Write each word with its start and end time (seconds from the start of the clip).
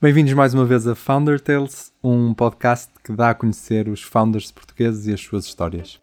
Bem-vindos 0.00 0.32
mais 0.32 0.54
uma 0.54 0.64
vez 0.64 0.86
a 0.86 0.94
Founder 0.94 1.40
Tales, 1.40 1.92
um 2.04 2.32
podcast 2.32 2.88
que 3.02 3.12
dá 3.12 3.30
a 3.30 3.34
conhecer 3.34 3.88
os 3.88 4.00
founders 4.00 4.52
portugueses 4.52 5.08
e 5.08 5.12
as 5.12 5.20
suas 5.20 5.44
histórias. 5.44 6.00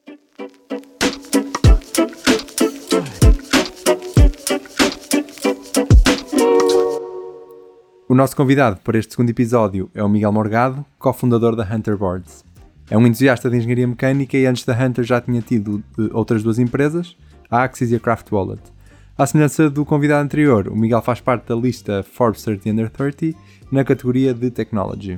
O 8.09 8.13
nosso 8.13 8.35
convidado 8.35 8.81
para 8.83 8.97
este 8.97 9.11
segundo 9.11 9.29
episódio 9.29 9.89
é 9.93 10.03
o 10.03 10.09
Miguel 10.09 10.33
Morgado, 10.33 10.85
cofundador 10.99 11.55
da 11.55 11.63
Hunter 11.63 11.97
Boards. 11.97 12.43
É 12.89 12.97
um 12.97 13.07
entusiasta 13.07 13.49
de 13.49 13.55
engenharia 13.55 13.87
mecânica 13.87 14.37
e 14.37 14.45
antes 14.45 14.65
da 14.65 14.77
Hunter 14.77 15.05
já 15.05 15.21
tinha 15.21 15.41
tido 15.41 15.81
outras 16.11 16.43
duas 16.43 16.59
empresas, 16.59 17.15
a 17.49 17.63
Axis 17.63 17.91
e 17.91 17.95
a 17.95 17.99
Craft 18.01 18.29
Wallet. 18.29 18.74
À 19.17 19.25
semelhança 19.25 19.69
do 19.69 19.85
convidado 19.85 20.25
anterior, 20.25 20.67
o 20.67 20.75
Miguel 20.75 21.01
faz 21.01 21.21
parte 21.21 21.47
da 21.47 21.55
lista 21.55 22.03
Forbes 22.03 22.43
30 22.43 22.69
Under 22.69 22.89
30 22.89 23.37
na 23.71 23.81
categoria 23.81 24.33
de 24.33 24.51
Technology. 24.51 25.17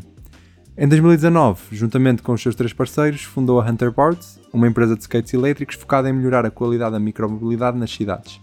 Em 0.77 0.87
2019, 0.87 1.75
juntamente 1.75 2.21
com 2.21 2.33
os 2.33 2.39
seus 2.39 2.53
três 2.53 2.71
parceiros, 2.71 3.23
fundou 3.23 3.59
a 3.59 3.67
Hunter 3.67 3.91
Boards, 3.91 4.39
uma 4.53 4.67
empresa 4.67 4.95
de 4.95 5.01
skates 5.01 5.33
elétricos 5.33 5.75
focada 5.77 6.07
em 6.07 6.13
melhorar 6.13 6.45
a 6.45 6.51
qualidade 6.51 6.91
da 6.91 6.99
micromobilidade 6.99 7.75
nas 7.75 7.89
cidades. 7.89 8.39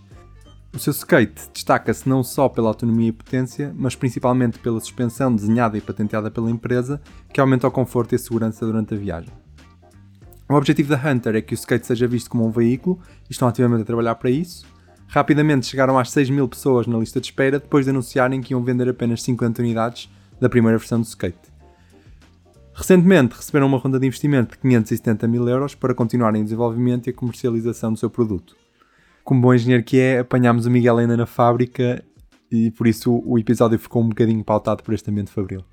O 0.74 0.78
seu 0.80 0.90
skate 0.90 1.48
destaca-se 1.52 2.08
não 2.08 2.24
só 2.24 2.48
pela 2.48 2.66
autonomia 2.66 3.10
e 3.10 3.12
potência, 3.12 3.72
mas 3.76 3.94
principalmente 3.94 4.58
pela 4.58 4.80
suspensão 4.80 5.32
desenhada 5.32 5.78
e 5.78 5.80
patenteada 5.80 6.32
pela 6.32 6.50
empresa, 6.50 7.00
que 7.32 7.40
aumenta 7.40 7.68
o 7.68 7.70
conforto 7.70 8.12
e 8.12 8.16
a 8.16 8.18
segurança 8.18 8.66
durante 8.66 8.92
a 8.92 8.96
viagem. 8.96 9.32
O 10.48 10.54
objetivo 10.54 10.88
da 10.88 11.00
Hunter 11.00 11.36
é 11.36 11.40
que 11.40 11.54
o 11.54 11.56
skate 11.56 11.86
seja 11.86 12.08
visto 12.08 12.28
como 12.28 12.44
um 12.44 12.50
veículo 12.50 12.98
e 13.30 13.32
estão 13.32 13.46
ativamente 13.46 13.82
a 13.82 13.86
trabalhar 13.86 14.16
para 14.16 14.30
isso, 14.30 14.73
Rapidamente 15.14 15.66
chegaram 15.66 15.96
às 15.96 16.10
6 16.10 16.28
mil 16.28 16.48
pessoas 16.48 16.88
na 16.88 16.98
lista 16.98 17.20
de 17.20 17.28
espera 17.28 17.60
depois 17.60 17.84
de 17.84 17.90
anunciarem 17.90 18.40
que 18.40 18.52
iam 18.52 18.64
vender 18.64 18.88
apenas 18.88 19.22
50 19.22 19.62
unidades 19.62 20.10
da 20.40 20.48
primeira 20.48 20.76
versão 20.76 21.00
do 21.00 21.06
skate. 21.06 21.52
Recentemente 22.74 23.36
receberam 23.36 23.68
uma 23.68 23.78
ronda 23.78 24.00
de 24.00 24.08
investimento 24.08 24.56
de 24.56 24.58
570 24.58 25.28
mil 25.28 25.48
euros 25.48 25.72
para 25.72 25.94
continuarem 25.94 26.40
o 26.40 26.44
desenvolvimento 26.44 27.06
e 27.06 27.10
a 27.10 27.12
comercialização 27.12 27.92
do 27.92 27.98
seu 28.00 28.10
produto. 28.10 28.56
Como 29.22 29.40
bom 29.40 29.54
engenheiro 29.54 29.84
que 29.84 30.00
é, 30.00 30.18
apanhámos 30.18 30.66
o 30.66 30.70
Miguel 30.70 30.98
ainda 30.98 31.16
na 31.16 31.26
fábrica 31.26 32.04
e 32.50 32.72
por 32.72 32.88
isso 32.88 33.22
o 33.24 33.38
episódio 33.38 33.78
ficou 33.78 34.02
um 34.02 34.08
bocadinho 34.08 34.42
pautado 34.42 34.82
por 34.82 34.94
este 34.94 35.08
ambiente 35.12 35.30
fabril. 35.30 35.64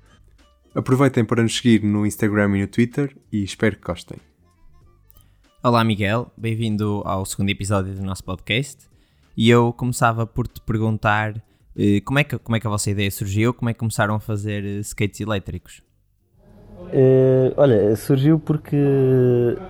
Aproveitem 0.72 1.24
para 1.24 1.42
nos 1.42 1.56
seguir 1.56 1.82
no 1.82 2.06
Instagram 2.06 2.58
e 2.58 2.60
no 2.60 2.68
Twitter 2.68 3.16
e 3.32 3.42
espero 3.42 3.74
que 3.74 3.82
gostem. 3.82 4.18
Olá 5.64 5.82
Miguel, 5.82 6.30
bem-vindo 6.36 7.02
ao 7.04 7.26
segundo 7.26 7.50
episódio 7.50 7.92
do 7.92 8.04
nosso 8.04 8.22
podcast. 8.22 8.91
E 9.36 9.48
eu 9.48 9.72
começava 9.72 10.26
por 10.26 10.46
te 10.46 10.60
perguntar 10.60 11.34
eh, 11.76 12.00
como, 12.04 12.18
é 12.18 12.24
que, 12.24 12.38
como 12.38 12.56
é 12.56 12.60
que 12.60 12.66
a 12.66 12.70
vossa 12.70 12.90
ideia 12.90 13.10
surgiu, 13.10 13.54
como 13.54 13.70
é 13.70 13.72
que 13.72 13.78
começaram 13.78 14.14
a 14.14 14.20
fazer 14.20 14.64
eh, 14.64 14.80
skates 14.80 15.20
elétricos? 15.20 15.82
Uh, 16.92 17.54
olha, 17.56 17.96
surgiu 17.96 18.38
porque 18.38 18.76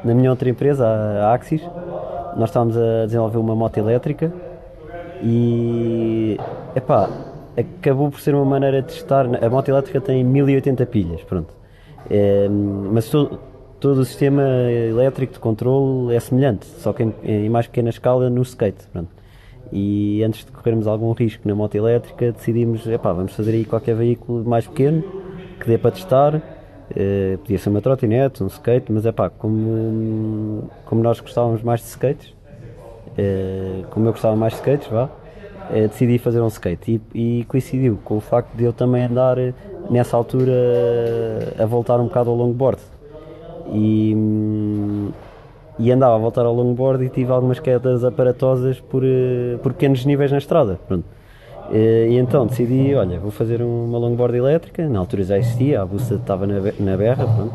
na 0.04 0.12
minha 0.14 0.30
outra 0.30 0.48
empresa, 0.48 0.84
a 0.86 1.32
Axis, 1.32 1.60
nós 2.36 2.48
estávamos 2.48 2.76
a 2.76 3.06
desenvolver 3.06 3.38
uma 3.38 3.54
moto 3.54 3.76
elétrica 3.76 4.32
e 5.22 6.36
epá, 6.74 7.08
acabou 7.56 8.10
por 8.10 8.20
ser 8.20 8.34
uma 8.34 8.44
maneira 8.44 8.82
de 8.82 8.88
testar. 8.88 9.26
A 9.44 9.48
moto 9.48 9.68
elétrica 9.68 10.00
tem 10.00 10.24
1080 10.24 10.84
pilhas, 10.86 11.22
pronto. 11.22 11.54
É, 12.10 12.48
mas 12.48 13.08
todo, 13.08 13.38
todo 13.78 13.98
o 13.98 14.04
sistema 14.04 14.42
elétrico 14.42 15.34
de 15.34 15.38
controle 15.38 16.16
é 16.16 16.18
semelhante, 16.18 16.66
só 16.66 16.92
que 16.92 17.04
em, 17.04 17.14
em 17.22 17.48
mais 17.48 17.68
pequena 17.68 17.90
escala 17.90 18.28
no 18.28 18.42
skate. 18.42 18.84
Pronto. 18.92 19.21
E 19.72 20.22
antes 20.22 20.44
de 20.44 20.52
corrermos 20.52 20.86
algum 20.86 21.12
risco 21.12 21.48
na 21.48 21.54
moto 21.54 21.74
elétrica, 21.74 22.30
decidimos, 22.30 22.86
epá, 22.86 23.10
vamos 23.12 23.32
fazer 23.32 23.52
aí 23.52 23.64
qualquer 23.64 23.96
veículo 23.96 24.44
mais 24.44 24.66
pequeno, 24.66 25.02
que 25.58 25.66
dê 25.66 25.78
para 25.78 25.90
testar. 25.92 26.34
Uh, 26.36 27.38
podia 27.38 27.58
ser 27.58 27.70
uma 27.70 27.80
trotinete, 27.80 28.44
um 28.44 28.48
skate, 28.48 28.92
mas 28.92 29.06
é 29.06 29.12
pá, 29.12 29.30
como, 29.30 30.68
como 30.84 31.02
nós 31.02 31.20
gostávamos 31.20 31.62
mais 31.62 31.80
de 31.80 31.86
skates, 31.86 32.34
uh, 33.12 33.86
como 33.88 34.08
eu 34.08 34.12
gostava 34.12 34.36
mais 34.36 34.52
de 34.52 34.58
skates, 34.58 34.88
vá, 34.88 35.04
uh, 35.04 35.88
decidi 35.88 36.18
fazer 36.18 36.42
um 36.42 36.48
skate 36.48 37.00
e, 37.14 37.38
e, 37.40 37.44
coincidiu 37.44 37.98
com 38.04 38.18
o 38.18 38.20
facto 38.20 38.54
de 38.54 38.64
eu 38.64 38.74
também 38.74 39.04
andar 39.04 39.38
nessa 39.88 40.18
altura 40.18 40.52
a 41.58 41.64
voltar 41.64 41.98
um 41.98 42.08
bocado 42.08 42.28
ao 42.28 42.36
longboard. 42.36 42.82
E, 43.72 44.14
e 45.78 45.90
andava 45.90 46.14
a 46.14 46.18
voltar 46.18 46.44
ao 46.44 46.54
longboard 46.54 47.04
e 47.04 47.08
tive 47.08 47.32
algumas 47.32 47.58
quedas 47.58 48.04
aparatosas 48.04 48.80
por, 48.80 49.02
eh, 49.04 49.56
por 49.62 49.72
pequenos 49.72 50.04
níveis 50.04 50.30
na 50.30 50.38
estrada. 50.38 50.78
Pronto. 50.86 51.04
Eh, 51.72 52.08
e 52.10 52.18
então 52.18 52.46
decidi, 52.46 52.94
olha, 52.94 53.18
vou 53.18 53.30
fazer 53.30 53.62
uma 53.62 53.98
longboard 53.98 54.36
elétrica, 54.36 54.88
na 54.88 54.98
altura 54.98 55.22
já 55.24 55.38
existia, 55.38 55.80
a 55.80 55.86
busta 55.86 56.14
estava 56.14 56.46
na, 56.46 56.60
na 56.78 56.96
berra, 56.96 57.26
pronto. 57.26 57.54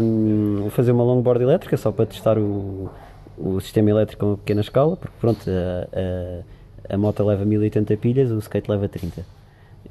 Um, 0.00 0.58
vou 0.60 0.70
fazer 0.70 0.92
uma 0.92 1.02
longboard 1.02 1.42
elétrica 1.42 1.76
só 1.76 1.90
para 1.90 2.06
testar 2.06 2.38
o, 2.38 2.88
o 3.36 3.60
sistema 3.60 3.90
elétrico 3.90 4.24
a 4.24 4.28
uma 4.28 4.36
pequena 4.36 4.60
escala, 4.60 4.96
porque 4.96 5.14
pronto, 5.20 5.40
a, 5.50 6.92
a, 6.92 6.94
a 6.94 6.98
moto 6.98 7.24
leva 7.24 7.44
1080 7.44 7.96
pilhas, 7.96 8.30
o 8.30 8.38
skate 8.38 8.70
leva 8.70 8.88
30. 8.88 9.22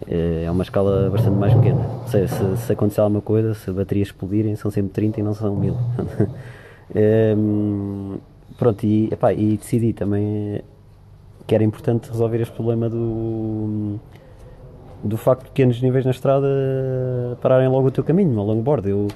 Eh, 0.07 0.43
é 0.45 0.51
uma 0.51 0.63
escala 0.63 1.09
bastante 1.09 1.35
mais 1.35 1.53
pequena. 1.53 1.85
Ou 2.01 2.07
seja, 2.07 2.27
se, 2.27 2.57
se 2.57 2.71
acontecer 2.71 3.01
alguma 3.01 3.21
coisa, 3.21 3.53
se 3.53 3.69
baterias 3.71 4.07
explodirem, 4.09 4.55
são 4.55 4.71
sempre 4.71 4.91
30 4.93 5.19
e 5.19 5.23
não 5.23 5.33
são 5.33 5.55
1000. 5.55 5.75
Um, 6.95 8.17
pronto, 8.57 8.85
e, 8.85 9.09
epá, 9.11 9.33
e 9.33 9.57
decidi 9.57 9.93
também 9.93 10.61
que 11.45 11.55
era 11.55 11.63
importante 11.63 12.09
resolver 12.09 12.41
este 12.41 12.53
problema 12.53 12.89
do, 12.89 13.99
do 15.03 15.17
facto 15.17 15.43
de 15.43 15.49
pequenos 15.49 15.81
níveis 15.81 16.05
na 16.05 16.11
estrada 16.11 16.47
pararem 17.41 17.67
logo 17.67 17.87
o 17.87 17.91
teu 17.91 18.03
caminho, 18.03 18.31
no 18.31 18.43
longboard. 18.43 18.89
Eu, 18.89 19.07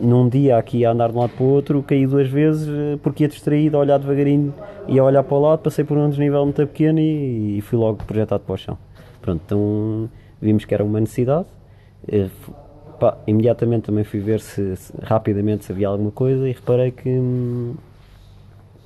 num 0.00 0.28
dia 0.28 0.58
aqui 0.58 0.84
a 0.84 0.92
andar 0.92 1.10
de 1.10 1.16
um 1.16 1.20
lado 1.20 1.30
para 1.30 1.44
o 1.44 1.48
outro, 1.48 1.82
caí 1.82 2.06
duas 2.06 2.28
vezes 2.28 2.68
porque 3.02 3.24
ia 3.24 3.28
distraído 3.28 3.76
a 3.76 3.80
olhar 3.80 3.98
devagarinho 3.98 4.54
e 4.86 4.98
a 4.98 5.04
olhar 5.04 5.22
para 5.22 5.36
o 5.36 5.40
lado, 5.40 5.60
passei 5.60 5.84
por 5.84 5.96
um 5.96 6.08
desnível 6.08 6.44
muito 6.44 6.66
pequeno 6.66 6.98
e, 7.00 7.58
e 7.58 7.60
fui 7.60 7.78
logo 7.78 8.04
projetado 8.04 8.44
para 8.44 8.54
o 8.54 8.56
chão. 8.58 8.78
Pronto, 9.20 9.40
então 9.44 10.10
vimos 10.40 10.64
que 10.64 10.74
era 10.74 10.84
uma 10.84 11.00
necessidade. 11.00 11.46
Pá, 12.98 13.16
imediatamente 13.26 13.84
também 13.84 14.04
fui 14.04 14.20
ver 14.20 14.40
se, 14.40 14.76
se, 14.76 14.92
rapidamente 15.02 15.64
se 15.64 15.72
havia 15.72 15.88
alguma 15.88 16.10
coisa 16.10 16.48
e 16.48 16.52
reparei 16.52 16.90
que, 16.90 17.08
hum, 17.08 17.74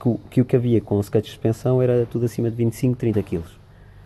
que, 0.00 0.16
que, 0.30 0.40
o 0.40 0.44
que 0.44 0.56
havia 0.56 0.80
com 0.80 0.98
skate 1.00 1.26
de 1.26 1.30
suspensão 1.30 1.80
era 1.82 2.06
tudo 2.06 2.24
acima 2.24 2.50
de 2.50 2.56
25, 2.56 2.96
30 2.96 3.22
kg. 3.22 3.36
Ou 3.36 3.44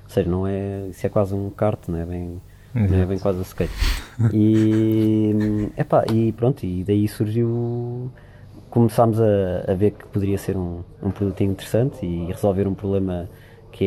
seja, 0.08 0.28
não 0.28 0.46
é, 0.46 0.88
isso 0.90 1.06
é 1.06 1.08
quase 1.08 1.34
um 1.34 1.50
kart, 1.50 1.78
não 1.88 1.98
é 1.98 2.04
bem, 2.04 2.40
não 2.74 2.98
é 2.98 3.06
bem 3.06 3.18
quase 3.18 3.38
um 3.38 3.42
skate. 3.42 3.72
E, 4.32 5.32
hum, 5.34 5.70
epá, 5.76 6.04
e 6.12 6.32
pronto, 6.32 6.64
e 6.64 6.84
daí 6.84 7.08
surgiu 7.08 8.10
começámos 8.72 9.20
a, 9.20 9.70
a, 9.70 9.74
ver 9.74 9.90
que 9.90 10.06
poderia 10.06 10.38
ser 10.38 10.56
um, 10.56 10.82
um 11.02 11.10
produtinho 11.10 11.52
interessante 11.52 12.06
e 12.06 12.26
resolver 12.26 12.66
um 12.66 12.74
problema 12.74 13.28
que 13.70 13.84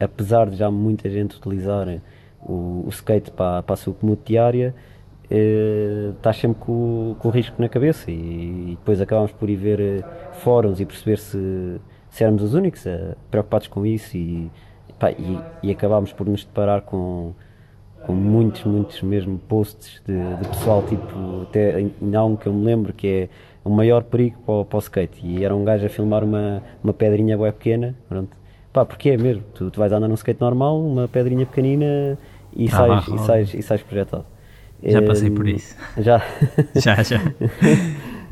é, 0.00 0.04
apesar 0.04 0.48
de 0.48 0.56
já 0.56 0.70
muita 0.70 1.10
gente 1.10 1.36
utilizar 1.36 1.86
o, 2.40 2.84
o 2.86 2.88
skate 2.88 3.30
para, 3.30 3.62
para 3.62 3.74
a 3.74 3.76
sua 3.76 3.92
comute 3.92 4.22
diária, 4.24 4.74
estás 6.10 6.36
sempre 6.36 6.60
com, 6.60 7.16
com, 7.18 7.28
o 7.28 7.30
risco 7.30 7.60
na 7.60 7.68
cabeça 7.68 8.10
e, 8.10 8.14
e 8.14 8.76
depois 8.78 9.00
acabámos 9.00 9.32
por 9.32 9.48
ir 9.48 9.56
ver 9.56 9.80
uh, 9.80 10.04
fóruns 10.34 10.80
e 10.80 10.84
perceber 10.84 11.18
se, 11.18 11.80
se 12.10 12.22
éramos 12.22 12.42
os 12.42 12.54
únicos 12.54 12.84
uh, 12.84 13.16
preocupados 13.30 13.66
com 13.66 13.86
isso 13.86 14.16
e, 14.16 14.50
pá, 14.98 15.10
e, 15.10 15.38
e, 15.62 15.70
acabámos 15.70 16.12
por 16.12 16.26
nos 16.26 16.44
deparar 16.44 16.82
com, 16.82 17.32
com 18.04 18.12
muitos, 18.12 18.64
muitos 18.64 19.00
mesmo 19.02 19.38
posts 19.38 20.02
de, 20.06 20.36
de 20.36 20.48
pessoal, 20.48 20.82
tipo, 20.82 21.42
até 21.42 21.86
não 22.00 22.36
que 22.36 22.46
eu 22.46 22.52
me 22.52 22.64
lembro 22.64 22.92
que 22.92 23.06
é 23.06 23.28
o 23.64 23.70
maior 23.70 24.02
perigo 24.02 24.38
para 24.44 24.54
o, 24.54 24.64
para 24.64 24.76
o 24.76 24.80
skate 24.80 25.24
e 25.24 25.44
era 25.44 25.54
um 25.54 25.64
gajo 25.64 25.86
a 25.86 25.88
filmar 25.88 26.24
uma, 26.24 26.62
uma 26.82 26.92
pedrinha 26.92 27.38
bem 27.38 27.52
pequena, 27.52 27.94
pronto. 28.08 28.36
Pá, 28.72 28.84
porque 28.84 29.10
é 29.10 29.16
mesmo, 29.16 29.42
tu, 29.54 29.70
tu 29.70 29.78
vais 29.78 29.92
andar 29.92 30.08
num 30.08 30.14
skate 30.14 30.40
normal, 30.40 30.80
uma 30.80 31.06
pedrinha 31.06 31.44
pequenina 31.46 32.18
e, 32.54 32.66
ah, 32.68 32.70
sais, 32.70 33.08
e, 33.08 33.18
sais, 33.18 33.54
e 33.54 33.62
sais 33.62 33.82
projetado. 33.82 34.24
Já 34.84 35.02
passei 35.02 35.30
por 35.30 35.46
isso. 35.48 35.76
Já? 35.98 36.22
já, 36.74 37.02
já. 37.02 37.20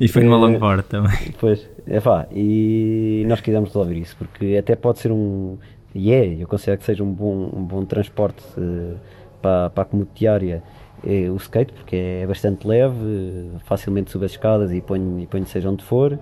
E 0.01 0.09
foi 0.09 0.25
numa 0.25 0.37
longboard 0.37 0.83
também. 0.85 1.35
Pois, 1.39 1.69
é 1.87 2.01
pá, 2.01 2.27
e 2.33 3.25
nós 3.29 3.41
quisemos 3.41 3.69
resolver 3.69 3.95
isso, 3.95 4.17
porque 4.17 4.57
até 4.59 4.75
pode 4.75 4.99
ser 4.99 5.13
um, 5.13 5.59
e 5.95 6.13
é, 6.13 6.43
eu 6.43 6.47
considero 6.47 6.79
que 6.79 6.85
seja 6.85 7.03
um 7.03 7.13
bom, 7.13 7.51
um 7.55 7.63
bom 7.63 7.85
transporte 7.85 8.43
uh, 8.57 8.97
para, 9.43 9.71
para 9.71 9.83
a 9.83 10.05
diária 10.15 10.63
é 11.05 11.31
o 11.31 11.37
skate, 11.37 11.73
porque 11.73 11.97
é 11.97 12.27
bastante 12.27 12.67
leve, 12.67 13.51
facilmente 13.65 14.11
sube 14.11 14.27
as 14.27 14.33
escadas 14.33 14.71
e 14.73 14.81
põe, 14.81 15.23
e 15.23 15.27
põe 15.27 15.45
seja 15.45 15.71
onde 15.71 15.83
for. 15.83 16.19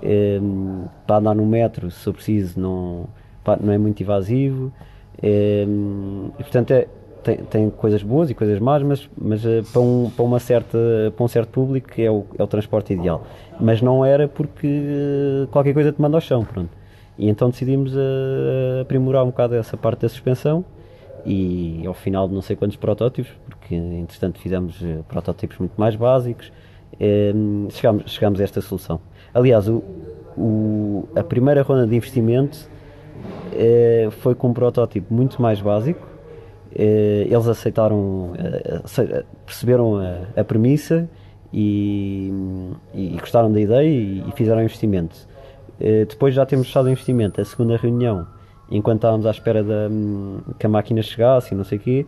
É, 0.00 0.40
para 1.06 1.16
andar 1.16 1.34
no 1.34 1.46
metro, 1.46 1.90
se 1.90 2.04
for 2.04 2.14
preciso, 2.14 2.58
não, 2.58 3.08
pá, 3.44 3.58
não 3.60 3.72
é 3.72 3.78
muito 3.78 4.00
invasivo. 4.00 4.72
É, 5.20 5.64
e 6.38 6.42
portanto 6.42 6.70
é, 6.70 6.86
tem, 7.22 7.36
tem 7.38 7.70
coisas 7.70 8.02
boas 8.02 8.30
e 8.30 8.34
coisas 8.34 8.58
más, 8.58 8.82
mas, 8.82 9.08
mas 9.16 9.44
uh, 9.44 9.62
para, 9.72 9.80
um, 9.80 10.10
para, 10.10 10.24
uma 10.24 10.38
certa, 10.38 10.78
para 11.16 11.24
um 11.24 11.28
certo 11.28 11.48
público 11.50 11.88
é 11.98 12.10
o, 12.10 12.24
é 12.38 12.42
o 12.42 12.46
transporte 12.46 12.92
ideal. 12.92 13.26
Mas 13.60 13.80
não 13.80 14.04
era 14.04 14.28
porque 14.28 14.66
uh, 14.66 15.46
qualquer 15.48 15.74
coisa 15.74 15.92
te 15.92 16.00
manda 16.00 16.16
ao 16.16 16.20
chão, 16.20 16.44
pronto. 16.44 16.70
E 17.18 17.28
então 17.28 17.50
decidimos 17.50 17.94
uh, 17.94 18.80
aprimorar 18.82 19.22
um 19.22 19.28
bocado 19.28 19.54
essa 19.54 19.76
parte 19.76 20.00
da 20.00 20.08
suspensão 20.08 20.64
e 21.24 21.82
ao 21.86 21.94
final 21.94 22.28
de 22.28 22.34
não 22.34 22.42
sei 22.42 22.56
quantos 22.56 22.76
protótipos, 22.76 23.30
porque 23.48 23.74
entretanto 23.74 24.38
fizemos 24.38 24.80
eh, 24.82 25.00
protótipos 25.08 25.58
muito 25.58 25.74
mais 25.76 25.94
básicos, 25.94 26.52
eh, 26.98 27.32
chegámos, 27.70 28.10
chegámos 28.10 28.40
a 28.40 28.44
esta 28.44 28.60
solução. 28.60 29.00
Aliás, 29.32 29.68
o, 29.68 29.82
o, 30.36 31.08
a 31.14 31.22
primeira 31.22 31.62
ronda 31.62 31.86
de 31.86 31.94
investimento 31.94 32.68
eh, 33.52 34.08
foi 34.10 34.34
com 34.34 34.48
um 34.48 34.52
protótipo 34.52 35.12
muito 35.14 35.40
mais 35.40 35.60
básico. 35.60 36.06
Eles 36.74 37.46
aceitaram, 37.46 38.32
perceberam 39.44 39.98
a, 39.98 40.40
a 40.40 40.44
premissa 40.44 41.08
e, 41.52 42.32
e, 42.94 43.16
gostaram 43.18 43.52
da 43.52 43.60
ideia 43.60 43.88
e, 43.88 44.24
e 44.28 44.32
fizeram 44.32 44.62
investimento. 44.62 45.16
depois 46.08 46.34
já 46.34 46.46
temos 46.46 46.66
fechado 46.66 46.86
o 46.86 46.90
investimento. 46.90 47.40
A 47.40 47.44
segunda 47.44 47.76
reunião 47.76 48.26
enquanto 48.72 48.98
estávamos 48.98 49.26
à 49.26 49.30
espera 49.30 49.62
da, 49.62 49.88
hum, 49.90 50.40
que 50.58 50.66
a 50.66 50.68
máquina 50.68 51.02
chegasse 51.02 51.54
e 51.54 51.56
não 51.56 51.64
sei 51.64 51.78
o 51.78 51.80
quê, 51.80 52.06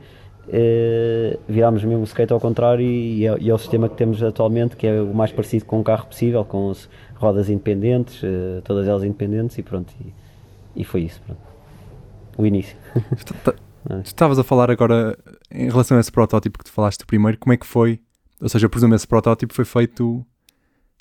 eh, 0.48 1.38
virámos 1.48 1.84
mesmo 1.84 2.00
o 2.00 2.04
skate 2.04 2.32
ao 2.32 2.40
contrário 2.40 2.84
e, 2.84 3.26
é, 3.26 3.36
e, 3.38 3.50
é, 3.50 3.54
o 3.54 3.58
sistema 3.58 3.88
que 3.88 3.96
temos 3.96 4.22
atualmente, 4.22 4.76
que 4.76 4.86
é 4.86 5.00
o 5.00 5.14
mais 5.14 5.30
parecido 5.30 5.64
com 5.66 5.78
um 5.78 5.82
carro 5.82 6.06
possível, 6.06 6.44
com 6.44 6.70
as 6.70 6.88
rodas 7.16 7.48
independentes, 7.48 8.22
eh, 8.24 8.60
todas 8.64 8.88
elas 8.88 9.04
independentes 9.04 9.56
e 9.58 9.62
pronto. 9.62 9.92
E, 10.00 10.12
e 10.80 10.84
foi 10.84 11.02
isso, 11.02 11.20
pronto. 11.24 11.40
O 12.36 12.46
início. 12.46 12.76
Tu 13.88 14.06
estavas 14.06 14.38
a 14.38 14.44
falar 14.44 14.70
agora 14.70 15.16
em 15.50 15.68
relação 15.68 15.96
a 15.96 16.00
esse 16.00 16.10
protótipo 16.10 16.58
que 16.58 16.64
tu 16.64 16.72
falaste 16.72 17.04
primeiro, 17.06 17.38
como 17.38 17.52
é 17.52 17.56
que 17.56 17.66
foi? 17.66 18.00
Ou 18.40 18.48
seja, 18.48 18.66
eu 18.66 18.70
presumo 18.70 18.94
esse 18.94 19.06
protótipo 19.06 19.52
foi 19.52 19.64
feito 19.64 20.24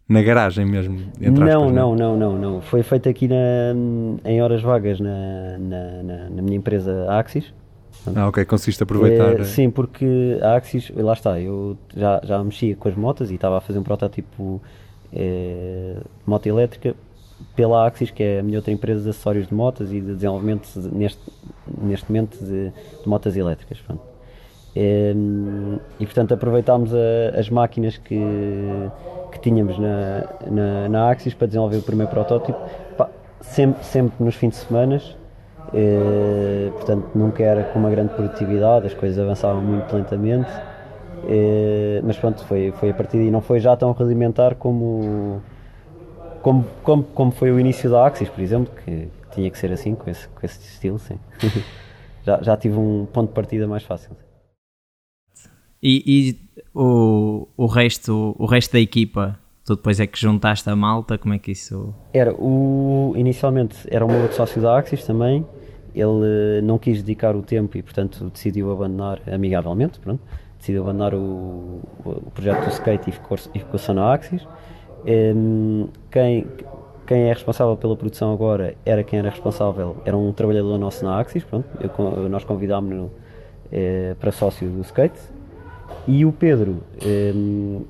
na 0.08 0.22
garagem 0.22 0.66
mesmo? 0.66 1.00
Não, 1.20 1.44
aspas, 1.44 1.74
não, 1.74 1.96
não, 1.96 2.18
não, 2.18 2.38
não. 2.38 2.62
Foi 2.62 2.84
feito 2.84 3.08
aqui 3.08 3.28
na, 3.28 3.74
em 4.26 4.42
horas 4.42 4.62
vagas 4.62 5.00
na, 5.00 5.58
na, 5.58 6.04
na, 6.04 6.30
na 6.30 6.42
minha 6.42 6.58
empresa 6.58 7.08
Axis. 7.10 7.54
Ah, 8.16 8.28
ok, 8.28 8.44
consiste 8.46 8.84
aproveitar. 8.84 9.40
É, 9.40 9.44
sim, 9.46 9.70
porque 9.70 10.38
a 10.42 10.56
Axis, 10.56 10.92
lá 10.96 11.14
está, 11.14 11.40
eu 11.40 11.78
já, 11.96 12.20
já 12.24 12.44
mexia 12.44 12.76
com 12.76 12.90
as 12.90 12.96
motas 12.96 13.32
e 13.32 13.36
estava 13.36 13.58
a 13.58 13.62
fazer 13.62 13.80
um 13.80 13.84
protótipo 13.84 14.62
é, 15.14 15.98
moto 16.26 16.46
elétrica 16.48 16.96
pela 17.56 17.86
Axis, 17.86 18.12
que 18.12 18.24
é 18.24 18.40
a 18.40 18.44
minha 18.44 18.58
outra 18.58 18.72
empresa 18.72 19.04
de 19.04 19.10
acessórios 19.10 19.48
de 19.48 19.54
motas 19.54 19.92
e 19.92 20.00
de 20.00 20.14
desenvolvimento 20.14 20.68
neste, 20.92 21.22
neste 21.82 22.12
momento 22.12 22.38
de, 22.40 22.70
de 22.70 23.08
motas 23.08 23.36
elétricas. 23.36 23.80
É, 24.76 25.14
e 26.00 26.06
portanto 26.06 26.34
aproveitámos 26.34 26.92
a, 26.94 27.40
as 27.40 27.48
máquinas 27.50 27.98
que 27.98 28.20
que 29.34 29.40
tínhamos 29.40 29.78
na, 29.80 30.24
na, 30.50 30.90
na 30.90 31.10
Axis 31.10 31.34
para 31.34 31.48
desenvolver 31.48 31.78
o 31.78 31.82
primeiro 31.82 32.12
protótipo, 32.12 32.58
sempre, 33.42 33.84
sempre 33.84 34.24
nos 34.24 34.36
fins 34.36 34.50
de 34.52 34.56
semana, 34.58 35.02
eh, 35.74 36.70
portanto 36.74 37.10
nunca 37.16 37.44
era 37.44 37.64
com 37.64 37.80
uma 37.80 37.90
grande 37.90 38.14
produtividade, 38.14 38.88
as 38.88 38.94
coisas 38.94 39.18
avançavam 39.20 39.62
muito 39.62 39.94
lentamente, 39.94 40.52
eh, 41.28 42.00
mas 42.04 42.18
pronto, 42.18 42.44
foi, 42.46 42.72
foi 42.72 42.92
a 42.92 42.94
partir 42.94 43.18
daí, 43.18 43.32
não 43.32 43.42
foi 43.42 43.60
já 43.60 43.76
tão 43.76 43.92
rudimentar 43.92 44.56
como, 44.56 45.42
como, 46.44 46.66
como, 46.84 47.04
como 47.04 47.32
foi 47.32 47.52
o 47.52 47.60
início 47.60 47.90
da 47.90 48.06
Axis, 48.06 48.28
por 48.28 48.42
exemplo, 48.42 48.72
que 48.84 49.08
tinha 49.34 49.50
que 49.50 49.58
ser 49.58 49.72
assim, 49.72 49.96
com 49.96 50.10
esse, 50.12 50.28
com 50.28 50.46
esse 50.46 50.60
estilo, 50.62 51.00
sim. 51.00 51.18
já, 52.22 52.42
já 52.44 52.58
tive 52.58 52.78
um 52.78 53.06
ponto 53.06 53.30
de 53.30 53.34
partida 53.34 53.66
mais 53.66 53.84
fácil. 53.84 54.12
E, 55.82 56.04
e 56.06 56.60
o, 56.76 57.48
o, 57.56 57.66
resto, 57.66 58.36
o 58.38 58.46
resto 58.46 58.74
da 58.74 58.80
equipa, 58.80 59.40
tu 59.64 59.78
depois 59.78 60.02
é 60.02 60.06
que 60.06 60.20
juntaste 60.20 60.70
a 60.70 60.76
malta, 60.76 61.18
como 61.18 61.34
é 61.34 61.40
que 61.40 61.52
isso... 61.52 61.96
Era, 62.14 62.34
o, 62.34 63.14
inicialmente 63.16 63.78
era 63.90 64.06
o 64.06 64.08
meu 64.10 64.22
outro 64.22 64.36
sócio 64.36 64.62
da 64.62 64.78
Axis 64.78 65.06
também, 65.06 65.46
ele 65.96 66.62
não 66.62 66.78
quis 66.78 67.02
dedicar 67.02 67.38
o 67.38 67.42
tempo 67.42 67.78
e 67.78 67.82
portanto 67.82 68.30
decidiu 68.30 68.70
abandonar 68.70 69.22
amigavelmente, 69.32 69.98
pronto, 69.98 70.22
decidiu 70.58 70.84
abandonar 70.84 71.14
o, 71.14 71.80
o 72.04 72.32
projeto 72.32 72.66
do 72.66 72.70
skate 72.70 73.10
e 73.10 73.14
ficou, 73.14 73.38
e 73.56 73.60
ficou 73.60 73.80
só 73.80 73.94
na 73.94 74.14
Axis. 74.14 74.46
Quem, 76.12 76.48
quem 77.06 77.24
é 77.24 77.34
responsável 77.34 77.76
pela 77.76 77.96
produção 77.96 78.34
agora 78.34 78.76
era 78.86 79.04
quem 79.04 79.20
era 79.20 79.30
responsável, 79.30 79.98
era 80.06 80.18
um 80.18 80.32
trabalhador 80.32 80.78
nosso 80.78 81.04
na 81.04 81.20
Axis, 81.20 81.44
pronto, 81.44 81.68
eu, 81.80 82.30
nós 82.30 82.44
convidámos-no 82.44 83.12
eh, 83.72 84.16
para 84.20 84.32
sócio 84.32 84.70
do 84.70 84.82
skate 84.82 85.20
e 86.08 86.26
o 86.26 86.32
Pedro, 86.32 86.84
um, 87.36 87.86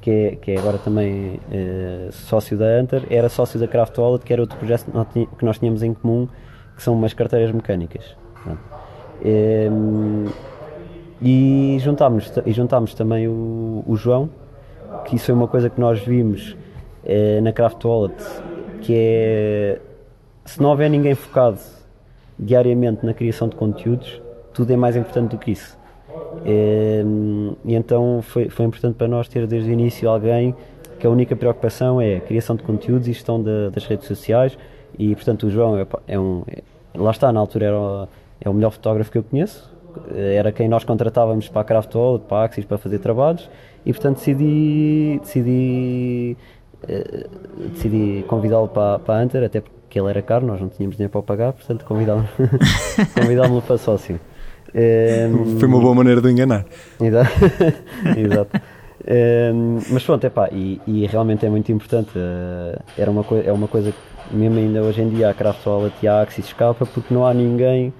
que, 0.00 0.10
é, 0.10 0.36
que 0.36 0.50
é 0.52 0.58
agora 0.58 0.78
também 0.78 1.36
uh, 1.36 2.10
sócio 2.10 2.56
da 2.56 2.64
Hunter, 2.80 3.04
era 3.10 3.28
sócio 3.28 3.60
da 3.60 3.68
Craft 3.68 3.96
Wallet, 3.98 4.24
que 4.24 4.32
era 4.32 4.42
outro 4.42 4.56
projeto 4.58 4.90
que 5.12 5.44
nós 5.44 5.58
tínhamos 5.58 5.82
em 5.82 5.94
comum, 5.94 6.28
que 6.74 6.82
são 6.82 6.94
umas 6.94 7.12
carteiras 7.12 7.52
mecânicas. 7.52 8.16
E 11.20 11.76
juntámos, 11.78 12.32
e 12.44 12.52
juntámos 12.52 12.94
também 12.94 13.28
o, 13.28 13.84
o, 13.86 13.96
João, 13.96 14.28
que 15.04 15.16
isso 15.16 15.30
é 15.30 15.34
uma 15.34 15.48
coisa 15.48 15.68
que 15.68 15.80
nós 15.80 16.00
vimos 16.00 16.56
uh, 17.04 17.42
na 17.42 17.52
Craft 17.52 17.84
Wallet, 17.84 18.24
que 18.80 18.94
é 18.96 19.80
se 20.44 20.60
não 20.60 20.70
houver 20.70 20.90
ninguém 20.90 21.14
focado 21.14 21.58
diariamente 22.38 23.04
na 23.06 23.14
criação 23.14 23.48
de 23.48 23.56
conteúdos, 23.56 24.20
tudo 24.52 24.72
é 24.72 24.76
mais 24.76 24.96
importante 24.96 25.30
do 25.30 25.38
que 25.38 25.52
isso. 25.52 25.78
E, 26.44 27.02
e 27.64 27.74
então 27.74 28.20
foi, 28.22 28.48
foi 28.48 28.66
importante 28.66 28.96
para 28.96 29.08
nós 29.08 29.28
ter 29.28 29.46
desde 29.46 29.70
o 29.70 29.72
início 29.72 30.08
alguém 30.08 30.54
que 30.98 31.06
a 31.06 31.10
única 31.10 31.34
preocupação 31.34 32.00
é 32.00 32.16
a 32.16 32.20
criação 32.20 32.56
de 32.56 32.62
conteúdos 32.62 33.08
e 33.08 33.12
gestão 33.12 33.42
de, 33.42 33.70
das 33.70 33.86
redes 33.86 34.06
sociais. 34.06 34.56
E 34.98 35.14
portanto 35.14 35.46
o 35.46 35.50
João 35.50 35.78
é, 35.78 35.86
é 36.06 36.18
um 36.18 36.42
é, 36.46 36.62
lá 36.94 37.10
está 37.10 37.32
na 37.32 37.40
altura 37.40 37.66
era 37.66 37.78
o, 37.80 38.08
é 38.40 38.48
o 38.48 38.54
melhor 38.54 38.70
fotógrafo 38.70 39.10
que 39.10 39.18
eu 39.18 39.22
conheço. 39.22 39.70
Era 40.14 40.50
quem 40.52 40.68
nós 40.68 40.84
contratávamos 40.84 41.48
para 41.48 41.60
a 41.60 41.64
Craft 41.64 41.94
Wallet, 41.94 42.24
para 42.26 42.38
a 42.38 42.44
Axis 42.44 42.64
para 42.64 42.78
fazer 42.78 42.98
trabalhos 42.98 43.48
e 43.84 43.92
portanto 43.92 44.16
decidi 44.16 45.18
decidi 45.20 46.36
uh, 46.84 47.68
decidi 47.70 48.24
convidá-lo 48.26 48.68
para, 48.68 48.98
para 48.98 49.20
a 49.20 49.22
Hunter 49.24 49.44
até 49.44 49.60
porque 49.60 49.98
ele 49.98 50.08
era 50.08 50.22
caro, 50.22 50.46
nós 50.46 50.60
não 50.60 50.68
tínhamos 50.68 50.96
dinheiro 50.96 51.10
para 51.10 51.20
o 51.20 51.22
pagar 51.22 51.52
portanto 51.52 51.84
convidá-lo 51.84 52.26
convidá-lo 53.14 53.62
para 53.62 53.78
sócio 53.78 54.18
um, 54.74 55.58
Foi 55.58 55.68
uma 55.68 55.80
boa 55.80 55.94
maneira 55.94 56.20
de 56.20 56.30
enganar. 56.30 56.64
Exato. 57.00 57.30
exato. 58.16 58.60
Um, 59.04 59.78
mas 59.90 60.02
pronto, 60.04 60.24
epá, 60.24 60.48
e, 60.50 60.80
e 60.86 61.06
realmente 61.06 61.44
é 61.44 61.50
muito 61.50 61.70
importante. 61.72 62.10
Uh, 62.16 62.80
era 62.96 63.10
uma 63.10 63.24
é 63.44 63.52
uma 63.52 63.68
coisa 63.68 63.92
que, 63.92 64.36
mesmo 64.36 64.58
ainda 64.58 64.82
hoje 64.82 65.02
em 65.02 65.08
dia, 65.10 65.28
a 65.28 65.34
Craft 65.34 65.66
Wallet 65.66 65.94
e 66.02 66.08
a 66.08 66.22
Axis 66.22 66.46
escapa 66.46 66.86
porque 66.86 67.12
não 67.12 67.26
há 67.26 67.34
ninguém 67.34 67.92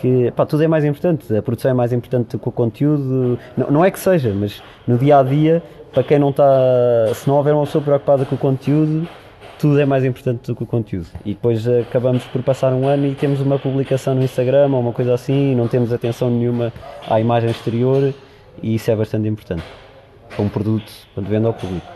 que. 0.00 0.26
Epá, 0.26 0.46
tudo 0.46 0.62
é 0.62 0.68
mais 0.68 0.84
importante. 0.84 1.34
A 1.36 1.42
produção 1.42 1.70
é 1.70 1.74
mais 1.74 1.92
importante 1.92 2.38
que 2.38 2.48
o 2.48 2.52
conteúdo. 2.52 3.38
Não, 3.56 3.70
não 3.70 3.84
é 3.84 3.90
que 3.90 3.98
seja, 3.98 4.32
mas 4.34 4.62
no 4.86 4.96
dia 4.98 5.18
a 5.18 5.22
dia, 5.22 5.62
para 5.92 6.02
quem 6.02 6.18
não 6.18 6.30
está. 6.30 6.44
Se 7.14 7.28
não 7.28 7.36
houver 7.36 7.54
uma 7.54 7.64
pessoa 7.64 7.82
preocupada 7.82 8.24
com 8.24 8.34
o 8.34 8.38
conteúdo, 8.38 9.08
tudo 9.58 9.78
é 9.80 9.84
mais 9.84 10.04
importante 10.04 10.46
do 10.46 10.56
que 10.56 10.62
o 10.62 10.66
conteúdo. 10.66 11.08
E 11.24 11.34
depois 11.34 11.66
acabamos 11.66 12.24
por 12.24 12.42
passar 12.42 12.72
um 12.72 12.86
ano 12.86 13.06
e 13.06 13.14
temos 13.14 13.40
uma 13.40 13.58
publicação 13.58 14.14
no 14.14 14.22
Instagram 14.22 14.68
ou 14.72 14.80
uma 14.80 14.92
coisa 14.92 15.14
assim, 15.14 15.52
e 15.52 15.54
não 15.54 15.66
temos 15.66 15.92
atenção 15.92 16.30
nenhuma 16.30 16.72
à 17.08 17.20
imagem 17.20 17.50
exterior, 17.50 18.14
e 18.62 18.74
isso 18.74 18.90
é 18.90 18.96
bastante 18.96 19.28
importante. 19.28 19.64
Como 20.36 20.48
produto, 20.48 20.90
quando 21.14 21.26
vende 21.26 21.46
ao 21.46 21.54
público. 21.54 21.86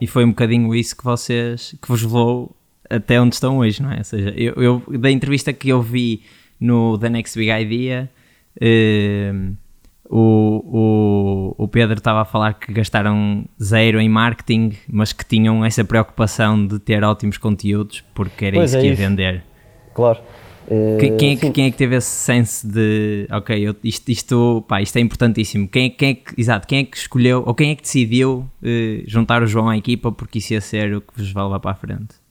E 0.00 0.06
foi 0.06 0.24
um 0.24 0.30
bocadinho 0.30 0.74
isso 0.74 0.96
que 0.96 1.04
vocês, 1.04 1.76
que 1.80 1.88
vos 1.88 2.02
levou 2.02 2.54
até 2.90 3.20
onde 3.20 3.34
estão 3.34 3.58
hoje, 3.58 3.82
não 3.82 3.92
é? 3.92 3.98
Ou 3.98 4.04
seja, 4.04 4.30
eu, 4.36 4.54
eu 4.54 4.98
da 4.98 5.10
entrevista 5.10 5.52
que 5.52 5.68
eu 5.68 5.80
vi 5.80 6.22
no 6.64 6.96
The 6.98 7.10
Next 7.10 7.38
Big 7.38 7.50
Idea. 7.50 8.10
Eh, 8.58 9.32
o, 10.08 11.54
o, 11.58 11.64
o 11.64 11.68
Pedro 11.68 11.98
estava 11.98 12.22
a 12.22 12.24
falar 12.24 12.54
que 12.54 12.72
gastaram 12.72 13.44
zero 13.62 14.00
em 14.00 14.08
marketing, 14.08 14.72
mas 14.88 15.12
que 15.12 15.24
tinham 15.24 15.64
essa 15.64 15.84
preocupação 15.84 16.66
de 16.66 16.78
ter 16.78 17.02
ótimos 17.04 17.36
conteúdos 17.36 18.02
porque 18.14 18.46
era 18.46 18.56
pois 18.56 18.70
isso 18.70 18.78
é 18.78 18.80
que 18.80 18.86
ia 18.86 18.92
isso. 18.92 19.02
vender. 19.02 19.44
Claro. 19.92 20.20
quem, 20.98 21.16
quem, 21.16 21.32
é 21.32 21.36
que, 21.36 21.50
quem, 21.50 21.66
é 21.66 21.70
que, 21.70 21.76
teve 21.76 21.96
esse 21.96 22.08
sense 22.08 22.66
de 22.66 23.26
ok, 23.30 23.68
eu, 23.68 23.76
isto, 23.84 24.08
isto, 24.10 24.64
pá, 24.66 24.80
isto 24.80 24.96
é 24.96 25.00
importantíssimo? 25.00 25.68
Quem, 25.68 25.90
quem 25.90 26.10
é 26.10 26.14
que, 26.14 26.40
exato, 26.40 26.66
quem 26.66 26.80
é 26.80 26.84
que 26.84 26.96
escolheu 26.96 27.42
ou 27.46 27.54
quem 27.54 27.70
é 27.70 27.74
que 27.74 27.82
decidiu 27.82 28.48
uh, 28.62 29.04
juntar 29.06 29.42
o 29.42 29.46
João 29.46 29.68
à 29.68 29.76
equipa 29.76 30.10
porque 30.12 30.38
isso 30.38 30.54
ia 30.54 30.60
ser 30.60 30.96
o 30.96 31.00
que 31.00 31.12
vos 31.16 31.30
vai 31.30 31.44
levar 31.44 31.60
para 31.60 31.72
a 31.72 31.74
frente? 31.74 32.23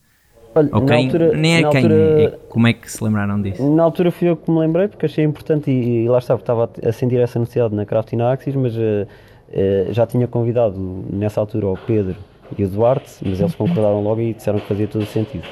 Olha, 0.55 0.69
okay. 0.71 1.05
altura, 1.05 1.35
nem 1.35 1.55
é 1.55 1.57
quem, 1.59 1.65
altura, 1.65 1.95
é, 1.95 2.39
como 2.47 2.67
é 2.67 2.73
que 2.73 2.91
se 2.91 3.03
lembraram 3.03 3.41
disso? 3.41 3.67
Na 3.71 3.83
altura 3.83 4.11
fui 4.11 4.29
eu 4.29 4.37
que 4.37 4.51
me 4.51 4.59
lembrei 4.59 4.87
porque 4.87 5.05
achei 5.05 5.23
importante 5.23 5.71
e, 5.71 6.03
e 6.03 6.09
lá 6.09 6.19
estava, 6.19 6.39
estava 6.39 6.69
a 6.85 6.91
sentir 6.91 7.19
essa 7.19 7.39
necessidade 7.39 7.73
na 7.73 7.85
Craft 7.85 8.13
e 8.13 8.15
na 8.15 8.31
Axis, 8.31 8.55
mas 8.55 8.75
uh, 8.75 8.79
uh, 8.79 9.93
já 9.93 10.05
tinha 10.05 10.27
convidado 10.27 10.77
nessa 11.11 11.39
altura 11.39 11.67
o 11.67 11.77
Pedro 11.77 12.15
e 12.55 12.63
o 12.63 12.67
Duarte, 12.67 13.11
mas 13.25 13.39
eles 13.39 13.55
concordaram 13.55 14.03
logo 14.03 14.21
e 14.21 14.33
disseram 14.33 14.59
que 14.59 14.67
fazia 14.67 14.87
todo 14.87 15.01
o 15.01 15.07
sentido. 15.07 15.45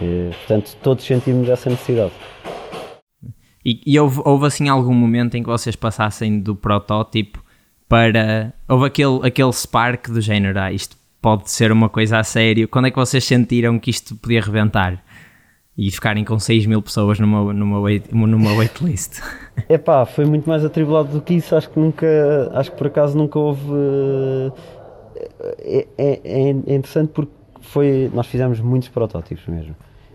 Uh, 0.00 0.30
portanto, 0.30 0.76
todos 0.82 1.04
sentimos 1.04 1.48
essa 1.48 1.68
necessidade. 1.68 2.12
E, 3.64 3.80
e 3.84 3.98
houve, 3.98 4.20
houve, 4.24 4.46
assim 4.46 4.68
algum 4.68 4.94
momento 4.94 5.36
em 5.36 5.42
que 5.42 5.48
vocês 5.48 5.74
passassem 5.74 6.38
do 6.38 6.54
protótipo 6.54 7.42
para. 7.88 8.52
Houve 8.68 8.86
aquele, 8.86 9.26
aquele 9.26 9.52
spark 9.52 10.08
do 10.08 10.20
género, 10.20 10.56
ah, 10.60 10.70
isto 10.70 10.96
pode 11.26 11.50
ser 11.50 11.72
uma 11.72 11.88
coisa 11.88 12.20
a 12.20 12.22
sério. 12.22 12.68
Quando 12.68 12.86
é 12.86 12.90
que 12.92 12.96
vocês 12.96 13.24
sentiram 13.24 13.80
que 13.80 13.90
isto 13.90 14.14
podia 14.14 14.40
reventar? 14.40 15.02
e 15.76 15.90
ficarem 15.90 16.24
com 16.24 16.38
6 16.38 16.64
mil 16.66 16.80
pessoas 16.80 17.18
numa, 17.18 17.52
numa, 17.52 17.80
wait, 17.80 18.10
numa 18.12 18.54
waitlist? 18.54 19.20
Epá, 19.68 20.06
foi 20.06 20.24
muito 20.24 20.48
mais 20.48 20.64
atribulado 20.64 21.08
do 21.08 21.20
que 21.20 21.34
isso. 21.34 21.54
Acho 21.56 21.68
que 21.68 21.80
nunca, 21.80 22.06
acho 22.54 22.70
que 22.70 22.78
por 22.78 22.86
acaso 22.86 23.18
nunca 23.18 23.38
houve. 23.38 23.60
É, 25.58 25.86
é, 25.98 26.20
é 26.24 26.48
interessante 26.48 27.10
porque 27.12 27.32
foi, 27.60 28.08
nós 28.14 28.28
fizemos 28.28 28.60
muitos 28.60 28.88
protótipos 28.88 29.46
mesmo. 29.48 29.74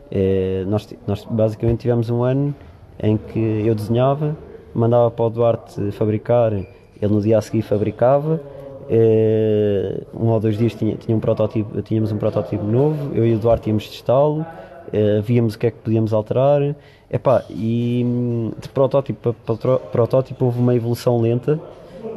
É, 0.10 0.64
nós, 0.66 0.88
nós 1.06 1.28
basicamente 1.30 1.82
tivemos 1.82 2.10
um 2.10 2.24
ano 2.24 2.56
em 3.04 3.18
que 3.18 3.38
eu 3.38 3.76
desenhava, 3.76 4.36
mandava 4.74 5.12
para 5.12 5.26
o 5.26 5.30
Duarte 5.30 5.92
fabricar, 5.92 6.54
ele 6.54 6.68
no 7.02 7.22
dia 7.22 7.38
a 7.38 7.42
seguir 7.42 7.64
fabricava. 7.64 8.42
É, 8.90 10.02
um 10.14 10.28
ou 10.28 10.40
dois 10.40 10.58
dias 10.58 10.74
tinha, 10.74 10.96
tinha 10.96 11.16
um 11.16 11.20
protótipo, 11.20 11.82
tínhamos 11.82 12.12
um 12.12 12.18
protótipo 12.18 12.64
novo, 12.64 13.16
eu 13.16 13.26
e 13.26 13.36
o 13.36 13.40
Duarte 13.40 13.70
íamos 13.70 13.88
testá-lo, 13.88 14.46
é, 14.92 15.22
víamos 15.22 15.56
o 15.56 15.60
que 15.60 15.68
é 15.68 15.72
que 15.72 15.78
podíamos 15.78 16.14
alterar. 16.14 16.76
Epá, 17.10 17.44
e 17.50 18.06
de 18.62 18.70
protótipo 18.70 19.34
para 19.34 19.78
protótipo 19.78 20.46
houve 20.46 20.60
uma 20.60 20.74
evolução 20.74 21.20
lenta, 21.20 21.60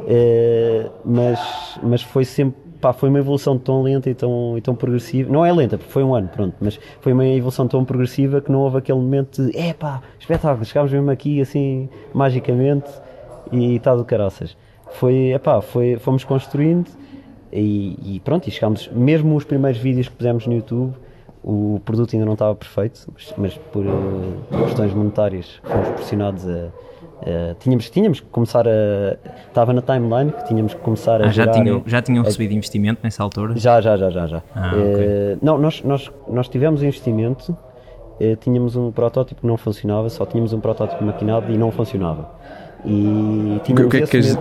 é, 0.07 0.89
mas, 1.03 1.39
mas 1.83 2.01
foi 2.01 2.23
sempre 2.23 2.65
pá, 2.79 2.93
foi 2.93 3.09
uma 3.09 3.19
evolução 3.19 3.57
tão 3.57 3.81
lenta 3.81 4.09
e 4.09 4.13
tão, 4.13 4.57
e 4.57 4.61
tão 4.61 4.75
progressiva. 4.75 5.31
Não 5.31 5.45
é 5.45 5.51
lenta, 5.51 5.77
porque 5.77 5.91
foi 5.91 6.03
um 6.03 6.13
ano, 6.13 6.27
pronto, 6.27 6.55
mas 6.61 6.79
foi 7.01 7.13
uma 7.13 7.25
evolução 7.25 7.67
tão 7.67 7.83
progressiva 7.83 8.41
que 8.41 8.51
não 8.51 8.59
houve 8.59 8.77
aquele 8.77 8.99
momento 8.99 9.43
de 9.43 9.57
é 9.57 9.75
espetáculo, 10.19 10.63
chegámos 10.65 10.91
mesmo 10.91 11.09
aqui 11.09 11.41
assim, 11.41 11.89
magicamente 12.13 12.89
e 13.51 13.75
está 13.75 13.95
do 13.95 14.05
caraças. 14.05 14.55
Foi, 14.91 15.33
epá, 15.33 15.61
foi, 15.61 15.97
fomos 15.97 16.23
construindo 16.23 16.89
e, 17.51 18.15
e 18.15 18.19
pronto, 18.21 18.47
e 18.47 18.51
chegámos, 18.51 18.89
mesmo 18.93 19.35
os 19.35 19.43
primeiros 19.43 19.79
vídeos 19.79 20.07
que 20.07 20.15
pusemos 20.15 20.47
no 20.47 20.53
YouTube, 20.53 20.93
o 21.43 21.81
produto 21.85 22.13
ainda 22.13 22.25
não 22.25 22.33
estava 22.33 22.55
perfeito, 22.55 23.07
mas, 23.13 23.33
mas 23.37 23.57
por 23.71 23.85
uh, 23.85 24.65
questões 24.65 24.93
monetárias 24.93 25.59
fomos 25.63 25.89
pressionados 25.89 26.47
a 26.47 26.69
Uh, 27.21 27.55
tínhamos, 27.59 27.89
tínhamos 27.89 28.19
que 28.19 28.27
começar 28.27 28.67
a. 28.67 29.17
Estava 29.47 29.71
na 29.71 29.81
timeline 29.81 30.31
que 30.31 30.45
tínhamos 30.45 30.73
que 30.73 30.81
começar 30.81 31.21
a. 31.21 31.27
Ah, 31.27 31.31
já, 31.31 31.47
tinham, 31.47 31.81
já 31.85 32.01
tinham 32.01 32.23
recebido 32.23 32.51
a, 32.51 32.55
investimento 32.55 32.99
nessa 33.03 33.23
altura? 33.23 33.55
Já, 33.55 33.79
já, 33.79 33.95
já, 33.95 34.09
já. 34.09 34.27
já. 34.27 34.43
Ah, 34.53 34.75
uh, 34.75 34.93
okay. 34.93 35.37
Não, 35.41 35.57
nós, 35.57 35.81
nós, 35.83 36.11
nós 36.27 36.49
tivemos 36.49 36.83
investimento, 36.83 37.51
uh, 37.53 38.35
tínhamos 38.41 38.75
um 38.75 38.91
protótipo 38.91 39.41
que 39.41 39.47
não 39.47 39.55
funcionava, 39.55 40.09
só 40.09 40.25
tínhamos 40.25 40.51
um 40.51 40.59
protótipo 40.59 41.03
maquinado 41.03 41.51
e 41.51 41.57
não 41.57 41.71
funcionava. 41.71 42.29
E 42.83 43.61
tínhamos 43.63 43.87
o, 43.87 43.89
que, 43.89 43.97
é 43.97 44.01
que 44.01 44.21
quer, 44.21 44.37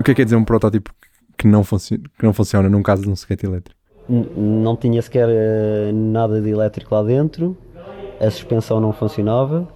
o 0.00 0.04
que 0.04 0.10
é 0.10 0.14
que 0.14 0.20
quer 0.20 0.24
dizer 0.24 0.36
um 0.36 0.44
protótipo 0.44 0.90
que 1.36 1.46
não, 1.46 1.62
funciona, 1.62 2.02
que 2.18 2.24
não 2.24 2.32
funciona 2.32 2.68
num 2.68 2.82
caso 2.82 3.02
de 3.02 3.08
um 3.08 3.14
skate 3.14 3.46
elétrico? 3.46 3.78
N 4.08 4.26
não 4.36 4.74
tinha 4.76 5.00
sequer 5.00 5.28
nada 5.92 6.40
de 6.40 6.50
elétrico 6.50 6.94
lá 6.94 7.02
dentro, 7.02 7.56
a 8.20 8.30
suspensão 8.30 8.80
não 8.80 8.92
funcionava 8.92 9.68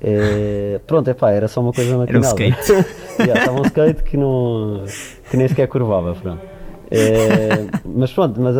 é, 0.00 0.78
pronto, 0.86 1.08
é 1.08 1.14
pá, 1.14 1.30
era 1.30 1.48
só 1.48 1.60
uma 1.60 1.72
coisa 1.72 1.96
maquinada. 1.96 2.26
Era 2.26 2.46
um 2.46 2.50
skate. 2.50 2.86
yeah, 3.20 3.40
estava 3.40 3.60
um 3.60 3.64
skate 3.64 4.02
que, 4.02 4.16
não, 4.16 4.84
que 5.30 5.36
nem 5.36 5.48
sequer 5.48 5.68
curvava, 5.68 6.14
pronto. 6.14 6.42
É, 6.90 7.66
mas 7.84 8.12
pronto, 8.12 8.40
mas, 8.40 8.56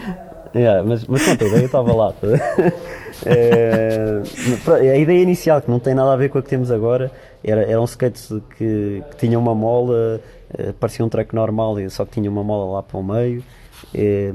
yeah, 0.54 0.82
mas, 0.82 1.06
mas 1.06 1.22
pronto, 1.22 1.44
a 1.44 1.48
ideia 1.48 1.64
estava 1.64 1.94
lá. 1.94 2.12
Tá? 2.12 2.28
É, 3.26 4.22
a 4.70 4.96
ideia 4.96 5.20
inicial, 5.20 5.60
que 5.60 5.70
não 5.70 5.78
tem 5.78 5.94
nada 5.94 6.10
a 6.10 6.16
ver 6.16 6.30
com 6.30 6.38
a 6.38 6.42
que 6.42 6.48
temos 6.48 6.70
agora, 6.70 7.12
era, 7.44 7.64
era 7.64 7.78
um 7.78 7.84
skate 7.84 8.42
que, 8.56 9.02
que 9.10 9.16
tinha 9.18 9.38
uma 9.38 9.54
mola, 9.54 10.22
eh, 10.58 10.72
parecia 10.78 11.04
um 11.04 11.08
track 11.08 11.34
normal, 11.34 11.76
só 11.90 12.04
que 12.04 12.12
tinha 12.12 12.30
uma 12.30 12.44
mola 12.44 12.74
lá 12.74 12.82
para 12.82 12.98
o 12.98 13.02
meio. 13.02 13.42
É, 13.94 14.30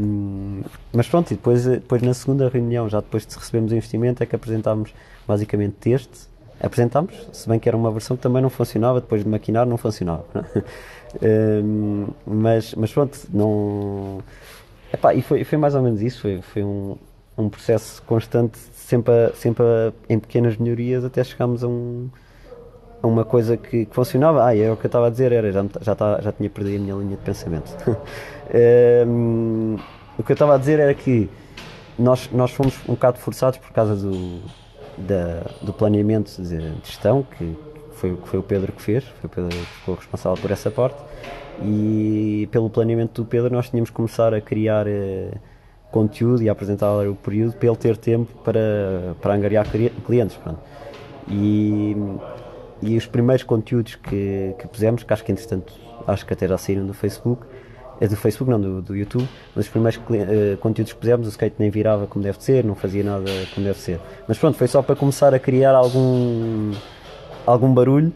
mas 0.91 1.07
pronto, 1.07 1.31
e 1.31 1.35
depois, 1.35 1.65
depois 1.65 2.01
na 2.01 2.13
segunda 2.13 2.49
reunião, 2.49 2.89
já 2.89 2.99
depois 2.99 3.25
de 3.25 3.35
recebermos 3.35 3.71
o 3.71 3.75
investimento, 3.75 4.23
é 4.23 4.25
que 4.25 4.35
apresentámos 4.35 4.93
basicamente 5.27 5.89
este 5.89 6.35
apresentámos, 6.59 7.13
se 7.31 7.47
bem 7.47 7.59
que 7.59 7.67
era 7.67 7.77
uma 7.77 7.91
versão 7.91 8.15
que 8.15 8.23
também 8.23 8.41
não 8.41 8.49
funcionava, 8.49 9.01
depois 9.01 9.23
de 9.23 9.29
maquinar 9.29 9.65
não 9.65 9.77
funcionava. 9.77 10.25
um, 11.21 12.07
mas, 12.25 12.73
mas 12.75 12.91
pronto, 12.91 13.19
não. 13.31 14.19
Epá, 14.93 15.13
e 15.13 15.21
foi, 15.21 15.43
foi 15.43 15.57
mais 15.57 15.75
ou 15.75 15.81
menos 15.81 16.01
isso, 16.01 16.21
foi, 16.21 16.41
foi 16.41 16.63
um, 16.63 16.95
um 17.37 17.49
processo 17.49 18.01
constante, 18.03 18.57
sempre, 18.73 19.13
a, 19.13 19.33
sempre 19.33 19.63
a, 19.63 19.93
em 20.09 20.19
pequenas 20.19 20.57
melhorias, 20.57 21.03
até 21.03 21.23
chegámos 21.23 21.63
a, 21.63 21.67
um, 21.67 22.09
uma 23.05 23.23
coisa 23.25 23.57
que, 23.57 23.85
que 23.85 23.95
funcionava. 23.95 24.45
Ah, 24.45 24.55
é 24.55 24.71
o 24.71 24.77
que 24.77 24.85
eu 24.85 24.89
estava 24.89 25.07
a 25.07 25.09
dizer, 25.09 25.31
era, 25.31 25.51
já, 25.51 25.65
já, 25.81 25.95
tá, 25.95 26.19
já 26.21 26.31
tinha 26.31 26.49
perdido 26.49 26.77
a 26.77 26.83
minha 26.83 26.95
linha 26.95 27.17
de 27.17 27.23
pensamento. 27.23 27.71
um, 29.07 29.77
o 30.17 30.23
que 30.23 30.31
eu 30.31 30.35
estava 30.35 30.55
a 30.55 30.57
dizer 30.57 30.79
era 30.79 30.93
que 30.93 31.29
nós, 31.97 32.29
nós 32.31 32.51
fomos 32.51 32.77
um 32.87 32.93
bocado 32.93 33.17
forçados 33.17 33.57
por 33.57 33.71
causa 33.71 33.95
do, 33.95 34.41
da, 34.97 35.43
do 35.61 35.73
planeamento 35.73 36.41
de 36.41 36.73
gestão, 36.83 37.25
que 37.37 37.55
foi, 37.93 38.15
que 38.15 38.27
foi 38.27 38.39
o 38.39 38.43
Pedro 38.43 38.71
que 38.71 38.81
fez, 38.81 39.03
foi 39.03 39.27
o 39.27 39.29
Pedro 39.29 39.49
que 39.49 39.65
ficou 39.65 39.95
responsável 39.95 40.41
por 40.41 40.51
essa 40.51 40.69
parte, 40.69 41.01
e 41.63 42.47
pelo 42.51 42.69
planeamento 42.69 43.21
do 43.21 43.27
Pedro 43.27 43.53
nós 43.53 43.69
tínhamos 43.69 43.89
que 43.89 43.95
começar 43.95 44.33
a 44.33 44.41
criar 44.41 44.87
eh, 44.87 45.31
conteúdo 45.91 46.43
e 46.43 46.49
apresentar 46.49 47.07
o 47.07 47.15
período 47.15 47.53
para 47.53 47.67
ele 47.69 47.77
ter 47.77 47.95
tempo 47.95 48.29
para, 48.43 49.15
para 49.21 49.33
angariar 49.33 49.65
clientes. 50.05 50.35
Pronto. 50.35 50.59
E, 51.29 51.95
e 52.81 52.97
os 52.97 53.05
primeiros 53.05 53.43
conteúdos 53.43 53.95
que, 53.95 54.53
que 54.59 54.67
pusemos, 54.67 55.03
que 55.03 55.13
acho 55.13 55.23
que 55.23 55.31
entretanto 55.31 55.73
acho 56.07 56.25
que 56.25 56.33
até 56.33 56.47
já 56.47 56.57
saíram 56.57 56.85
do 56.85 56.93
Facebook, 56.93 57.45
é 57.99 58.07
do 58.07 58.15
Facebook, 58.15 58.51
não, 58.51 58.59
do, 58.59 58.81
do 58.81 58.95
YouTube, 58.95 59.27
mas 59.55 59.65
os 59.65 59.71
primeiros 59.71 59.97
uh, 59.97 60.57
conteúdos 60.57 60.93
que 60.93 60.99
pusemos, 60.99 61.27
o 61.27 61.29
skate 61.29 61.55
nem 61.57 61.69
virava 61.69 62.05
como 62.07 62.23
deve 62.23 62.43
ser, 62.43 62.63
não 62.63 62.75
fazia 62.75 63.03
nada 63.03 63.25
como 63.53 63.65
deve 63.65 63.79
ser. 63.79 63.99
Mas 64.27 64.37
pronto, 64.37 64.57
foi 64.57 64.67
só 64.67 64.81
para 64.81 64.95
começar 64.95 65.33
a 65.33 65.39
criar 65.39 65.73
algum, 65.73 66.71
algum 67.45 67.73
barulho. 67.73 68.11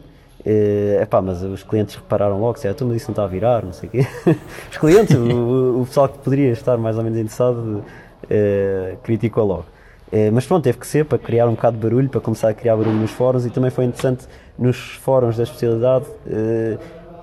Uh, 0.45 1.01
epá, 1.01 1.21
mas 1.21 1.43
os 1.43 1.63
clientes 1.63 1.95
repararam 1.95 2.39
logo, 2.39 2.57
certo, 2.57 2.85
mas 2.85 2.97
isso 2.97 3.07
não 3.07 3.13
está 3.13 3.23
a 3.23 3.27
virar, 3.27 3.63
não 3.63 3.73
sei 3.73 3.89
o 3.89 3.91
quê. 3.91 4.07
os 4.71 4.77
clientes, 4.77 5.15
o, 5.15 5.81
o, 5.81 5.85
pessoal 5.85 6.07
que 6.07 6.17
poderia 6.19 6.51
estar 6.51 6.77
mais 6.77 6.97
ou 6.97 7.03
menos 7.03 7.19
interessado, 7.19 7.83
uh, 8.23 8.97
criticou 9.03 9.45
logo. 9.45 9.65
Uh, 10.11 10.31
mas 10.33 10.45
pronto, 10.45 10.63
teve 10.63 10.77
que 10.77 10.87
ser 10.87 11.05
para 11.05 11.17
criar 11.17 11.47
um 11.47 11.55
bocado 11.55 11.77
de 11.77 11.83
barulho, 11.83 12.09
para 12.09 12.21
começar 12.21 12.49
a 12.49 12.53
criar 12.53 12.75
barulho 12.75 12.95
nos 12.95 13.11
fóruns 13.11 13.45
e 13.45 13.49
também 13.49 13.69
foi 13.69 13.85
interessante 13.85 14.27
nos 14.59 14.77
fóruns 14.77 15.37
da 15.37 15.43
especialidade 15.43 16.05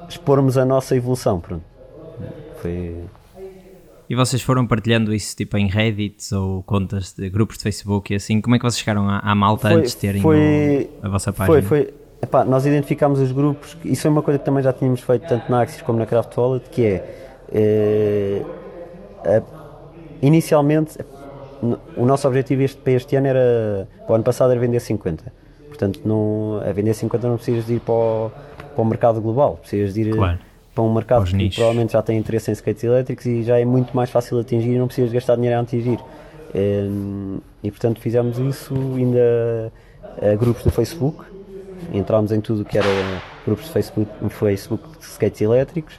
expormos 0.08 0.56
a 0.56 0.64
nossa 0.64 0.96
evolução. 0.96 1.38
Pronto 1.38 1.76
foi. 2.66 3.04
E 4.08 4.14
vocês 4.14 4.40
foram 4.40 4.66
partilhando 4.66 5.12
isso 5.12 5.34
tipo 5.36 5.56
em 5.56 5.66
Reddit 5.66 6.32
ou 6.34 6.62
contas 6.62 7.12
de 7.12 7.28
grupos 7.28 7.58
de 7.58 7.64
Facebook 7.64 8.12
e 8.12 8.16
assim? 8.16 8.40
Como 8.40 8.54
é 8.54 8.58
que 8.58 8.64
vocês 8.64 8.78
chegaram 8.78 9.08
à, 9.08 9.18
à 9.18 9.34
malta 9.34 9.68
foi, 9.68 9.80
antes 9.80 9.92
de 9.92 9.98
terem 9.98 10.22
foi, 10.22 10.88
o, 11.02 11.06
a 11.06 11.08
vossa 11.08 11.32
página? 11.32 11.62
Foi, 11.62 11.62
foi. 11.62 11.94
Epá, 12.22 12.44
nós 12.44 12.64
identificámos 12.64 13.20
os 13.20 13.30
grupos, 13.30 13.76
isso 13.84 14.06
é 14.06 14.10
uma 14.10 14.22
coisa 14.22 14.38
que 14.38 14.44
também 14.44 14.62
já 14.62 14.72
tínhamos 14.72 15.00
feito 15.00 15.28
tanto 15.28 15.50
na 15.50 15.60
Axis 15.60 15.82
como 15.82 15.98
na 15.98 16.06
Craft 16.06 16.34
Wallet, 16.36 16.70
que 16.70 16.84
é, 16.84 18.42
é 19.24 19.42
inicialmente 20.22 20.98
o 21.94 22.06
nosso 22.06 22.26
objetivo 22.26 22.62
este, 22.62 22.80
para 22.80 22.94
este 22.94 23.16
ano 23.16 23.26
era, 23.26 23.88
o 24.08 24.14
ano 24.14 24.24
passado 24.24 24.50
era 24.50 24.58
vender 24.58 24.80
50, 24.80 25.30
portanto 25.76 26.00
não, 26.04 26.60
a 26.66 26.72
vender 26.72 26.94
50 26.94 27.28
não 27.28 27.36
precisas 27.36 27.66
de 27.66 27.74
ir 27.74 27.80
para 27.80 27.94
o, 27.94 28.30
para 28.74 28.82
o 28.82 28.84
mercado 28.84 29.20
global, 29.20 29.58
precisas 29.60 29.94
de 29.94 30.02
ir 30.02 30.16
claro 30.16 30.38
para 30.76 30.84
um 30.84 30.92
mercado 30.92 31.24
que 31.24 31.34
nichos. 31.34 31.56
provavelmente 31.56 31.94
já 31.94 32.02
tem 32.02 32.18
interesse 32.18 32.50
em 32.50 32.52
skates 32.52 32.84
elétricos 32.84 33.24
e 33.24 33.42
já 33.42 33.58
é 33.58 33.64
muito 33.64 33.96
mais 33.96 34.10
fácil 34.10 34.38
atingir 34.38 34.74
e 34.74 34.78
não 34.78 34.86
precisas 34.86 35.10
gastar 35.10 35.36
dinheiro 35.36 35.56
a 35.56 35.62
atingir. 35.62 35.98
Ehm, 36.54 37.38
e 37.62 37.70
portanto 37.70 37.98
fizemos 37.98 38.38
isso 38.38 38.74
ainda 38.94 39.72
a 40.20 40.34
grupos 40.36 40.62
do 40.62 40.70
Facebook, 40.70 41.24
entramos 41.94 42.30
em 42.30 42.42
tudo 42.42 42.62
que 42.62 42.76
era 42.76 42.88
grupos 43.46 43.64
de 43.64 43.72
Facebook, 43.72 44.10
Facebook 44.28 44.98
de 44.98 45.04
skates 45.04 45.40
elétricos 45.40 45.98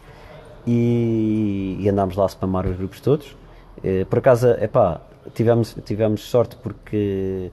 e, 0.65 1.77
e 1.79 1.89
andámos 1.89 2.15
lá 2.15 2.25
a 2.25 2.29
spamar 2.29 2.67
os 2.67 2.77
grupos 2.77 3.00
todos. 3.01 3.36
Eh, 3.84 4.05
por 4.05 4.19
acaso, 4.19 4.50
epá, 4.62 5.01
tivemos, 5.34 5.75
tivemos 5.86 6.22
sorte 6.22 6.55
porque 6.62 7.50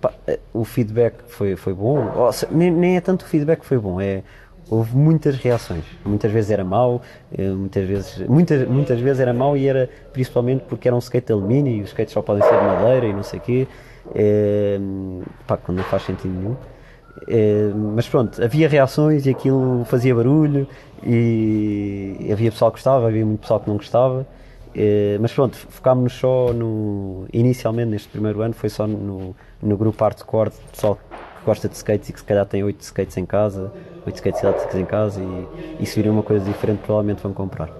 epá, 0.00 0.12
eh, 0.26 0.40
o 0.52 0.64
feedback 0.64 1.14
foi, 1.28 1.54
foi 1.56 1.74
bom, 1.74 2.30
nem, 2.50 2.70
nem 2.70 2.96
é 2.96 3.00
tanto 3.00 3.22
o 3.22 3.28
feedback 3.28 3.62
foi 3.64 3.78
bom, 3.78 4.00
é 4.00 4.22
houve 4.70 4.96
muitas 4.96 5.36
reações. 5.36 5.84
Muitas 6.04 6.30
vezes 6.30 6.50
era 6.50 6.64
mau, 6.64 7.02
eh, 7.36 7.50
muitas 7.50 7.86
vezes, 7.86 8.28
muitas, 8.28 8.68
muitas 8.68 9.00
vezes 9.00 9.20
era 9.20 9.34
mau 9.34 9.56
e 9.56 9.66
era 9.66 9.90
principalmente 10.12 10.64
porque 10.68 10.86
era 10.86 10.94
um 10.94 11.00
skate 11.00 11.26
de 11.26 11.32
alumínio 11.32 11.72
e 11.72 11.82
os 11.82 11.88
skates 11.88 12.14
só 12.14 12.22
podem 12.22 12.42
ser 12.42 12.56
de 12.56 12.64
madeira 12.64 13.06
e 13.06 13.12
não 13.12 13.24
sei 13.24 13.40
o 13.40 13.42
quê. 13.42 13.68
É, 14.14 14.78
pá, 15.46 15.56
quando 15.56 15.78
não 15.78 15.84
faz 15.84 16.04
sentido 16.04 16.32
nenhum. 16.32 16.56
É, 17.28 17.70
mas 17.74 18.08
pronto, 18.08 18.42
havia 18.42 18.68
reações 18.68 19.26
e 19.26 19.30
aquilo 19.30 19.84
fazia 19.84 20.14
barulho 20.14 20.66
e 21.04 22.28
havia 22.32 22.50
pessoal 22.50 22.70
que 22.70 22.76
gostava, 22.76 23.08
havia 23.08 23.26
muito 23.26 23.40
pessoal 23.40 23.60
que 23.60 23.68
não 23.68 23.76
gostava. 23.76 24.26
É, 24.74 25.18
mas 25.20 25.32
pronto, 25.32 25.56
focámos-nos 25.56 26.12
só 26.12 26.52
no. 26.52 27.26
Inicialmente, 27.32 27.90
neste 27.90 28.08
primeiro 28.08 28.40
ano, 28.40 28.54
foi 28.54 28.68
só 28.68 28.86
no, 28.86 29.34
no 29.62 29.76
grupo 29.76 30.02
hardcore, 30.02 30.50
pessoal 30.72 30.96
que 30.96 31.44
gosta 31.44 31.68
de 31.68 31.74
skates 31.74 32.08
e 32.08 32.12
que 32.12 32.20
se 32.20 32.24
calhar 32.24 32.46
tem 32.46 32.62
8 32.62 32.80
skates 32.80 33.16
em 33.16 33.26
casa, 33.26 33.72
8 34.06 34.14
skates 34.16 34.42
elétricos 34.42 34.74
em 34.74 34.84
casa 34.84 35.20
e, 35.22 35.82
e 35.82 35.86
se 35.86 35.96
virem 35.96 36.10
uma 36.10 36.22
coisa 36.22 36.44
diferente 36.44 36.80
provavelmente 36.80 37.22
vão 37.22 37.32
comprar. 37.32 37.70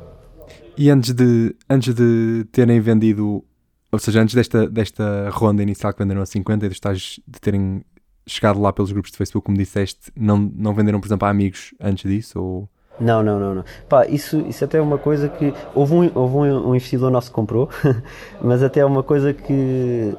E 0.77 0.89
antes 0.91 1.13
de, 1.13 1.55
antes 1.69 1.95
de 1.95 2.47
terem 2.53 2.81
vendido 2.81 3.45
ou 3.93 3.99
seja, 3.99 4.21
antes 4.21 4.35
desta, 4.35 4.69
desta 4.69 5.29
ronda 5.31 5.63
inicial 5.63 5.93
que 5.93 5.99
venderam 5.99 6.23
a 6.23 6.27
50 6.27 6.65
e 6.65 6.69
de, 6.69 6.75
estás, 6.75 7.21
de 7.27 7.41
terem 7.41 7.85
chegado 8.27 8.61
lá 8.61 8.73
pelos 8.73 8.93
grupos 8.93 9.11
de 9.11 9.17
Facebook, 9.17 9.45
como 9.45 9.59
disseste, 9.59 10.13
não, 10.17 10.39
não 10.39 10.73
venderam, 10.73 11.01
por 11.01 11.09
exemplo, 11.09 11.27
a 11.27 11.31
amigos 11.31 11.75
antes 11.81 12.09
disso? 12.09 12.41
Ou... 12.41 12.69
Não, 13.01 13.23
não, 13.23 13.41
não, 13.41 13.55
não. 13.57 13.65
Pá, 13.89 14.07
isso, 14.07 14.41
isso 14.47 14.65
até 14.65 14.79
é 14.79 14.81
uma 14.81 14.99
coisa 14.99 15.29
que. 15.29 15.53
Houve 15.75 15.95
um, 15.95 16.11
houve 16.15 16.37
um, 16.37 16.69
um 16.69 16.75
investidor 16.75 17.11
nosso 17.11 17.31
que 17.31 17.35
comprou, 17.35 17.69
mas 18.41 18.63
até 18.63 18.81
é 18.81 18.85
uma 18.85 19.03
coisa 19.03 19.33
que. 19.33 20.15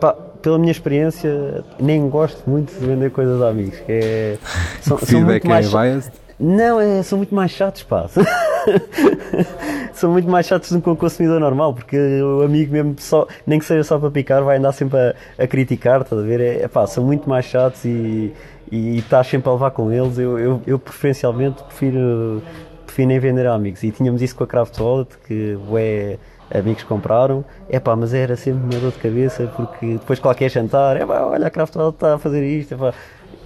Pá, 0.00 0.16
pela 0.42 0.58
minha 0.58 0.72
experiência, 0.72 1.64
nem 1.78 2.08
gosto 2.08 2.48
muito 2.48 2.72
de 2.78 2.86
vender 2.86 3.10
coisas 3.10 3.40
a 3.42 3.48
amigos. 3.48 3.78
Que 3.80 3.92
é, 3.92 4.38
são, 4.80 4.98
são 4.98 5.20
muito 5.22 5.46
é 5.46 5.48
mais. 5.48 5.72
Biased? 5.72 6.12
Não, 6.40 6.80
é, 6.80 7.02
são 7.02 7.18
muito 7.18 7.34
mais 7.34 7.50
chatos, 7.50 7.82
pá. 7.82 8.06
são 9.92 10.12
muito 10.12 10.28
mais 10.28 10.46
chatos 10.46 10.70
do 10.70 10.80
que 10.80 10.88
um 10.88 10.94
consumidor 10.94 11.40
normal, 11.40 11.74
porque 11.74 11.96
o 12.22 12.42
amigo 12.42 12.72
mesmo, 12.72 12.94
só, 12.98 13.26
nem 13.44 13.58
que 13.58 13.64
seja 13.64 13.82
só 13.82 13.98
para 13.98 14.08
picar, 14.10 14.44
vai 14.44 14.58
andar 14.58 14.70
sempre 14.70 14.98
a, 14.98 15.14
a 15.36 15.46
criticar, 15.48 16.02
estás 16.02 16.22
a 16.22 16.24
ver? 16.24 16.40
É, 16.40 16.62
é, 16.62 16.68
pá, 16.68 16.86
são 16.86 17.02
muito 17.02 17.28
mais 17.28 17.44
chatos 17.44 17.84
e, 17.84 18.32
e, 18.70 18.98
estás 18.98 19.26
sempre 19.26 19.48
a 19.48 19.52
levar 19.52 19.72
com 19.72 19.90
eles. 19.90 20.16
Eu, 20.16 20.38
eu, 20.38 20.62
eu 20.64 20.78
preferencialmente 20.78 21.60
prefiro, 21.64 22.40
prefiro 22.86 23.08
nem 23.08 23.18
vender 23.18 23.46
a 23.46 23.54
amigos. 23.54 23.82
E 23.82 23.90
tínhamos 23.90 24.22
isso 24.22 24.36
com 24.36 24.44
a 24.44 24.46
Craft 24.46 24.78
Wallet, 24.78 25.10
que 25.26 25.58
ué, 25.68 26.18
amigos 26.52 26.82
compraram, 26.84 27.44
é 27.68 27.78
pá, 27.78 27.94
mas 27.96 28.14
era 28.14 28.36
sempre 28.36 28.62
uma 28.62 28.80
dor 28.80 28.92
de 28.92 28.98
cabeça, 28.98 29.46
porque 29.56 29.94
depois 29.94 30.18
qualquer 30.18 30.50
jantar, 30.50 30.96
é 30.96 31.04
pá, 31.04 31.22
olha, 31.22 31.46
a 31.46 31.50
Craft 31.50 31.76
Wallet 31.76 31.96
está 31.96 32.14
a 32.14 32.18
fazer 32.18 32.44
isto, 32.44 32.74
é 32.74 32.92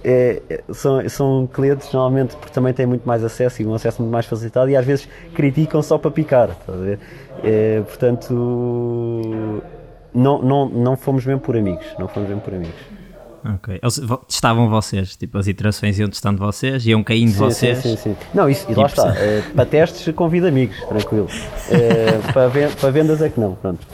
é, 0.05 0.41
são, 0.73 1.07
são 1.07 1.47
clientes 1.47 1.91
normalmente 1.93 2.35
porque 2.35 2.51
também 2.51 2.73
têm 2.73 2.85
muito 2.85 3.07
mais 3.07 3.23
acesso 3.23 3.61
e 3.61 3.65
um 3.65 3.73
acesso 3.73 4.01
muito 4.01 4.11
mais 4.11 4.25
facilitado 4.25 4.69
e 4.69 4.75
às 4.75 4.85
vezes 4.85 5.07
criticam 5.33 5.81
só 5.81 5.97
para 5.97 6.11
picar, 6.11 6.49
tá 6.49 6.73
é, 7.41 7.81
portanto 7.81 9.63
não, 10.13 10.41
não, 10.41 10.69
não 10.69 10.97
fomos 10.97 11.25
mesmo 11.25 11.39
por 11.39 11.55
amigos, 11.55 11.85
não 11.97 12.07
fomos 12.07 12.27
mesmo 12.27 12.41
por 12.41 12.53
amigos. 12.53 12.92
Ok. 13.45 13.79
Eles 13.81 14.01
testavam 14.27 14.69
vocês, 14.69 15.15
tipo, 15.15 15.37
as 15.37 15.47
iterações 15.47 15.99
iam 15.99 16.09
testando 16.09 16.39
vocês, 16.39 16.85
iam 16.85 17.03
caindo 17.03 17.31
sim, 17.31 17.37
vocês. 17.37 17.77
Sim, 17.79 17.97
sim, 17.97 18.15
sim. 18.15 18.15
Não, 18.33 18.49
isso, 18.49 18.71
e 18.71 18.73
lá 18.73 18.85
está. 18.85 19.13
É, 19.17 19.41
para 19.53 19.65
testes, 19.65 20.13
convido 20.15 20.47
amigos, 20.47 20.77
tranquilo. 20.87 21.27
É, 21.69 22.31
para, 22.31 22.49
para 22.69 22.91
vendas 22.91 23.21
é 23.21 23.29
que 23.29 23.39
não, 23.39 23.55
pronto. 23.55 23.85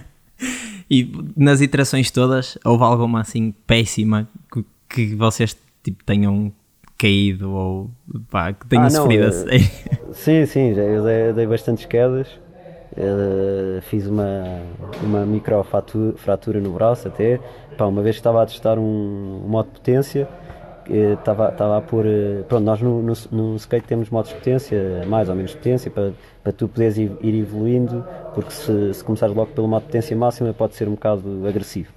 e 0.90 1.12
nas 1.36 1.60
iterações 1.60 2.10
todas, 2.10 2.58
houve 2.64 2.84
alguma 2.84 3.20
assim 3.20 3.54
péssima 3.66 4.28
que 4.88 5.14
vocês 5.14 5.56
tipo, 5.82 6.02
tenham 6.04 6.52
caído 6.98 7.52
ou 7.52 7.90
pá, 8.30 8.52
que 8.52 8.66
tenham 8.66 8.84
ah, 8.84 8.90
sofrido 8.90 9.22
não, 9.22 9.28
assim? 9.28 9.70
Sim, 10.12 10.46
sim, 10.46 10.74
já, 10.74 10.82
eu 10.82 11.04
dei, 11.04 11.32
dei 11.32 11.46
bastantes 11.46 11.84
quedas. 11.84 12.26
Uh, 12.96 13.80
fiz 13.82 14.06
uma, 14.06 14.62
uma 15.04 15.24
micro 15.24 15.64
fratura 16.16 16.60
no 16.60 16.72
braço 16.72 17.06
até. 17.06 17.38
Pá, 17.78 17.86
uma 17.86 18.02
vez 18.02 18.16
que 18.16 18.20
estava 18.20 18.42
a 18.42 18.46
testar 18.46 18.76
um, 18.76 18.82
um 19.44 19.48
modo 19.48 19.66
de 19.66 19.74
potência, 19.74 20.28
estava, 20.90 21.50
estava 21.50 21.78
a 21.78 21.80
pôr. 21.80 22.04
Pronto, 22.48 22.64
nós 22.64 22.82
no, 22.82 23.00
no, 23.00 23.12
no, 23.30 23.56
skate 23.56 23.86
temos 23.86 24.10
modos 24.10 24.30
de 24.30 24.36
potência, 24.36 25.04
mais 25.06 25.28
ou 25.28 25.36
menos 25.36 25.54
potência, 25.54 25.88
para, 25.88 26.12
para 26.42 26.52
tu 26.52 26.66
poderes 26.66 26.98
ir, 26.98 27.12
ir 27.20 27.38
evoluindo, 27.38 28.04
porque 28.34 28.50
se, 28.50 28.94
se 28.94 29.04
começares 29.04 29.34
logo 29.34 29.52
pelo 29.52 29.68
modo 29.68 29.82
de 29.82 29.86
potência 29.86 30.16
máxima 30.16 30.52
pode 30.52 30.74
ser 30.74 30.88
um 30.88 30.92
bocado 30.92 31.46
agressivo. 31.46 31.92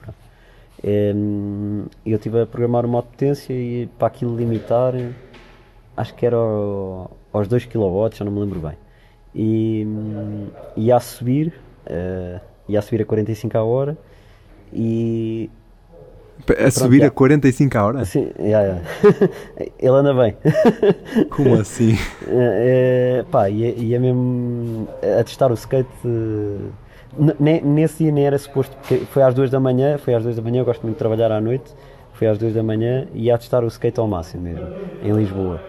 Eu 0.83 2.15
estive 2.15 2.41
a 2.41 2.45
programar 2.45 2.85
uma 2.85 3.01
potência 3.01 3.51
e 3.51 3.88
para 3.97 4.07
aquilo 4.07 4.38
limitar, 4.38 4.93
acho 5.97 6.13
que 6.13 6.25
era 6.25 6.38
aos 6.38 7.47
2 7.47 7.65
kW, 7.65 8.09
já 8.13 8.23
não 8.23 8.31
me 8.31 8.39
lembro 8.39 8.59
bem. 8.59 8.77
E 9.33 9.88
ia 10.75 10.97
a 10.97 11.00
subir, 11.00 11.53
uh, 11.88 12.39
ia 12.69 12.77
a 12.77 12.81
subir 12.83 13.01
a 13.01 13.05
45 13.05 13.57
a 13.57 13.63
hora 13.63 13.97
e. 14.71 15.50
A 16.41 16.53
pronto, 16.53 16.71
subir 16.71 17.00
já. 17.00 17.07
a 17.07 17.12
45 17.12 17.77
a 17.77 17.86
hora? 17.86 18.05
Sim, 18.05 18.31
já, 18.39 18.65
já. 18.65 18.77
ele 19.79 19.95
anda 19.95 20.13
bem. 20.13 20.36
Como 21.29 21.55
assim? 21.55 21.98
É, 22.33 23.25
pá, 23.29 23.50
ia, 23.50 23.71
ia 23.71 24.00
mesmo 24.00 24.88
a 25.19 25.24
testar 25.24 25.51
o 25.51 25.53
skate 25.53 25.89
nesse 27.63 28.03
dia 28.03 28.11
nem 28.11 28.25
era 28.25 28.37
suposto, 28.37 28.75
porque 28.77 29.00
foi 29.05 29.22
às 29.24 29.33
duas 29.33 29.50
da 29.50 29.59
manhã, 29.59 29.98
foi 29.98 30.13
às 30.13 30.24
duas 30.24 30.35
da 30.35 30.42
manhã, 30.42 30.61
eu 30.61 30.65
gosto 30.65 30.81
muito 30.83 30.96
de 30.96 31.00
trabalhar 31.00 31.31
à 31.31 31.42
noite, 31.42 31.74
foi 32.13 32.27
às 32.27 32.37
duas 32.37 32.53
da 32.53 32.63
manhã 32.63 33.07
e 33.13 33.25
ia 33.25 33.37
testar 33.37 33.63
o 33.63 33.68
skate 33.68 34.00
ao 34.00 34.07
máximo 34.07 34.44
mesmo, 34.44 34.68
em 35.03 35.11
Lisboa. 35.11 35.61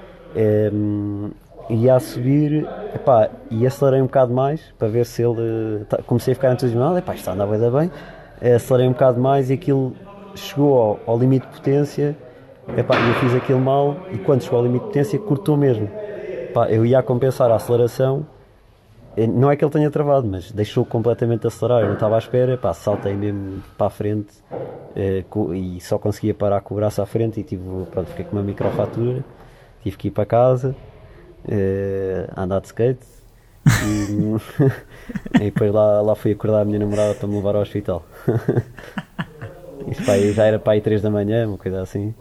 Um, 0.73 1.31
ia 1.69 1.95
a 1.95 2.01
subir 2.01 2.67
epá, 2.95 3.29
e 3.51 3.67
acelerei 3.67 4.01
um 4.01 4.07
bocado 4.07 4.33
mais 4.33 4.61
para 4.79 4.89
ver 4.89 5.07
se 5.07 5.23
ele. 5.23 5.85
Tá, 5.89 5.99
comecei 6.03 6.33
a 6.33 6.35
ficar 6.35 6.53
entusiasmado, 6.53 6.99
epá, 6.99 7.15
isto 7.15 7.29
anda 7.31 7.47
bem, 7.47 7.71
bem. 7.71 8.55
Acelerei 8.55 8.89
um 8.89 8.93
bocado 8.93 9.21
mais 9.21 9.51
e 9.51 9.55
aquilo 9.55 9.95
chegou 10.35 10.79
ao, 10.79 11.01
ao 11.07 11.19
limite 11.19 11.47
de 11.47 11.53
potência. 11.53 12.17
Epá, 12.77 12.95
eu 12.97 13.15
fiz 13.15 13.35
aquilo 13.35 13.61
mal 13.61 13.97
e 14.13 14.19
quando 14.19 14.43
chegou 14.43 14.59
ao 14.59 14.65
limite 14.65 14.83
de 14.83 14.89
potência 14.89 15.19
cortou 15.19 15.57
mesmo. 15.57 15.91
Epá, 16.49 16.71
eu 16.71 16.87
ia 16.87 16.99
a 16.99 17.03
compensar 17.03 17.51
a 17.51 17.57
aceleração 17.57 18.27
não 19.17 19.51
é 19.51 19.57
que 19.57 19.65
ele 19.65 19.71
tenha 19.71 19.91
travado, 19.91 20.27
mas 20.27 20.51
deixou 20.51 20.85
completamente 20.85 21.47
acelerar. 21.47 21.83
Eu 21.83 21.89
não 21.89 21.95
estava 21.95 22.15
à 22.15 22.19
espera, 22.19 22.57
pá, 22.57 22.73
saltei 22.73 23.15
mesmo 23.15 23.63
para 23.77 23.89
a 23.89 23.91
frente 23.91 24.33
eh, 24.97 25.25
e 25.55 25.81
só 25.81 25.99
conseguia 25.99 26.33
parar 26.33 26.61
com 26.63 26.75
o 26.75 26.77
braço 26.79 27.03
à 27.03 27.07
frente 27.07 27.39
e 27.39 27.43
tive, 27.43 27.63
pronto, 27.91 28.09
fiquei 28.09 28.25
com 28.25 28.37
uma 28.37 28.43
microfatura. 28.43 29.23
Tive 29.83 29.97
que 29.97 30.09
ir 30.09 30.11
para 30.13 30.25
casa, 30.25 30.75
eh, 31.47 32.27
andar 32.37 32.61
de 32.61 32.69
skate 32.69 33.05
e, 33.67 35.37
e 35.37 35.45
depois 35.45 35.73
lá, 35.73 36.01
lá 36.01 36.15
fui 36.15 36.33
acordar 36.33 36.63
a 36.63 36.65
minha 36.65 36.79
namorada 36.79 37.15
para 37.15 37.29
me 37.29 37.37
levar 37.37 37.57
ao 37.57 37.63
hospital. 37.63 38.05
Isso 39.91 40.05
pá, 40.05 40.17
já 40.19 40.45
era 40.45 40.59
para 40.59 40.75
aí 40.75 40.81
3 40.81 41.03
da 41.03 41.11
manhã, 41.11 41.49
uma 41.49 41.59
coisa 41.59 41.83
assim. 41.83 42.15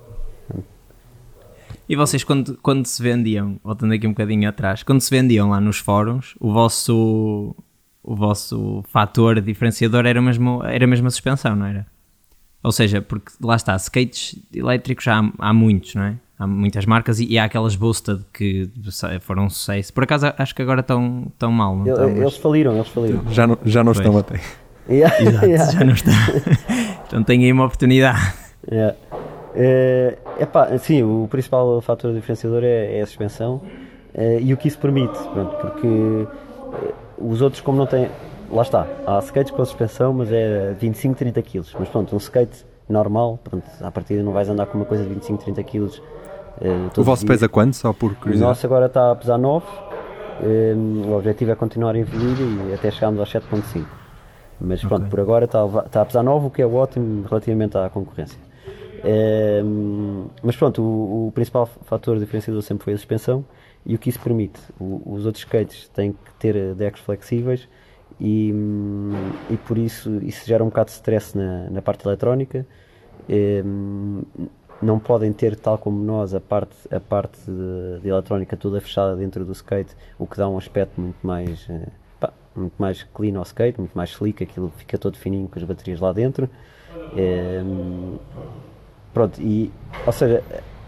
E 1.88 1.96
vocês, 1.96 2.24
quando, 2.24 2.58
quando 2.62 2.86
se 2.86 3.04
vendiam, 3.04 3.60
voltando 3.64 3.94
aqui 3.94 4.08
um 4.08 4.12
bocadinho 4.12 4.48
atrás, 4.48 4.82
quando 4.82 5.02
se 5.02 5.10
vendiam 5.10 5.50
lá 5.50 5.60
nos 5.60 5.78
fóruns, 5.78 6.36
o 6.40 6.54
vosso, 6.54 7.54
o 8.02 8.16
vosso 8.16 8.82
fator 8.88 9.42
diferenciador 9.42 10.06
era 10.06 10.22
mesmo, 10.22 10.64
era 10.64 10.88
mesmo 10.88 11.08
a 11.08 11.12
suspensão, 11.12 11.56
não 11.56 11.66
era? 11.66 11.86
Ou 12.64 12.72
seja, 12.72 13.02
porque 13.02 13.32
lá 13.42 13.56
está, 13.56 13.76
skates 13.76 14.38
elétricos 14.54 15.04
já 15.04 15.20
há, 15.20 15.50
há 15.50 15.54
muitos, 15.54 15.96
não 15.96 16.04
é? 16.04 16.16
Há 16.38 16.48
muitas 16.48 16.86
marcas 16.86 17.20
e, 17.20 17.26
e, 17.26 17.38
há 17.38 17.44
aquelas 17.44 17.76
Boosted 17.76 18.24
que 18.34 18.70
foram 19.20 19.46
um 19.46 19.50
sucesso. 19.50 19.94
Por 19.94 20.04
acaso 20.04 20.34
acho 20.38 20.56
que 20.56 20.62
agora 20.62 20.80
estão 20.82 21.32
tão 21.38 21.52
mal, 21.52 21.76
não 21.76 21.86
estão? 21.86 22.10
Eles 22.10 22.38
faliram, 22.38 22.76
eles 22.76 22.88
faliram. 22.88 23.24
Já 23.32 23.46
não, 23.46 23.58
já 23.64 23.84
não 23.84 23.92
estão 23.92 24.18
até. 24.18 24.40
Yeah, 24.90 25.22
Exato, 25.22 25.46
yeah. 25.46 25.72
já 25.72 25.84
não 25.86 25.94
estão. 25.94 26.14
então 27.12 27.24
tem 27.24 27.44
aí 27.44 27.52
uma 27.52 27.66
oportunidade. 27.66 28.20
Yeah. 28.72 28.96
É, 29.54 30.18
epá, 30.40 30.78
sim, 30.78 31.04
o 31.04 31.28
principal 31.30 31.82
fator 31.82 32.14
diferenciador 32.14 32.64
é, 32.64 33.00
é 33.00 33.02
a 33.02 33.06
suspensão 33.06 33.62
é, 34.14 34.40
e 34.40 34.54
o 34.54 34.58
que 34.58 34.70
isso 34.70 34.80
permite, 34.80 35.20
pronto, 35.34 35.58
porque 35.58 35.88
eh, 35.88 36.94
os 37.18 37.42
outros, 37.42 37.62
como 37.62 37.78
não 37.78 37.86
têm. 37.86 38.10
Lá 38.50 38.62
está, 38.62 38.88
há 39.06 39.20
skates 39.20 39.52
com 39.52 39.64
suspensão, 39.66 40.14
mas 40.14 40.32
é 40.32 40.74
25, 40.80 41.16
30 41.16 41.42
kg. 41.42 41.64
Mas 41.80 41.90
pronto, 41.90 42.14
um 42.14 42.18
skate 42.18 42.66
normal, 42.88 43.40
pronto, 43.44 43.66
à 43.82 43.92
partida 43.92 44.24
não 44.24 44.32
vais 44.32 44.48
andar 44.48 44.66
com 44.68 44.78
uma 44.78 44.86
coisa 44.86 45.04
de 45.04 45.10
25, 45.10 45.44
30 45.44 45.64
kg. 45.64 46.02
o 46.98 47.04
vosso 47.04 47.26
pesa 47.26 47.50
quanto, 47.50 47.76
só 47.76 47.92
por 47.94 48.14
curiosidade? 48.16 48.46
O 48.46 48.48
nosso 48.50 48.66
agora 48.66 48.86
está 48.86 49.12
a 49.12 49.16
pesar 49.16 49.38
9. 49.38 49.66
o 51.08 51.14
objetivo 51.14 51.52
é 51.52 51.56
continuar 51.56 51.96
a 51.96 52.00
evoluir 52.00 52.38
e 52.70 52.74
até 52.74 52.92
chegarmos 52.92 53.20
aos 53.20 53.32
7.5. 53.32 54.01
Mas 54.64 54.82
pronto, 54.82 55.02
okay. 55.02 55.10
por 55.10 55.20
agora 55.20 55.46
está, 55.46 55.66
está 55.86 56.02
a 56.02 56.06
pesar 56.06 56.24
9, 56.24 56.48
o 56.48 56.50
que 56.50 56.62
é 56.62 56.68
ótimo 56.68 57.26
relativamente 57.28 57.78
à 57.78 57.90
concorrência. 57.90 58.38
É, 59.04 59.62
mas 60.44 60.56
pronto, 60.56 60.82
o, 60.82 61.28
o, 61.28 61.32
principal 61.32 61.66
fator 61.66 62.20
diferenciador 62.20 62.62
sempre 62.62 62.84
foi 62.84 62.94
a 62.94 62.98
suspensão 62.98 63.44
e 63.84 63.96
o 63.96 63.98
que 63.98 64.10
isso 64.10 64.20
permite. 64.20 64.60
O, 64.80 65.02
os 65.06 65.26
outros 65.26 65.44
skates 65.44 65.90
têm 65.90 66.12
que 66.14 66.34
ter 66.38 66.76
decks 66.76 67.02
flexíveis 67.02 67.68
e, 68.20 68.54
e 69.50 69.58
por 69.58 69.80
isso 69.80 70.20
isso 70.24 70.46
gera 70.46 70.64
um 70.64 70.68
bocado 70.68 70.90
de 70.90 70.96
stress 70.96 71.36
na, 71.36 71.70
na 71.72 71.82
parte 71.82 72.06
eletrónica. 72.06 72.66
É, 73.28 73.64
não 74.82 75.00
podem 75.00 75.32
ter, 75.32 75.56
tal 75.56 75.78
como 75.78 76.04
nós, 76.04 76.34
a 76.34 76.42
parte, 76.42 76.76
a 76.90 77.00
parte 77.00 77.40
de, 77.46 78.00
de, 78.02 78.10
eletrónica 78.10 78.58
toda 78.58 78.82
fechada 78.82 79.16
dentro 79.16 79.46
do 79.46 79.52
skate, 79.52 79.96
o 80.18 80.26
que 80.26 80.38
dá 80.38 80.50
um 80.50 80.58
aspecto 80.58 81.00
muito 81.00 81.26
mais, 81.26 81.68
eh, 81.70 81.88
muito 82.56 82.74
mais 82.78 83.04
clean 83.04 83.38
ao 83.38 83.44
skate, 83.44 83.80
muito 83.80 83.94
mais 83.94 84.12
slick, 84.12 84.44
aquilo 84.44 84.72
fica 84.78 84.98
todo 84.98 85.18
fininho 85.18 85.48
com 85.48 85.58
as 85.58 85.66
baterias 85.66 86.00
lá 86.00 86.12
dentro. 86.12 86.50
É, 87.16 87.62
Pronto, 89.14 89.42
e, 89.42 89.72
ou 90.06 90.14
seja, 90.14 90.44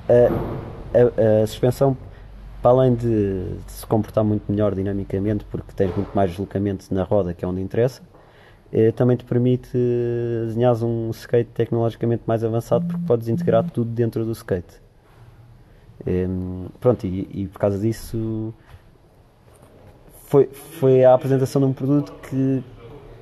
a, 0.07 0.97
a, 0.97 1.43
a 1.43 1.47
suspensão, 1.47 1.97
para 2.61 2.71
além 2.71 2.95
de, 2.95 3.57
de, 3.65 3.71
se 3.71 3.85
comportar 3.85 4.23
muito 4.23 4.49
melhor 4.49 4.73
dinamicamente, 4.73 5.45
porque 5.45 5.73
tens 5.75 5.93
muito 5.95 6.13
mais 6.15 6.31
deslocamento 6.31 6.93
na 6.93 7.03
roda, 7.03 7.33
que 7.33 7.43
é 7.43 7.47
onde 7.47 7.61
interessa, 7.61 8.01
eh, 8.71 8.91
também 8.93 9.17
te 9.17 9.25
permite 9.25 9.77
desenhar 10.45 10.73
um 10.83 11.09
skate 11.11 11.49
tecnologicamente 11.51 12.23
mais 12.25 12.43
avançado, 12.43 12.85
porque 12.85 13.05
podes 13.05 13.27
integrar 13.27 13.69
tudo 13.69 13.91
dentro 13.91 14.23
do 14.23 14.31
skate. 14.31 14.81
Eh, 16.05 16.27
pronto, 16.79 17.05
e, 17.05 17.27
e, 17.33 17.47
por 17.47 17.59
causa 17.59 17.77
disso 17.77 18.53
foi, 20.33 20.49
foi 20.79 21.05
a 21.05 21.13
apresentação 21.13 21.61
de 21.61 21.67
um 21.67 21.73
produto 21.73 22.11
que, 22.27 22.63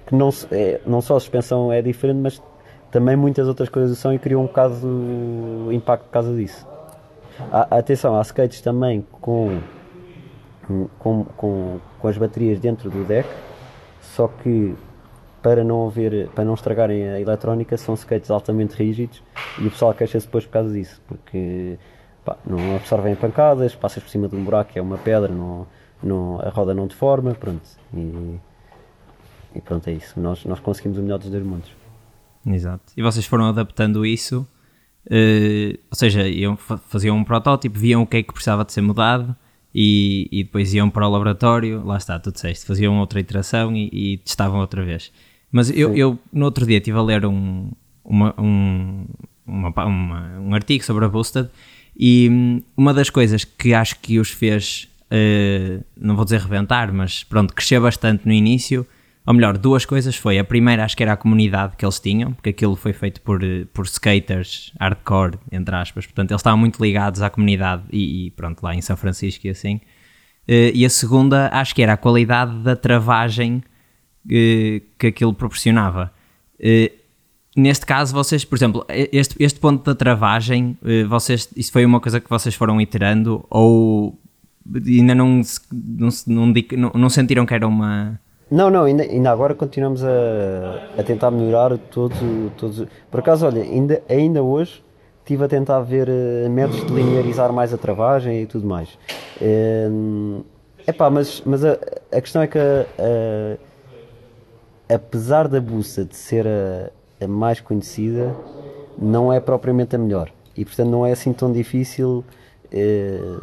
que 0.08 0.16
não, 0.16 0.30
é, 0.50 0.80
não 0.86 1.02
só 1.02 1.18
a 1.18 1.20
suspensão 1.20 1.70
é 1.70 1.82
diferente, 1.82 2.20
mas 2.20 2.42
também 2.90 3.18
muitas 3.18 3.50
outras 3.50 3.68
coisas 3.68 3.98
são 3.98 4.14
e 4.14 4.20
criou 4.20 4.42
um 4.42 4.48
bocado 4.48 4.76
de 5.68 5.76
impacto 5.76 6.06
por 6.06 6.12
causa 6.12 6.34
disso. 6.34 6.66
Há- 7.52 7.80
atenção, 7.80 8.18
há 8.18 8.22
skates 8.22 8.62
também 8.62 9.06
com, 9.12 9.60
com, 11.00 11.26
com, 11.36 11.80
com 12.00 12.08
as 12.08 12.18
baterias 12.18 12.62
dentro 12.62 12.90
do 12.90 13.04
deck, 13.04 13.28
só 14.02 14.30
que 14.30 14.74
para 15.42 15.66
não 15.66 15.88
haver, 15.88 16.30
para 16.30 16.46
não 16.46 16.54
estragarem 16.54 17.10
a 17.10 17.20
eletrónica, 17.20 17.76
são 17.76 17.94
skates 17.96 18.32
altamente 18.32 18.76
rígidos 18.82 19.22
e 19.60 19.68
o 19.68 19.72
pessoal 19.72 19.94
queixa-se 19.94 20.28
depois 20.28 20.46
por 20.46 20.52
causa 20.54 20.72
disso, 20.72 21.02
porque 21.10 21.78
pá, 22.24 22.38
não 22.48 22.78
absorvem 22.78 23.16
pancadas, 23.16 23.76
passas 23.76 24.02
por 24.02 24.10
cima 24.10 24.30
de 24.30 24.36
um 24.38 24.44
buraco 24.46 24.72
é 24.76 24.82
uma 24.82 24.98
pedra, 24.98 25.28
não, 25.28 25.68
não, 26.04 26.40
a 26.42 26.50
roda 26.50 26.74
não 26.74 26.88
deforma, 26.88 27.34
pronto. 27.34 27.62
E, 27.94 28.38
e 29.56 29.62
pronto, 29.62 29.88
é 29.90 29.94
isso. 29.94 30.20
Nós, 30.20 30.44
nós 30.46 30.60
conseguimos 30.60 30.98
o 30.98 31.02
melhor 31.02 31.20
dos 31.20 31.30
dois 31.30 31.44
mundos. 31.44 31.70
Exato. 32.46 32.94
E 32.98 33.02
vocês 33.02 33.26
foram 33.26 33.46
adaptando 33.46 34.06
isso, 34.06 34.48
eh, 35.10 35.78
ou 35.90 35.96
seja, 35.96 36.28
iam, 36.28 36.58
fa- 36.58 36.78
faziam 36.78 37.16
um 37.18 37.24
protótipo, 37.24 37.78
viam 37.78 38.02
o 38.02 38.08
que 38.08 38.18
é 38.18 38.24
que 38.24 38.34
precisava 38.34 38.66
de 38.66 38.74
ser 38.74 38.82
mudado 38.82 39.36
e, 39.74 40.28
e 40.32 40.44
depois 40.44 40.74
iam 40.74 40.90
para 40.90 41.08
o 41.08 41.12
laboratório, 41.12 41.84
lá 41.86 41.98
está, 41.98 42.18
tu 42.20 42.32
disseste, 42.32 42.66
faziam 42.66 42.98
outra 43.00 43.20
iteração 43.20 43.76
e, 43.76 43.90
e 43.92 44.18
testavam 44.18 44.60
outra 44.60 44.84
vez. 44.84 45.12
Mas 45.52 45.70
eu, 45.70 45.96
eu 45.96 46.18
no 46.32 46.46
outro 46.46 46.66
dia 46.66 46.78
estive 46.78 46.98
a 46.98 47.02
ler 47.02 47.26
um, 47.26 47.72
uma- 48.04 48.34
um, 48.40 49.06
uma 49.46 49.86
uma- 49.86 50.40
um 50.40 50.54
artigo 50.56 50.84
sobre 50.84 51.06
a 51.06 51.10
Boosted 51.10 51.50
e 51.96 52.30
hum, 52.32 52.62
uma 52.76 52.94
das 52.94 53.10
coisas 53.10 53.44
que 53.44 53.74
acho 53.74 54.00
que 54.00 54.18
os 54.18 54.32
fez, 54.32 54.88
eh, 55.12 55.82
não 55.96 56.16
vou 56.16 56.24
dizer 56.24 56.40
rebentar, 56.40 56.92
mas 56.92 57.24
pronto, 57.24 57.54
crescer 57.54 57.80
bastante 57.80 58.26
no 58.26 58.34
início 58.34 58.88
ou 59.26 59.36
melhor, 59.36 59.58
duas 59.58 59.86
coisas 59.86 60.16
foi. 60.16 60.40
A 60.40 60.44
primeira 60.44 60.84
acho 60.84 60.98
que 60.98 61.04
era 61.04 61.14
a 61.14 61.18
comunidade 61.18 61.76
que 61.78 61.86
eles 61.86 62.00
tinham, 62.00 62.34
porque 62.34 62.50
aquilo 62.50 62.76
foi 62.76 62.92
feito 62.92 63.22
por, 63.22 63.44
eh, 63.44 63.66
por 63.72 63.86
skaters 63.86 64.74
hardcore, 64.80 65.38
entre 65.52 65.76
aspas. 65.76 66.06
Portanto, 66.06 66.32
eles 66.32 66.40
estavam 66.40 66.58
muito 66.58 66.84
ligados 66.84 67.22
à 67.22 67.30
comunidade 67.30 67.84
e, 67.92 68.28
e 68.28 68.32
pronto, 68.32 68.64
lá 68.64 68.74
em 68.74 68.82
São 68.82 68.98
Francisco 68.98 69.46
e 69.46 69.52
assim. 69.52 69.80
Eh, 70.48 70.72
E 70.74 70.86
a 70.86 70.90
segunda 70.90 71.50
acho 71.54 71.76
que 71.76 71.84
era 71.84 71.94
a 71.94 71.98
qualidade 71.98 72.58
da 72.64 72.76
travagem 72.76 73.64
que 74.28 75.08
aquilo 75.08 75.34
proporcionava. 75.34 76.14
Neste 77.58 77.88
caso, 77.88 78.14
vocês, 78.14 78.46
por 78.46 78.56
exemplo, 78.56 78.86
este, 78.88 79.36
este 79.40 79.60
ponto 79.60 79.84
da 79.84 79.96
travagem, 79.96 80.78
vocês, 81.10 81.50
isso 81.56 81.72
foi 81.72 81.84
uma 81.84 82.00
coisa 82.00 82.20
que 82.20 82.30
vocês 82.30 82.54
foram 82.54 82.80
iterando 82.80 83.44
ou 83.50 84.21
ainda 84.86 85.16
não, 85.16 85.42
não, 85.72 86.10
não, 86.28 86.54
não- 86.78 86.92
não 86.96 87.10
sentiram 87.10 87.46
que 87.46 87.54
era 87.54 87.68
uma, 87.68 88.20
Não, 88.50 88.70
não, 88.70 88.84
ainda, 88.84 89.04
ainda 89.04 89.32
agora 89.32 89.56
continuamos 89.56 90.04
a, 90.04 90.82
a 90.98 91.04
tentar 91.04 91.32
melhorar 91.32 91.78
todos, 91.78 92.20
todos. 92.56 92.86
Por 93.10 93.20
acaso, 93.22 93.46
olha, 93.46 93.62
ainda, 93.64 94.04
ainda 94.10 94.44
hoje 94.44 94.84
estive 95.20 95.44
a 95.46 95.48
tentar 95.48 95.80
ver 95.82 96.10
eh, 96.10 96.50
métodos 96.50 96.84
de 96.86 96.94
linearizar 96.94 97.54
mais 97.54 97.74
a 97.74 97.78
travagem 97.78 98.42
e 98.42 98.48
tudo 98.48 98.68
mais. 98.68 98.98
É 99.40 99.88
epá, 100.88 101.10
mas, 101.10 101.42
mas 101.46 101.64
a, 101.64 101.74
a 102.12 102.22
questão 102.22 102.42
é 102.42 102.48
que 102.48 102.58
a- 102.60 103.58
apesar 104.90 105.48
da 105.48 105.62
buça 105.62 106.04
de 106.06 106.16
ser 106.16 106.46
a, 106.48 106.92
a 107.24 107.28
mais 107.28 107.60
conhecida, 107.62 108.38
não 108.98 109.32
é 109.32 109.40
propriamente 109.40 109.96
a 109.96 110.00
melhor. 110.00 110.32
E 110.56 110.66
portanto 110.66 110.90
não 110.90 111.06
é 111.06 111.12
assim 111.14 111.34
tão 111.34 111.52
difícil 111.52 112.26
eh, 112.72 113.40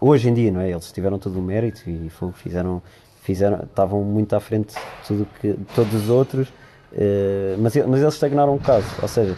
hoje 0.00 0.28
em 0.28 0.34
dia, 0.34 0.50
não 0.50 0.60
é? 0.60 0.70
Eles 0.70 0.90
tiveram 0.92 1.18
todo 1.18 1.38
o 1.38 1.42
mérito 1.42 1.82
e 1.88 2.10
fizeram, 2.34 2.82
fizeram, 3.22 3.60
estavam 3.64 4.02
muito 4.02 4.34
à 4.34 4.40
frente 4.40 4.74
de 4.74 4.80
tudo 5.06 5.26
que, 5.40 5.52
de 5.52 5.64
todos 5.74 5.94
os 5.94 6.08
outros, 6.08 6.48
eh, 6.92 7.56
mas, 7.58 7.74
mas 7.76 8.00
eles 8.00 8.14
estagnaram 8.14 8.54
um 8.54 8.56
bocado. 8.58 8.84
Ou 9.02 9.08
seja, 9.08 9.36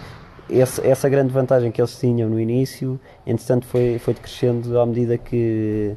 esse- 0.49 0.87
essa 0.87 1.09
grande 1.09 1.33
vantagem 1.33 1.71
que 1.71 1.81
eles 1.81 1.99
tinham 1.99 2.29
no 2.29 2.39
início, 2.41 2.99
entretanto 3.27 3.67
foi, 3.67 3.99
foi 3.99 4.15
decrescendo 4.15 4.79
à 4.79 4.87
medida 4.87 5.17
que, 5.19 5.97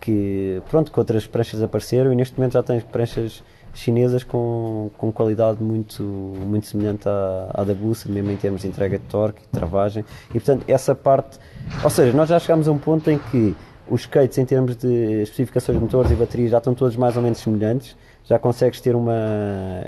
que, 0.00 0.60
pronto, 0.70 0.92
que 0.92 0.98
outras 0.98 1.26
pranchas 1.26 1.62
apareceram 1.62 2.12
e 2.12 2.16
neste 2.16 2.36
momento 2.38 2.52
já 2.52 2.62
tens 2.62 2.82
pranchas 2.84 3.42
chinesas 3.72 4.22
com, 4.22 4.90
com 4.96 5.10
qualidade 5.10 5.60
muito, 5.62 6.02
muito 6.02 6.66
semelhante 6.66 7.08
à, 7.08 7.50
à 7.52 7.64
da 7.64 7.74
Bussa, 7.74 8.08
mesmo 8.08 8.30
em 8.30 8.36
termos 8.36 8.62
de 8.62 8.68
entrega 8.68 8.98
de 8.98 9.04
torque, 9.06 9.40
de 9.42 9.48
travagem, 9.48 10.04
e 10.30 10.34
portanto 10.34 10.64
essa 10.68 10.94
parte, 10.94 11.38
ou 11.82 11.90
seja, 11.90 12.16
nós 12.16 12.28
já 12.28 12.38
chegámos 12.38 12.68
a 12.68 12.72
um 12.72 12.78
ponto 12.78 13.10
em 13.10 13.18
que 13.18 13.54
os 13.88 14.02
skates 14.02 14.38
em 14.38 14.44
termos 14.44 14.76
de 14.76 15.22
especificações 15.22 15.76
de 15.78 15.84
motores 15.84 16.10
e 16.10 16.14
baterias 16.14 16.50
já 16.50 16.58
estão 16.58 16.74
todos 16.74 16.96
mais 16.96 17.16
ou 17.16 17.22
menos 17.22 17.38
semelhantes, 17.38 17.96
já 18.24 18.38
consegues 18.38 18.80
ter 18.80 18.96
uma, 18.96 19.12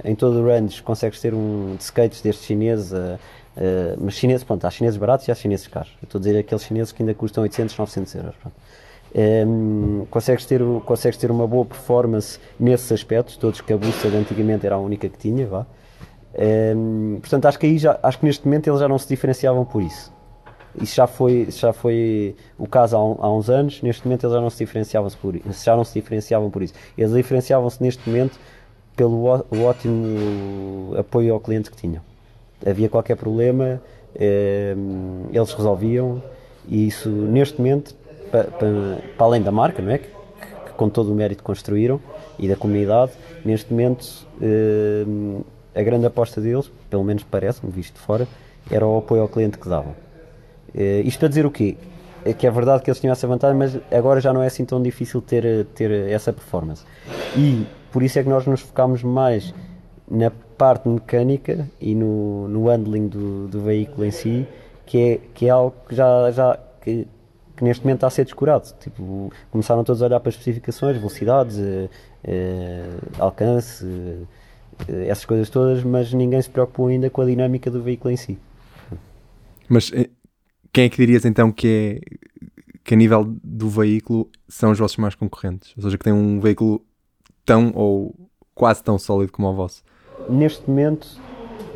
em 0.04 0.14
todo 0.14 0.40
o 0.40 0.46
range, 0.46 0.82
consegues 0.82 1.20
ter 1.20 1.32
um 1.35 1.74
de 1.76 1.82
skates 1.82 2.20
destes 2.20 2.44
chineses, 2.46 2.92
a- 2.92 3.14
a- 3.56 3.96
mas 3.98 4.14
chineses, 4.14 4.44
pronto, 4.44 4.66
há 4.66 4.70
chineses 4.70 4.98
baratos 4.98 5.26
e 5.28 5.32
há 5.32 5.35
chineses 5.35 5.66
caros, 5.66 5.90
eu 6.02 6.06
estou 6.06 6.18
a 6.18 6.22
dizer 6.22 6.38
aqueles 6.38 6.62
chineses 6.64 6.92
que 6.92 7.02
ainda 7.02 7.14
custam 7.14 7.42
800, 7.42 7.76
900 7.78 8.14
euros, 8.14 8.35
pronto. 8.37 8.54
Um, 9.18 10.04
consegues, 10.11 10.44
ter, 10.44 10.61
consegues 10.85 11.16
ter 11.16 11.30
uma 11.30 11.46
boa 11.46 11.64
performance 11.64 12.38
nesses 12.61 12.92
aspectos, 12.92 13.37
todos 13.38 13.62
que 13.62 13.72
a 13.72 13.76
Bussa 13.78 14.09
antigamente 14.09 14.66
era 14.66 14.74
a 14.74 14.78
única 14.78 15.09
que 15.09 15.16
tinha, 15.16 15.46
vá. 15.46 15.64
Um, 16.76 17.18
portanto, 17.20 17.46
acho 17.46 17.59
que 17.59 17.64
aí 17.64 17.78
já, 17.78 17.98
acho 18.02 18.18
que 18.18 18.26
neste 18.26 18.44
momento 18.44 18.68
eles 18.68 18.80
já 18.80 18.88
não 18.88 18.98
se 18.98 19.09
diferenciavam 19.09 19.64
por 19.64 19.80
isso. 19.82 20.12
Isso 20.81 20.95
já 20.97 21.07
foi, 21.07 21.43
isso 21.49 21.61
já 21.61 21.73
foi 21.73 22.37
o 22.59 22.67
caso 22.67 22.97
há, 22.97 23.01
há 23.01 23.33
uns 23.35 23.49
anos, 23.49 23.81
neste 23.83 24.05
momento 24.07 24.25
eles 24.25 24.35
já 24.35 24.41
não 24.41 24.51
se 24.51 24.59
diferenciavam 24.59 25.11
por, 25.11 25.35
já 25.65 25.77
não 25.77 25.85
se 25.85 25.95
diferenciavam 25.95 26.51
por 26.51 26.62
isso. 26.62 26.75
Eles 26.97 27.12
diferenciavam-se 27.12 27.83
neste 27.83 28.07
momento 28.09 28.39
pelo 28.95 29.45
o 29.51 29.62
ótimo 29.62 30.95
apoio 30.99 31.35
ao 31.35 31.41
cliente 31.41 31.71
que 31.71 31.77
tinham. 31.77 32.03
Havia 32.67 32.89
qualquer 32.89 33.17
problema, 33.17 33.81
um, 34.77 35.27
eles 35.33 35.53
resolviam 35.53 36.23
e 36.67 36.87
isso 36.89 37.09
neste 37.11 37.59
momento, 37.59 37.95
pa- 38.31 38.45
pa- 38.45 39.03
para 39.17 39.27
além 39.27 39.43
da 39.43 39.53
marca, 39.53 39.83
não 39.83 39.93
é? 39.93 39.99
Que, 39.99 40.09
que 40.65 40.73
com 40.77 40.89
todo 40.89 41.12
o 41.12 41.15
mérito 41.15 41.43
construíram 41.43 42.01
e 42.39 42.49
da 42.49 42.57
comunidade, 42.57 43.12
neste 43.45 43.71
momento 43.73 44.27
um, 44.41 45.43
a 45.75 45.83
grande 45.83 46.07
aposta 46.07 46.41
deles, 46.41 46.71
pelo 46.91 47.05
menos 47.05 47.23
parece-me, 47.25 47.71
visto 47.73 47.95
de 47.95 48.01
fora, 48.01 48.29
era 48.71 48.87
o 48.87 48.99
apoio 48.99 49.23
ao 49.23 49.29
cliente 49.29 49.59
que 49.59 49.69
davam. 49.69 49.97
Eh, 50.77 51.03
isto 51.05 51.19
para 51.19 51.29
dizer 51.29 51.47
o 51.47 51.51
quê? 51.51 51.77
É 52.25 52.33
que 52.33 52.47
é 52.47 52.51
verdade 52.51 52.83
que 52.83 52.91
eles 52.91 53.01
tinham 53.01 53.12
essa 53.12 53.27
vantagem, 53.27 53.57
mas 53.57 53.79
agora 53.91 54.21
já 54.21 54.33
não 54.33 54.43
é 54.43 54.47
assim 54.47 54.65
tão 54.65 54.83
difícil 54.83 55.23
ter, 55.23 55.65
ter 55.75 55.91
essa 56.11 56.33
performance. 56.33 56.85
E 57.37 57.65
por 57.93 58.03
isso 58.03 58.19
é 58.19 58.23
que 58.23 58.29
nós 58.29 58.47
nos 58.47 58.61
focamos 58.61 59.03
mais 59.03 59.55
na 60.11 60.31
parte 60.31 60.89
mecânica 60.89 61.69
e 61.81 61.95
no, 61.95 62.49
no 62.49 62.69
handling 62.69 63.09
do, 63.09 63.49
do 63.49 63.61
veículo 63.61 64.05
em 64.05 64.11
si, 64.11 64.47
que 64.85 64.99
é, 64.99 65.21
que 65.35 65.47
é 65.47 65.51
algo 65.51 65.75
que 65.89 65.95
já, 65.95 66.31
já 66.31 66.59
que, 66.83 67.07
que 67.57 67.65
neste 67.65 67.85
momento 67.85 67.99
está 67.99 68.07
a 68.09 68.11
ser 68.11 68.25
descurado. 68.25 68.73
Tipo, 68.81 69.33
começaram 69.51 69.85
todos 69.85 70.03
a 70.03 70.07
olhar 70.07 70.21
para 70.21 70.29
as 70.29 70.35
especificações, 70.35 70.97
velocidades, 70.97 71.59
eh, 71.59 71.89
eh, 72.25 72.99
alcance, 73.19 73.87
eh, 74.89 75.07
essas 75.09 75.25
coisas 75.25 75.49
todas, 75.49 75.83
mas 75.85 76.12
ninguém 76.12 76.41
se 76.43 76.51
preocupou 76.51 76.89
ainda 76.89 77.09
com 77.09 77.23
a 77.23 77.25
dinâmica 77.25 77.71
do 77.71 77.83
veículo 77.83 78.12
em 78.12 78.17
si. 78.17 78.39
Mas 79.69 79.91
eh, 79.93 80.09
quem 80.72 80.85
é 80.85 80.88
que 80.88 80.96
dirias 80.96 81.24
então 81.24 81.50
que 81.52 82.00
é 82.02 82.16
que 82.85 82.94
a 82.94 82.96
nível 82.96 83.24
do 83.42 83.68
veículo 83.68 84.29
são 84.48 84.70
os 84.70 84.79
vossos 84.79 84.96
mais 84.96 85.14
concorrentes? 85.14 85.72
Ou 85.76 85.83
seja, 85.83 85.98
que 85.98 86.05
tem 86.05 86.12
um 86.12 86.38
veículo 86.40 86.81
tão 87.44 87.72
ou 87.74 88.14
quase 88.55 88.83
tão 88.83 88.98
sólido 88.98 89.33
como 89.33 89.48
o 89.48 89.55
vosso? 89.55 89.83
neste 90.31 90.68
momento 90.68 91.07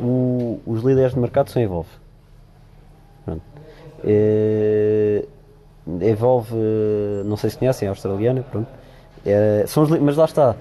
o- 0.01 0.59
os 0.65 0.83
líderes 0.83 1.13
de 1.13 1.19
mercado 1.19 1.49
são 1.49 1.61
Evolve. 1.61 1.89
Pronto. 3.25 3.41
Eh, 4.03 5.25
Evolve, 6.01 6.55
não 7.25 7.37
sei 7.37 7.49
se 7.49 7.57
conhecem, 7.57 7.85
é 7.87 7.89
australiana, 7.89 8.43
pronto. 8.43 8.67
Eh, 9.25 9.63
são 9.67 9.83
os 9.83 9.89
mas 9.99 10.15
lá 10.17 10.25
está, 10.25 10.55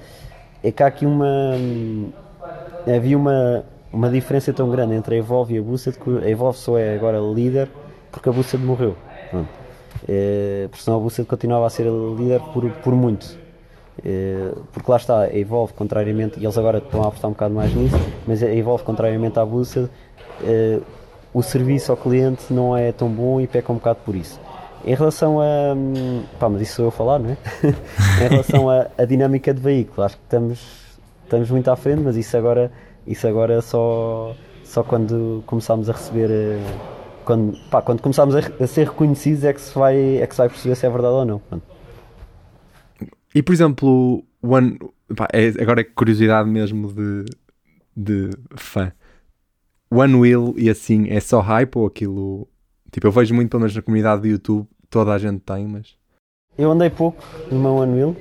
é 0.62 0.70
que 0.72 0.82
há 0.82 0.86
aqui 0.86 1.06
uma. 1.06 1.54
Havia 2.86 3.16
uma, 3.16 3.64
uma 3.92 4.08
diferença 4.10 4.52
tão 4.52 4.70
grande 4.70 4.94
entre 4.94 5.14
a 5.16 5.18
Evolve 5.18 5.54
e 5.54 5.58
a 5.58 5.62
Bussard 5.62 5.98
que 5.98 6.10
a 6.18 6.28
Evolve 6.28 6.58
só 6.58 6.78
é 6.78 6.94
agora 6.94 7.18
líder 7.18 7.68
porque 8.10 8.28
a 8.28 8.32
Bussard 8.32 8.64
morreu. 8.64 8.96
Pronto. 9.30 9.48
Eh, 10.08 10.66
porque 10.70 10.84
senão 10.84 10.98
a 10.98 11.00
Bussard 11.00 11.28
continuava 11.28 11.66
a 11.66 11.70
ser 11.70 11.84
líder 11.84 12.40
por, 12.52 12.68
por 12.70 12.94
muito. 12.94 13.38
Eh, 14.04 14.52
porque 14.72 14.90
lá 14.90 14.96
está, 14.96 15.22
a 15.22 15.36
Evolve, 15.36 15.72
contrariamente, 15.74 16.38
e 16.40 16.44
eles 16.44 16.56
agora 16.56 16.78
estão 16.78 17.02
a 17.02 17.08
apostar 17.08 17.30
um 17.30 17.34
bocado 17.34 17.54
mais 17.54 17.74
nisso, 17.74 17.96
mas 18.26 18.42
a 18.42 18.52
Evolve, 18.54 18.84
contrariamente 18.84 19.38
à 19.38 19.44
Bussard, 19.44 19.90
eh, 20.42 20.80
o 21.32 21.42
serviço 21.42 21.92
ao 21.92 21.96
cliente 21.96 22.52
não 22.52 22.76
é 22.76 22.92
tão 22.92 23.08
bom 23.08 23.40
e 23.40 23.46
peca 23.46 23.70
um 23.72 23.76
bocado 23.76 24.00
por 24.04 24.14
isso. 24.14 24.40
Em 24.84 24.94
relação 24.94 25.40
a. 25.40 25.74
hum, 25.76 26.22
pá, 26.38 26.48
mas 26.48 26.62
isso 26.62 26.76
sou 26.76 26.86
eu 26.86 26.88
a 26.88 26.92
falar, 26.92 27.18
não 27.18 27.30
é? 27.30 27.36
em 28.24 28.28
relação 28.28 28.66
à 28.70 29.04
dinâmica 29.04 29.52
de 29.52 29.60
veículo, 29.60 30.04
acho 30.04 30.16
que 30.16 30.22
estamos, 30.24 30.60
estamos 31.24 31.50
muito 31.50 31.70
à 31.70 31.76
frente, 31.76 32.00
mas 32.02 32.16
isso 32.16 32.34
agora, 32.36 32.72
isso 33.06 33.28
agora 33.28 33.60
só, 33.60 34.34
só 34.64 34.82
quando 34.82 35.42
começarmos 35.46 35.90
a 35.90 35.92
receber. 35.92 36.30
eh, 36.30 36.99
Quando, 37.30 37.56
pá, 37.70 37.80
quando 37.80 38.02
começarmos 38.02 38.34
a, 38.34 38.40
a 38.40 38.66
ser 38.66 38.88
reconhecidos 38.88 39.44
é 39.44 39.52
que, 39.52 39.60
se 39.60 39.72
vai, 39.72 40.16
é 40.16 40.26
que 40.26 40.34
se 40.34 40.38
vai 40.38 40.48
perceber 40.48 40.74
se 40.74 40.84
é 40.84 40.90
verdade 40.90 41.14
ou 41.14 41.24
não. 41.24 41.38
Pronto. 41.38 41.62
E 43.32 43.40
por 43.40 43.52
exemplo, 43.52 44.24
o 44.42 44.56
ano, 44.56 44.92
pá, 45.14 45.28
é- 45.32 45.62
agora 45.62 45.80
é 45.80 45.84
curiosidade 45.84 46.50
mesmo 46.50 46.92
de, 46.92 47.24
de 47.96 48.30
fã. 48.56 48.90
One 49.92 50.16
Wheel 50.16 50.54
e 50.56 50.68
assim 50.68 51.08
é 51.08 51.20
só 51.20 51.38
hype 51.38 51.76
ou 51.76 51.86
aquilo. 51.86 52.48
Tipo, 52.90 53.06
eu 53.06 53.12
vejo 53.12 53.32
muito, 53.32 53.48
pelo 53.48 53.60
menos 53.60 53.76
na 53.76 53.82
comunidade 53.82 54.22
do 54.22 54.26
YouTube, 54.26 54.66
toda 54.88 55.12
a 55.12 55.18
gente 55.18 55.38
tem, 55.38 55.68
mas. 55.68 55.94
Eu 56.58 56.68
andei 56.72 56.90
pouco 56.90 57.22
no 57.48 57.60
meu 57.60 57.74
One 57.76 57.94
Wheel 57.94 58.16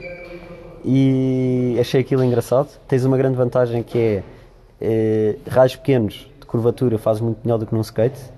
e 0.86 1.78
achei 1.82 2.02
aquilo 2.02 2.24
engraçado. 2.24 2.80
Tens 2.88 3.04
uma 3.06 3.18
grande 3.18 3.38
vantagem 3.38 3.82
que 3.82 3.98
é 3.98 4.24
eh, 4.80 5.36
raios 5.50 5.76
pequenos 5.76 6.30
de 6.40 6.46
curvatura 6.46 7.00
faz 7.00 7.20
muito 7.20 7.40
melhor 7.44 7.58
do 7.58 7.66
que 7.66 7.74
num 7.74 7.82
skate. 7.82 8.38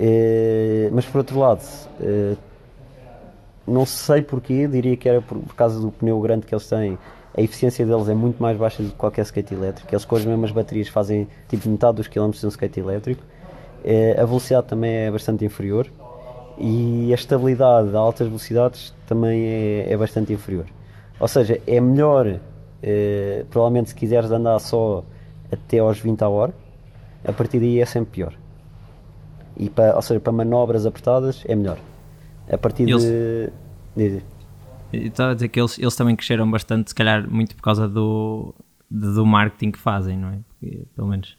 Eh, 0.00 0.88
mas 0.92 1.04
por 1.06 1.18
outro 1.18 1.40
lado, 1.40 1.60
eh, 2.00 2.36
não 3.66 3.84
sei 3.84 4.22
porquê, 4.22 4.68
diria 4.68 4.96
que 4.96 5.08
era 5.08 5.20
por, 5.20 5.38
por 5.38 5.54
causa 5.56 5.80
do 5.80 5.90
pneu 5.90 6.20
grande 6.20 6.46
que 6.46 6.54
eles 6.54 6.68
têm. 6.68 6.96
A 7.36 7.42
eficiência 7.42 7.84
deles 7.84 8.08
é 8.08 8.14
muito 8.14 8.40
mais 8.40 8.56
baixa 8.56 8.82
do 8.82 8.90
que 8.90 8.94
qualquer 8.94 9.22
skate 9.22 9.54
elétrico. 9.54 9.92
Eles 9.92 10.04
com 10.04 10.16
as 10.16 10.24
mesmas 10.24 10.52
baterias 10.52 10.88
fazem 10.88 11.26
tipo 11.48 11.68
metade 11.68 11.96
dos 11.96 12.06
quilómetros 12.06 12.40
de 12.40 12.46
um 12.46 12.48
skate 12.48 12.78
elétrico. 12.78 13.22
Eh, 13.84 14.16
a 14.18 14.24
velocidade 14.24 14.68
também 14.68 14.90
é 14.92 15.10
bastante 15.10 15.44
inferior 15.44 15.88
e 16.56 17.10
a 17.12 17.14
estabilidade 17.14 17.94
a 17.94 17.98
altas 17.98 18.28
velocidades 18.28 18.94
também 19.06 19.46
é, 19.46 19.92
é 19.92 19.96
bastante 19.96 20.32
inferior. 20.32 20.66
Ou 21.18 21.26
seja, 21.26 21.60
é 21.66 21.80
melhor, 21.80 22.38
provavelmente 23.50 23.90
se 23.90 23.94
quiseres 23.94 24.30
andar 24.30 24.58
só 24.60 25.04
até 25.50 25.78
aos 25.80 25.98
20 25.98 26.22
a 26.22 26.28
hora, 26.28 26.54
a 27.24 27.32
partir 27.32 27.58
daí 27.58 27.80
é 27.80 27.86
sempre 27.86 28.10
pior. 28.12 28.37
E 29.58 29.68
para, 29.68 29.96
ou 29.96 30.02
seja, 30.02 30.20
para 30.20 30.32
manobras 30.32 30.86
apertadas 30.86 31.42
é 31.46 31.54
melhor. 31.54 31.78
A 32.50 32.56
partir 32.56 32.88
Eles- 32.88 33.02
de. 33.96 34.22
Estava 34.92 35.32
a 35.32 35.34
dizer 35.34 35.48
que 35.48 35.60
eles, 35.60 35.78
eles 35.78 35.94
também 35.96 36.14
cresceram 36.16 36.50
bastante, 36.50 36.90
se 36.90 36.94
calhar 36.94 37.28
muito 37.30 37.54
por 37.56 37.62
causa 37.62 37.88
do, 37.88 38.54
do 38.90 39.26
marketing 39.26 39.72
que 39.72 39.78
fazem, 39.78 40.16
não 40.16 40.28
é? 40.30 40.38
Porque, 40.48 40.84
pelo 40.94 41.08
menos, 41.08 41.36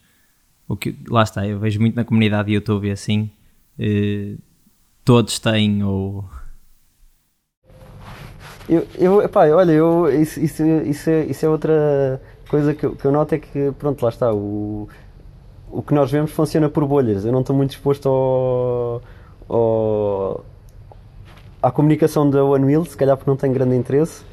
o 0.67 0.75
que, 0.75 0.95
lá 1.07 1.23
está, 1.23 1.47
eu 1.47 1.57
vejo 1.57 1.79
muito 1.79 1.95
na 1.95 2.03
comunidade 2.03 2.47
de 2.47 2.53
YouTube 2.53 2.91
assim, 2.91 3.31
eh, 3.79 4.35
todos 5.03 5.39
têm, 5.39 5.83
ou 5.83 6.25
Eu, 8.69 8.85
eu, 8.99 9.21
epá, 9.23 9.47
olha, 9.47 9.71
eu, 9.71 10.07
isso, 10.21 10.39
isso, 10.39 10.61
isso, 10.63 11.09
é, 11.09 11.25
isso 11.25 11.43
é 11.43 11.49
outra 11.49 12.21
coisa 12.47 12.75
que 12.75 12.85
eu, 12.85 12.95
que 12.95 13.03
eu 13.03 13.11
noto 13.11 13.33
é 13.33 13.39
que, 13.39 13.71
pronto, 13.79 14.03
lá 14.03 14.09
está, 14.09 14.31
o, 14.31 14.87
o 15.71 15.81
que 15.81 15.93
nós 15.93 16.11
vemos 16.11 16.31
funciona 16.31 16.69
por 16.69 16.85
bolhas. 16.85 17.25
Eu 17.25 17.31
não 17.31 17.41
estou 17.41 17.55
muito 17.55 17.71
disposto 17.71 18.07
ao, 18.09 19.01
ao- 19.49 20.45
à 21.61 21.71
comunicação 21.71 22.29
da 22.29 22.43
One 22.43 22.65
Wheel, 22.65 22.85
se 22.85 22.95
calhar 22.97 23.15
porque 23.17 23.29
não 23.29 23.37
tenho 23.37 23.53
grande 23.53 23.75
interesse, 23.75 24.23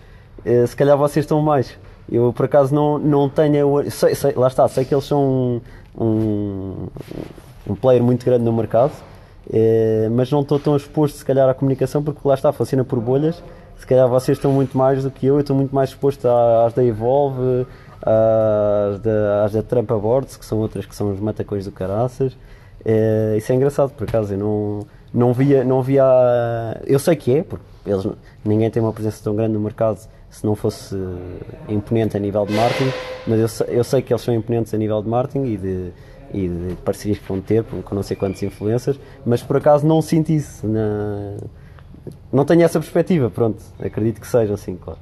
Eh, 0.45 0.65
se 0.65 0.77
calhar 0.77 0.97
vocês 0.97 1.25
estão 1.25 1.43
mais. 1.43 1.77
Eu, 2.09 2.33
por 2.33 2.45
acaso, 2.47 2.73
não, 2.73 2.99
não 3.01 3.29
tenho. 3.29 3.91
Sei, 3.91 4.15
sei- 4.15 4.33
lá 4.37 4.47
está, 4.47 4.69
sei 4.69 4.85
que 4.85 4.95
eles 4.95 5.05
são 5.05 5.61
um, 5.99 6.05
um, 6.05 6.87
um 7.69 7.75
player 7.75 8.01
muito 8.01 8.25
grande 8.25 8.45
no 8.45 8.53
mercado, 8.53 8.93
eh, 9.53 10.09
mas 10.13 10.31
não 10.31 10.43
estou 10.43 10.61
tão 10.61 10.77
exposto, 10.77 11.17
se 11.17 11.25
calhar, 11.25 11.49
à 11.49 11.55
comunicação, 11.55 12.01
porque 12.01 12.21
lá 12.25 12.35
está, 12.35 12.53
funciona 12.53 12.85
por 12.85 13.01
bolhas. 13.01 13.43
Se 13.77 13.85
calhar 13.87 14.09
vocês 14.09 14.39
estão 14.39 14.53
muito 14.53 14.79
mais 14.79 15.03
do 15.03 15.11
que 15.11 15.27
eu, 15.27 15.35
eu 15.35 15.41
estou 15.41 15.57
muito 15.57 15.75
mais 15.75 15.91
exposto 15.91 16.29
às 16.29 16.73
da 16.73 16.85
Evolve, 16.85 17.67
às 18.03 19.01
da, 19.01 19.45
às 19.45 19.53
da 19.53 19.63
Trampa 19.63 19.97
Boards, 19.99 20.37
que 20.37 20.45
são 20.45 20.59
outras 20.59 20.87
que 20.87 20.95
são 20.95 21.11
os 21.13 21.21
matacões 21.21 21.65
do 21.65 21.73
caraças. 21.73 22.37
Eh, 22.85 23.35
isso 23.39 23.51
é 23.51 23.55
engraçado, 23.55 23.91
por 23.93 24.09
acaso, 24.09 24.35
eu 24.35 24.39
não, 24.39 24.81
não 25.13 25.33
via, 25.33 25.65
não 25.65 25.83
via. 25.83 26.05
Eu 26.87 26.99
sei 26.99 27.17
que 27.17 27.39
é, 27.39 27.43
porque 27.43 27.65
eles, 27.85 28.07
ninguém 28.45 28.71
tem 28.71 28.83
uma 28.83 28.93
presença 28.93 29.23
tão 29.25 29.35
grande 29.35 29.55
no 29.55 29.61
mercado 29.61 29.99
se 30.31 30.45
não 30.45 30.55
fosse 30.55 30.95
imponente 31.69 32.17
a 32.17 32.21
nível 32.21 32.45
de 32.45 32.53
marketing, 32.53 32.93
mas 33.27 33.61
eu, 33.61 33.67
eu 33.69 33.85
sei 33.85 34.03
que 34.03 34.13
eles 34.13 34.23
são 34.23 34.35
imponentes 34.35 34.73
a 34.75 34.77
nível 34.77 35.03
de 35.03 35.09
marketing 35.09 35.45
e 35.47 35.57
de, 35.57 35.91
e 36.35 36.49
de 36.49 36.75
parcerias 36.85 37.19
que 37.19 37.27
vão 37.27 37.41
ter 37.41 37.65
com 37.65 37.95
não 37.95 38.03
sei 38.03 38.17
quantos 38.17 38.43
influencers, 38.43 38.99
mas 39.25 39.43
por 39.43 39.57
acaso 39.57 39.87
não 39.87 40.03
sinto 40.03 40.31
isso. 40.31 40.67
na- 40.67 41.37
não 42.33 42.45
tenho 42.45 42.63
essa 42.63 42.79
perspectiva, 42.79 43.29
pronto. 43.31 43.61
Acredito 43.81 44.21
que 44.21 44.27
seja 44.29 44.55
assim, 44.55 44.77
claro. 44.77 44.99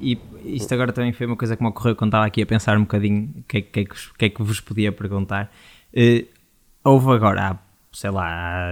E 0.00 0.18
isto 0.46 0.72
agora 0.74 0.92
também 0.92 1.12
foi 1.12 1.26
uma 1.26 1.36
coisa 1.36 1.56
que 1.56 1.62
me 1.62 1.68
ocorreu 1.68 1.94
quando 1.96 2.10
estava 2.10 2.26
aqui 2.26 2.42
a 2.42 2.46
pensar 2.46 2.76
um 2.76 2.82
bocadinho 2.82 3.30
o 3.38 3.42
que, 3.44 3.58
é- 3.58 3.62
que, 3.62 3.80
é 3.80 3.84
que 3.84 4.24
é 4.24 4.28
que 4.28 4.42
vos 4.42 4.60
podia 4.60 4.90
perguntar. 4.92 5.52
Eh, 5.92 6.24
houve 6.84 7.10
agora, 7.12 7.50
há, 7.50 7.58
sei 7.92 8.10
lá, 8.10 8.26
há, 8.26 8.70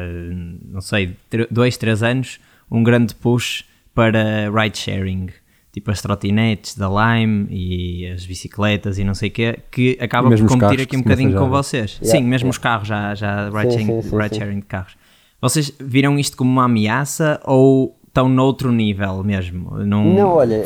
não 0.65 0.81
sei, 0.81 1.17
dois, 1.51 1.77
três 1.77 2.03
anos, 2.03 2.39
um 2.71 2.83
grande 2.83 3.15
push 3.15 3.65
para 3.95 4.51
ride 4.51 4.79
sharing. 4.79 5.29
Tipo 5.73 5.91
as 5.91 6.03
trotinetes 6.03 6.77
da 6.77 6.87
Lime 6.87 7.47
e 7.49 8.07
as 8.09 8.27
bicicletas 8.27 8.99
e 8.99 9.05
não 9.05 9.15
sei 9.15 9.31
o 9.31 9.33
quê, 9.33 9.59
que 9.71 9.97
acaba 10.01 10.29
por 10.29 10.37
competir 10.41 10.59
carros 10.61 10.83
aqui 10.83 10.97
um 10.99 11.03
bocadinho 11.03 11.33
com 11.33 11.45
ver. 11.45 11.51
vocês. 11.51 11.93
Yeah, 12.03 12.19
sim, 12.19 12.23
mesmo 12.25 12.47
yeah. 12.47 12.51
os 12.51 12.59
carros 12.59 12.89
já, 12.89 13.15
já 13.15 13.49
ride, 13.49 13.73
Sim, 13.73 13.79
sharing, 13.87 14.03
sim, 14.03 14.11
sim, 14.11 14.17
ride 14.19 14.35
sim. 14.35 14.41
sharing 14.41 14.61
de 14.61 14.67
carros. 14.67 14.97
Vocês 15.41 15.73
viram 15.81 16.19
isto 16.19 16.37
como 16.37 16.51
uma 16.51 16.65
ameaça 16.65 17.41
ou 17.45 17.99
estão 18.07 18.29
noutro 18.29 18.71
nível 18.71 19.25
mesmo? 19.25 19.71
Num- 19.79 20.15
Não, 20.15 20.29
olha, 20.35 20.63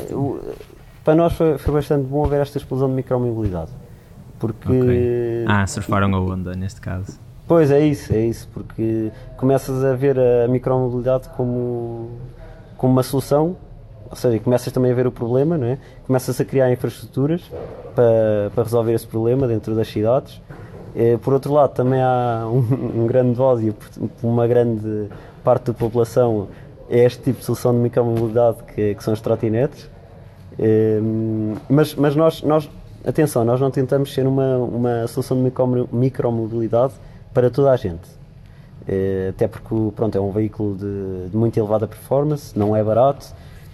para 1.06 1.14
nós 1.14 1.32
foi, 1.34 1.56
foi 1.56 1.74
bastante 1.74 2.04
bom 2.08 2.24
haver 2.24 2.40
esta 2.40 2.58
explosão 2.58 2.88
de 2.88 2.94
micromobilidade. 2.94 3.70
Porque. 4.40 4.68
Ok. 4.68 5.44
Ah, 5.46 5.64
surfaram 5.64 6.12
a 6.12 6.20
onda 6.20 6.52
neste 6.54 6.80
caso. 6.80 7.18
Pois 7.46 7.70
é 7.70 7.78
isso, 7.78 8.12
é 8.12 8.26
isso, 8.26 8.48
porque 8.52 9.12
começas 9.36 9.84
a 9.84 9.94
ver 9.94 10.18
a 10.18 10.48
micromobilidade 10.48 11.28
como, 11.36 12.10
como 12.76 12.92
uma 12.92 13.04
solução, 13.04 13.56
ou 14.10 14.16
seja, 14.16 14.40
começas 14.40 14.72
também 14.72 14.90
a 14.90 14.94
ver 14.96 15.06
o 15.06 15.12
problema, 15.12 15.56
não 15.56 15.68
é? 15.68 15.78
Começas 16.08 16.40
a 16.40 16.44
criar 16.44 16.72
infraestruturas 16.72 17.40
para, 17.94 18.50
para 18.52 18.64
resolver 18.64 18.92
esse 18.92 19.06
problema 19.06 19.46
dentro 19.46 19.76
das 19.76 19.86
cidades. 19.86 20.42
Eh, 20.96 21.18
Por 21.18 21.32
outro 21.34 21.52
lado, 21.52 21.72
também 21.72 22.02
há 22.02 22.48
um, 22.50 23.02
um 23.02 23.06
grande 23.06 23.40
ódio 23.40 23.74
por 23.74 24.08
por 24.08 24.26
uma 24.26 24.48
grande 24.48 25.08
parte 25.44 25.66
da 25.66 25.72
população 25.72 26.48
é 26.90 27.04
este 27.04 27.22
tipo 27.22 27.38
de 27.38 27.44
solução 27.44 27.72
de 27.72 27.78
micromobilidade 27.78 28.58
que, 28.74 28.96
que 28.96 29.04
são 29.04 29.14
as 29.14 29.20
trotinetes. 29.20 29.88
Eh, 30.58 31.00
mas, 31.68 31.94
mas 31.94 32.16
nós, 32.16 32.42
nós, 32.42 32.70
atenção, 33.04 33.44
nós 33.44 33.60
não 33.60 33.70
tentamos 33.70 34.12
ser 34.12 34.26
uma, 34.26 34.56
uma 34.56 35.06
solução 35.06 35.36
de 35.36 35.42
micro, 35.42 35.88
micromobilidade 35.92 36.94
para 37.32 37.50
toda 37.50 37.70
a 37.70 37.76
gente. 37.76 38.08
Eh, 38.88 39.28
até 39.30 39.48
porque 39.48 39.74
pronto, 39.94 40.16
é 40.16 40.20
um 40.20 40.30
veículo 40.30 40.76
de, 40.76 41.30
de 41.30 41.36
muito 41.36 41.58
elevada 41.58 41.86
performance, 41.86 42.56
não 42.58 42.74
é 42.74 42.82
barato. 42.82 43.26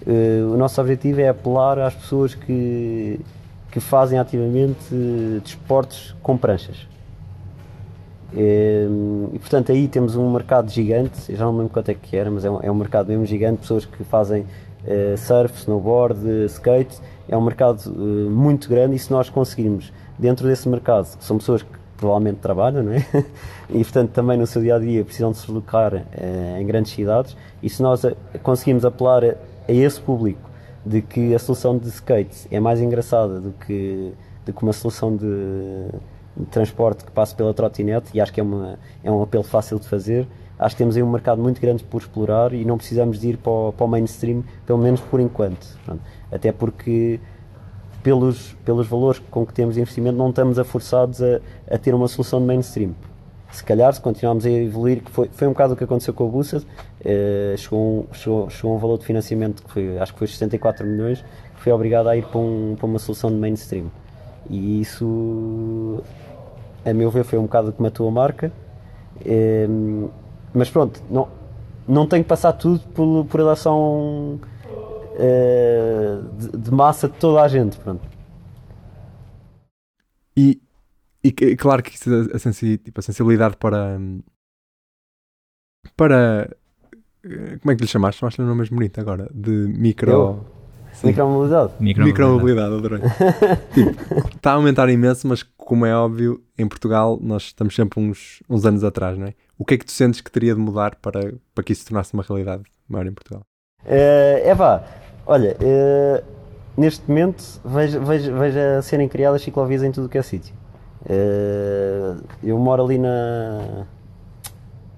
Eh, 0.07 0.43
o 0.43 0.57
nosso 0.57 0.81
objetivo 0.81 1.21
é 1.21 1.29
apelar 1.29 1.79
às 1.79 1.95
pessoas 1.95 2.35
que, 2.35 3.21
que 3.71 3.79
fazem 3.81 4.19
ativamente 4.19 4.95
desportos 5.45 6.17
com 6.23 6.37
pranchas. 6.37 6.89
Eh, 8.35 8.89
E 9.35 9.39
portanto 9.39 9.71
aí 9.73 9.87
temos 9.89 10.17
um 10.17 10.31
mercado 10.33 10.71
gigante, 10.71 11.35
já 11.35 11.45
não 11.45 11.53
me 11.53 11.59
lembro 11.61 11.73
quanto 11.73 11.91
é 11.91 11.95
que 11.95 12.17
era, 12.17 12.31
mas 12.31 12.45
é 12.45 12.51
um, 12.51 12.61
é 12.63 12.71
um 12.71 12.75
mercado 12.75 13.09
mesmo 13.09 13.27
gigante, 13.27 13.61
pessoas 13.61 13.85
que 13.85 14.03
fazem 14.05 14.45
surf, 15.17 15.59
snowboard, 15.61 16.47
skate, 16.47 17.01
é 17.29 17.37
um 17.37 17.41
mercado 17.41 17.83
eh, 17.87 18.31
muito 18.31 18.69
grande 18.69 18.97
e 18.97 18.99
se 18.99 19.11
nós 19.11 19.31
conseguirmos 19.31 19.93
dentro 20.19 20.47
desse 20.47 20.69
mercado, 20.69 21.17
que 21.17 21.25
são 21.25 21.39
pessoas 21.39 21.63
que 21.63 21.71
provavelmente 21.97 22.39
trabalham, 22.41 22.83
não 22.83 22.93
é? 22.93 23.07
e 23.71 23.83
portanto 23.83 24.11
também 24.11 24.37
no 24.37 24.47
seu 24.47 24.61
dia 24.61 24.77
a 24.77 24.79
dia 24.79 25.05
precisam 25.05 25.31
de 25.31 25.39
se 25.39 25.47
deslocar 25.47 25.95
eh, 25.95 26.59
em 26.61 26.67
grandes 26.67 26.93
cidades 26.93 27.37
e 27.63 27.71
se 27.71 27.83
nós 27.83 28.05
eh, 28.05 28.15
conseguimos 28.43 28.85
apelar 28.85 29.25
a, 29.25 29.35
esse 29.69 30.01
público 30.01 30.51
de 30.85 31.01
que 31.01 31.35
a 31.35 31.39
solução 31.39 31.79
de 31.79 31.89
skate 31.89 32.49
é 32.51 32.59
mais 32.59 32.81
engraçada 32.81 33.41
do 33.41 33.53
que, 33.53 34.13
do 34.45 34.53
que 34.53 34.63
uma 34.63 34.73
solução 34.73 35.17
de, 35.17 35.27
de 36.37 36.47
transporte 36.51 37.05
que 37.05 37.13
passe 37.13 37.35
pela 37.35 37.55
trotinete 37.55 38.11
e 38.13 38.21
acho 38.21 38.33
que 38.33 38.41
é, 38.41 38.43
uma, 38.43 38.79
é 39.03 39.11
um 39.11 39.23
apelo 39.23 39.45
fácil 39.45 39.79
de 39.79 39.87
fazer. 39.87 40.27
Acho 40.59 40.75
que 40.77 40.79
temos 40.79 40.97
aí 40.97 41.03
um 41.03 41.11
mercado 41.11 41.43
muito 41.43 41.61
grande 41.61 41.83
por 41.83 42.01
explorar 42.01 42.53
e 42.53 42.65
não 42.65 42.77
precisamos 42.77 43.19
de 43.19 43.31
ir 43.31 43.37
para 43.37 43.51
o, 43.51 43.73
para 43.73 43.85
o 43.85 43.89
mainstream, 43.89 44.45
pelo 44.67 44.79
menos 44.79 45.01
por 45.01 45.21
enquanto. 45.21 45.79
Pronto. 45.85 46.03
Até 46.31 46.53
porque 46.53 47.19
pelos, 48.03 48.53
pelos 48.65 48.87
valores 48.87 49.21
com 49.31 49.47
que 49.47 49.55
temos 49.55 49.75
de 49.75 49.81
investimento 49.81 50.17
não 50.17 50.31
estamos 50.31 50.59
forçados 50.67 51.23
a, 51.23 51.41
a 51.71 51.79
ter 51.79 51.95
uma 51.95 52.09
solução 52.09 52.41
de 52.41 52.47
mainstream. 52.47 52.95
Se 53.51 53.63
calhar, 53.63 53.93
se 53.93 54.01
continuarmos 54.01 54.47
a 54.47 54.51
evoluir, 54.51 55.03
que 55.03 55.11
foi, 55.11 55.29
foi 55.31 55.47
um 55.47 55.51
bocado 55.51 55.75
o 55.75 55.77
que 55.77 55.85
aconteceu 55.85 56.15
com 56.15 56.27
a 56.27 56.31
Bussa, 56.31 56.63
eh, 57.05 57.55
chegou, 57.59 57.81
um, 58.11 58.15
chegou, 58.15 58.49
chegou 58.49 58.75
um 58.75 58.79
valor 58.79 58.99
de 58.99 59.05
financiamento 59.05 59.63
que 59.63 59.71
foi, 59.71 59.99
acho 59.99 60.13
que 60.15 60.19
foi 60.19 60.27
64 60.27 60.87
milhões, 60.87 61.21
que 61.21 61.61
foi 61.61 61.71
obrigado 61.71 62.09
a 62.09 62.17
ir 62.17 62.25
para, 62.25 62.41
um, 62.41 62.75
para 62.79 62.87
uma 62.87 62.99
solução 62.99 63.31
de 63.31 63.37
mainstream. 63.37 63.91
E 64.49 64.81
isso, 64.81 66.03
a 66.83 66.95
meu 66.95 67.11
ver, 67.11 67.25
foi 67.25 67.39
um 67.39 67.43
bocado 67.43 67.69
o 67.69 67.73
que 67.75 67.83
matou 67.83 68.09
a 68.09 68.11
marca. 68.11 68.51
Eh, 69.23 69.69
mas 70.55 70.71
pronto, 70.71 71.03
não, 71.11 71.29
não 71.87 72.07
tem 72.07 72.23
que 72.23 72.29
passar 72.29 72.53
tudo 72.53 72.81
por, 72.91 73.25
por 73.27 73.39
relação 73.41 74.41
eh, 75.17 76.19
de, 76.39 76.57
de 76.59 76.71
massa 76.71 77.09
de 77.09 77.15
toda 77.19 77.43
a 77.43 77.49
gente. 77.49 77.77
Pronto. 77.79 78.03
E, 80.37 80.61
e 81.23 81.33
claro 81.57 81.83
que 81.83 81.95
isso, 81.95 82.11
a, 82.35 82.39
sensi- 82.39 82.79
tipo, 82.79 82.99
a 83.01 83.03
sensibilidade 83.03 83.57
para. 83.57 83.99
Para. 85.97 86.49
eh, 87.25 87.59
Como 87.61 87.73
é 87.73 87.77
que 87.77 87.83
lhe 87.83 87.89
chamaste? 87.89 88.21
Chamaste-lhe 88.21 88.45
um 88.45 88.49
nome 88.49 88.61
mesmo 88.61 88.77
bonito 88.77 89.01
agora? 89.01 89.29
De 89.33 89.51
micro. 89.51 90.45
Micromobilidade. 91.05 91.73
Micromobilidade, 91.81 92.75
adorei. 92.75 93.01
tipo, 93.73 94.29
está 94.37 94.53
a 94.53 94.55
aumentar 94.55 94.89
imenso, 94.91 95.27
mas 95.27 95.43
como 95.57 95.87
é 95.87 95.97
óbvio, 95.97 96.43
em 96.57 96.69
Portugal 96.69 97.19
nós 97.21 97.45
estamos 97.45 97.75
sempre 97.75 97.99
uns, 97.99 98.43
uns 98.49 98.65
anos 98.67 98.85
atrás, 98.85 99.17
não 99.19 99.27
é? 99.27 99.35
O 99.59 99.65
que 99.65 99.75
é 99.75 99.79
que 99.79 99.85
tu 99.85 99.93
sentes 99.93 100.21
que 100.21 100.31
teria 100.31 100.55
de 100.55 100.61
mudar 100.61 100.97
para, 100.97 101.35
para 101.55 101.65
que 101.65 101.73
isso 101.73 101.83
se 101.83 101.89
tornasse 101.89 102.13
uma 102.15 102.23
realidade 102.23 102.65
maior 102.89 103.07
em 103.07 103.13
Portugal? 103.13 103.43
Uh, 103.85 104.57
pá, 104.57 104.85
olha, 105.27 105.57
uh, 105.61 106.25
neste 106.77 107.09
momento 107.09 107.43
vejo, 107.65 108.01
a 108.79 108.83
serem 108.83 109.09
criadas 109.09 109.43
ciclovias 109.43 109.83
em 109.83 109.93
tudo 109.93 110.07
o 110.07 110.09
que 110.09 110.19
é 110.19 110.23
sítio. 110.23 110.55
Uh, 111.03 112.23
eu 112.43 112.57
moro 112.59 112.85
ali 112.85 112.99
na. 112.99 113.87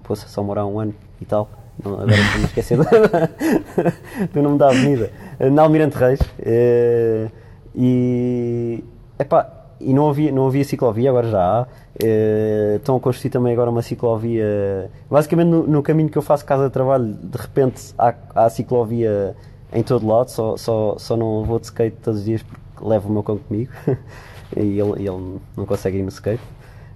Poxa, 0.03 0.27
só 0.27 0.43
morar 0.43 0.65
um 0.65 0.79
ano 0.79 0.93
e 1.19 1.25
tal. 1.25 1.49
Não, 1.83 1.93
agora 1.93 2.15
estou-me 2.15 2.43
a 2.43 2.47
esquecer 2.47 2.77
do 4.31 4.41
nome 4.41 4.57
da 4.57 4.69
avenida. 4.69 5.11
Na 5.51 5.63
Almirante 5.63 5.97
Reis. 5.97 6.19
Uh, 6.21 7.31
e. 7.75 8.83
Epá, 9.17 9.64
e 9.79 9.93
não 9.93 10.09
havia, 10.09 10.31
não 10.31 10.47
havia 10.47 10.63
ciclovia, 10.63 11.09
agora 11.09 11.29
já 11.29 11.41
há. 11.41 11.63
Uh, 11.63 12.75
estão 12.75 12.95
a 12.95 12.99
construir 12.99 13.31
também 13.31 13.53
agora 13.53 13.69
uma 13.69 13.81
ciclovia. 13.81 14.89
Basicamente, 15.09 15.47
no, 15.47 15.67
no 15.67 15.83
caminho 15.83 16.09
que 16.09 16.17
eu 16.17 16.21
faço 16.21 16.45
casa 16.45 16.65
de 16.65 16.71
trabalho, 16.71 17.13
de 17.13 17.37
repente 17.37 17.93
há, 17.97 18.13
há 18.33 18.49
ciclovia 18.49 19.35
em 19.73 19.83
todo 19.83 20.07
lado. 20.07 20.29
Só, 20.29 20.57
só, 20.57 20.95
só 20.97 21.17
não 21.17 21.43
vou 21.43 21.59
de 21.59 21.65
skate 21.65 21.97
todos 22.01 22.19
os 22.19 22.25
dias 22.25 22.43
porque 22.43 22.61
levo 22.81 23.09
o 23.09 23.11
meu 23.11 23.23
cão 23.23 23.37
comigo 23.37 23.71
e 24.55 24.79
ele, 24.79 25.07
ele 25.07 25.39
não 25.55 25.65
consegue 25.65 25.97
ir 25.97 26.03
no 26.03 26.09
skate. 26.09 26.41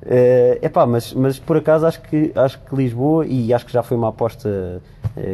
Uh, 0.01 0.55
epá, 0.61 0.85
mas, 0.85 1.13
mas 1.13 1.37
por 1.37 1.57
acaso 1.57 1.85
acho 1.85 2.01
que, 2.01 2.31
acho 2.33 2.59
que 2.61 2.75
Lisboa, 2.75 3.25
e 3.25 3.53
acho 3.53 3.65
que 3.65 3.73
já 3.73 3.83
foi 3.83 3.97
uma 3.97 4.09
aposta 4.09 4.81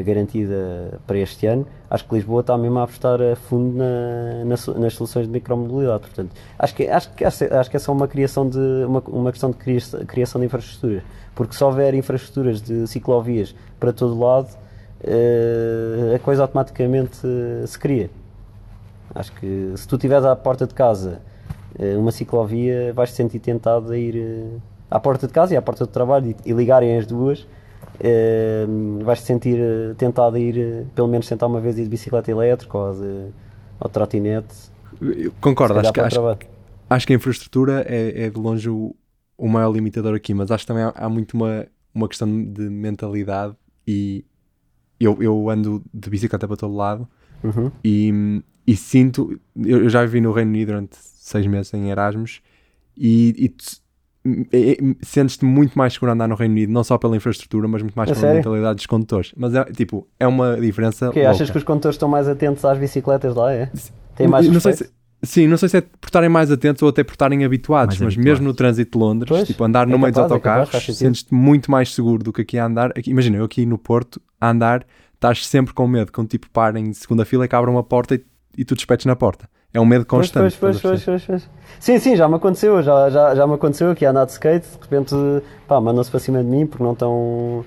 garantida 0.05 0.99
para 1.05 1.17
este 1.17 1.45
ano, 1.45 1.65
acho 1.89 2.07
que 2.07 2.15
Lisboa 2.15 2.41
está 2.41 2.57
mesmo 2.57 2.79
a 2.79 2.83
apostar 2.83 3.21
a 3.21 3.35
fundo 3.35 3.77
na, 3.77 4.45
na, 4.45 4.79
nas 4.79 4.93
soluções 4.93 5.27
de 5.27 5.31
micromobilidade. 5.31 6.01
Portanto, 6.01 6.31
acho 6.57 6.75
que, 6.75 6.87
acho, 6.87 7.11
que, 7.13 7.23
acho 7.23 7.69
que 7.69 7.77
é 7.77 7.79
só 7.79 7.91
uma, 7.91 8.07
criação 8.07 8.49
de, 8.49 8.57
uma, 8.57 9.03
uma 9.07 9.31
questão 9.31 9.51
de 9.51 9.57
criação 10.05 10.39
de 10.39 10.47
infraestruturas. 10.47 11.03
Porque 11.35 11.55
se 11.55 11.63
houver 11.63 11.93
infraestruturas 11.93 12.61
de 12.61 12.87
ciclovias 12.87 13.55
para 13.79 13.91
todo 13.91 14.17
lado, 14.17 14.49
uh, 15.03 16.15
a 16.15 16.19
coisa 16.19 16.43
automaticamente 16.43 17.17
se 17.67 17.77
cria. 17.77 18.09
Acho 19.13 19.31
que 19.33 19.73
se 19.75 19.87
tu 19.87 19.95
estiveres 19.95 20.25
à 20.25 20.35
porta 20.35 20.65
de 20.65 20.73
casa 20.73 21.21
eh, 21.77 21.97
uma 21.97 22.11
ciclovia 22.11 22.93
vais 22.93 23.11
te 23.11 23.17
sentir 23.17 23.39
tentado 23.39 23.91
a 23.91 23.97
ir 23.97 24.15
eh, 24.15 24.57
à 24.89 24.99
porta 24.99 25.27
de 25.27 25.33
casa 25.33 25.53
e 25.53 25.57
à 25.57 25.61
porta 25.61 25.85
do 25.85 25.91
trabalho 25.91 26.35
e, 26.45 26.53
ligarem 26.53 26.97
as 26.97 27.05
duas 27.05 27.45
uh, 27.99 29.03
vais 29.03 29.19
te 29.19 29.25
sentir 29.25 29.59
tentado 29.97 30.35
a 30.35 30.39
ir 30.39 30.85
pelo 30.95 31.07
menos 31.07 31.27
tentar 31.27 31.47
uma 31.47 31.59
vez 31.59 31.77
ir 31.77 31.83
de 31.83 31.89
bicicleta 31.89 32.31
elétrica 32.31 32.77
ou 32.77 32.93
de, 32.93 33.31
ou 33.79 33.87
de 33.87 33.91
trotinete 33.91 34.55
concordo, 35.41 35.79
acho 35.79 35.91
que, 35.91 35.99
acho, 35.99 36.37
acho, 36.89 37.07
que 37.07 37.13
a 37.13 37.15
infraestrutura 37.15 37.85
é, 37.87 38.25
é 38.25 38.29
de 38.29 38.39
longe 38.39 38.69
o, 38.69 38.95
o 39.37 39.47
maior 39.47 39.71
limitador 39.71 40.15
aqui, 40.15 40.33
mas 40.33 40.51
acho 40.51 40.63
que 40.63 40.67
também 40.67 40.83
há, 40.83 40.93
há 40.95 41.09
muito 41.09 41.33
uma, 41.33 41.67
uma 41.93 42.07
questão 42.07 42.27
de 42.43 42.69
mentalidade 42.69 43.55
e 43.87 44.25
eu, 44.99 45.21
eu 45.21 45.49
ando 45.49 45.83
de 45.93 46.09
bicicleta 46.09 46.47
para 46.47 46.57
todo 46.57 46.75
lado 46.75 47.07
uhum. 47.43 47.71
e, 47.83 48.41
e 48.65 48.75
sinto, 48.75 49.39
eu, 49.55 49.83
eu 49.83 49.89
já 49.89 50.03
vivi 50.05 50.21
no 50.21 50.31
Reino 50.31 50.51
Unido 50.51 50.67
durante 50.67 50.95
seis 50.97 51.45
meses 51.45 51.73
em 51.73 51.89
Erasmus 51.89 52.41
e, 52.97 53.35
e 53.37 53.49
sentes-te 55.01 55.45
muito 55.45 55.77
mais 55.77 55.93
seguro 55.93 56.11
a 56.11 56.13
andar 56.13 56.27
no 56.27 56.35
Reino 56.35 56.53
Unido, 56.53 56.71
não 56.71 56.83
só 56.83 56.97
pela 56.97 57.15
infraestrutura, 57.15 57.67
mas 57.67 57.81
muito 57.81 57.95
mais 57.95 58.09
pela 58.09 58.19
sério? 58.19 58.35
mentalidade 58.37 58.75
dos 58.77 58.85
condutores. 58.85 59.33
Mas 59.37 59.53
é 59.53 59.63
tipo, 59.65 60.07
é 60.19 60.27
uma 60.27 60.59
diferença. 60.59 61.11
Que 61.11 61.21
achas 61.21 61.49
que 61.49 61.57
os 61.57 61.63
condutores 61.63 61.95
estão 61.95 62.09
mais 62.09 62.27
atentos 62.27 62.65
às 62.65 62.77
bicicletas 62.77 63.35
lá, 63.35 63.53
é? 63.53 63.71
Têm 64.15 64.27
mais 64.27 64.47
não 64.47 64.59
sei 64.59 64.73
se, 64.73 64.89
Sim, 65.25 65.47
não 65.47 65.57
sei 65.57 65.69
se 65.69 65.77
é 65.77 65.81
por 65.81 66.07
estarem 66.07 66.29
mais 66.29 66.51
atentos 66.51 66.81
ou 66.83 66.89
até 66.89 67.03
por 67.03 67.13
estarem 67.13 67.43
habituados, 67.43 67.95
mais 67.95 68.01
mas 68.01 68.13
habituados. 68.13 68.39
mesmo 68.39 68.47
no 68.47 68.53
trânsito 68.53 68.97
de 68.97 69.03
Londres, 69.03 69.29
pois, 69.29 69.47
tipo, 69.47 69.63
andar 69.63 69.87
é 69.87 69.91
no 69.91 69.97
meio 69.97 70.11
dos 70.11 70.19
é 70.19 70.23
autocarros, 70.23 70.73
é 70.73 70.79
sentes-te 70.79 71.33
muito 71.33 71.71
mais 71.71 71.93
seguro 71.93 72.23
do 72.23 72.31
que 72.31 72.41
aqui 72.41 72.57
a 72.57 72.65
andar. 72.65 72.91
Aqui, 72.91 73.09
imagina, 73.09 73.37
eu 73.37 73.45
aqui 73.45 73.65
no 73.65 73.77
Porto, 73.77 74.21
a 74.39 74.49
andar, 74.49 74.85
estás 75.13 75.45
sempre 75.47 75.73
com 75.73 75.87
medo 75.87 76.11
que 76.11 76.21
um 76.21 76.25
tipo 76.25 76.49
pare 76.51 76.79
em 76.79 76.93
segunda 76.93 77.25
fila 77.25 77.45
e 77.45 77.47
que 77.47 77.55
abra 77.55 77.71
uma 77.71 77.83
porta 77.83 78.15
e, 78.15 78.23
e 78.57 78.63
tu 78.63 78.75
despetes 78.75 79.05
na 79.05 79.15
porta. 79.15 79.49
É 79.75 79.79
um 79.79 79.85
medo 79.85 80.05
constante. 80.05 80.55
Pois, 80.57 80.79
pois, 80.79 81.03
pois, 81.03 81.25
pois, 81.25 81.49
Sim, 81.81 81.99
sim, 81.99 82.15
já 82.15 82.29
me 82.29 82.35
aconteceu. 82.35 82.81
Já, 82.81 83.09
já, 83.09 83.35
já 83.35 83.45
me 83.45 83.55
aconteceu 83.55 83.91
aqui 83.91 84.05
a 84.05 84.11
andar 84.11 84.23
de 84.23 84.31
skate. 84.31 84.65
De 84.65 84.77
repente, 84.81 85.13
pá, 85.67 85.81
mandam-se 85.81 86.09
para 86.09 86.21
cima 86.21 86.41
de 86.41 86.49
mim 86.49 86.65
porque 86.65 86.81
não 86.81 86.93
estão. 86.93 87.65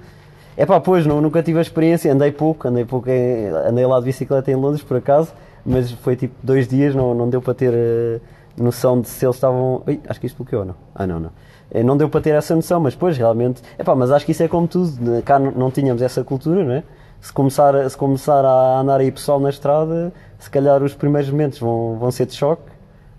É 0.57 0.65
pá, 0.65 0.81
pois, 0.81 1.05
não, 1.05 1.21
nunca 1.21 1.43
tive 1.43 1.59
a 1.59 1.63
experiência. 1.63 2.11
Andei 2.11 2.33
pouco, 2.33 2.67
andei 2.67 2.87
pouco. 2.87 3.11
Em, 3.11 3.49
andei 3.49 3.85
lá 3.85 3.99
de 3.99 4.07
bicicleta 4.07 4.51
em 4.51 4.55
Londres, 4.55 4.83
por 4.83 4.97
acaso. 4.97 5.35
Mas 5.67 5.93
foi 5.93 6.17
tipo 6.17 6.35
dois 6.43 6.67
dias, 6.67 6.95
não, 6.95 7.15
não 7.15 7.29
deu 7.29 7.43
para 7.43 7.53
ter 7.53 7.75
uh, 7.75 8.21
noção 8.57 9.03
de 9.03 9.09
se 9.09 9.27
eles 9.27 9.37
estavam. 9.37 9.83
Ui, 9.87 10.01
acho 10.09 10.19
que 10.19 10.27
isto 10.27 10.37
bloqueou, 10.37 10.65
não? 10.65 10.77
Ah, 10.95 11.07
não, 11.07 11.21
não. 11.21 11.31
Eh, 11.71 11.83
não 11.83 11.95
deu 11.95 12.09
para 12.09 12.23
ter 12.23 12.31
essa 12.31 12.57
noção, 12.57 12.81
mas 12.81 12.95
depois 12.95 13.19
realmente. 13.19 13.61
É 13.77 13.85
pá, 13.85 13.95
mas 13.95 14.11
acho 14.11 14.25
que 14.25 14.33
isso 14.33 14.43
é 14.43 14.49
como 14.49 14.67
tudo. 14.67 14.99
Né? 14.99 15.21
Cá 15.23 15.39
não, 15.39 15.51
não 15.51 15.71
tínhamos 15.71 16.01
essa 16.01 16.25
cultura, 16.25 16.65
não 16.65 16.73
é? 16.73 16.83
Se 17.21 17.31
começar, 17.35 17.91
se 17.91 17.97
começar 17.99 18.43
a 18.47 18.81
andar 18.81 19.01
aí 19.01 19.11
pessoal 19.11 19.39
na 19.39 19.51
estrada 19.51 20.11
se 20.39 20.49
calhar 20.51 20.83
os 20.83 20.95
primeiros 20.95 21.31
momentos 21.31 21.59
vão, 21.59 21.97
vão 21.99 22.11
ser 22.11 22.27
de 22.27 22.35
choque, 22.35 22.71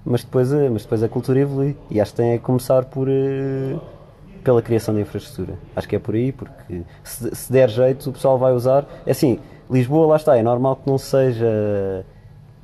mas 0.05 0.23
depois, 0.23 0.51
eh, 0.53 0.69
mas 0.69 0.83
depois 0.83 1.03
a 1.03 1.09
cultura 1.09 1.39
evolui. 1.39 1.75
E 1.89 1.99
acho 1.99 2.11
que 2.11 2.17
tem 2.17 2.33
a 2.33 2.39
começar 2.39 2.85
por, 2.85 3.07
eh, 3.09 3.75
pela 4.43 4.61
criação 4.61 4.93
da 4.93 5.01
infraestrutura. 5.01 5.57
Acho 5.75 5.87
que 5.87 5.95
é 5.95 5.99
por 5.99 6.15
aí, 6.15 6.31
porque 6.31 6.81
se, 7.03 7.35
se 7.35 7.51
der 7.51 7.69
jeito 7.69 8.09
o 8.09 8.13
pessoal 8.13 8.37
vai 8.37 8.53
usar. 8.53 8.85
É 9.05 9.11
assim, 9.11 9.39
Lisboa 9.69 10.07
lá 10.07 10.15
está, 10.15 10.37
é 10.37 10.41
normal 10.41 10.77
que 10.77 10.89
não 10.89 10.97
seja 10.97 12.05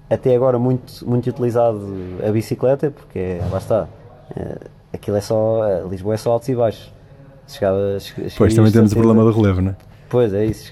até 0.09 0.35
agora 0.35 0.57
muito, 0.57 1.07
muito 1.07 1.29
utilizado 1.29 1.81
a 2.25 2.31
bicicleta, 2.31 2.91
porque 2.91 3.19
é, 3.19 3.41
lá 3.51 3.57
está, 3.57 3.87
é, 4.35 4.57
aquilo 4.93 5.17
é 5.17 5.21
só, 5.21 5.85
Lisboa 5.89 6.15
é 6.15 6.17
só 6.17 6.31
altos 6.31 6.49
e 6.49 6.55
baixos. 6.55 6.93
Chegava, 7.47 7.77
pois 8.37 8.55
também 8.55 8.71
temos 8.71 8.91
o 8.91 8.95
problema 8.95 9.23
do 9.23 9.31
relevo, 9.31 9.61
não 9.61 9.71
é? 9.71 9.75
Pois 10.09 10.33
é 10.33 10.45
isso, 10.45 10.69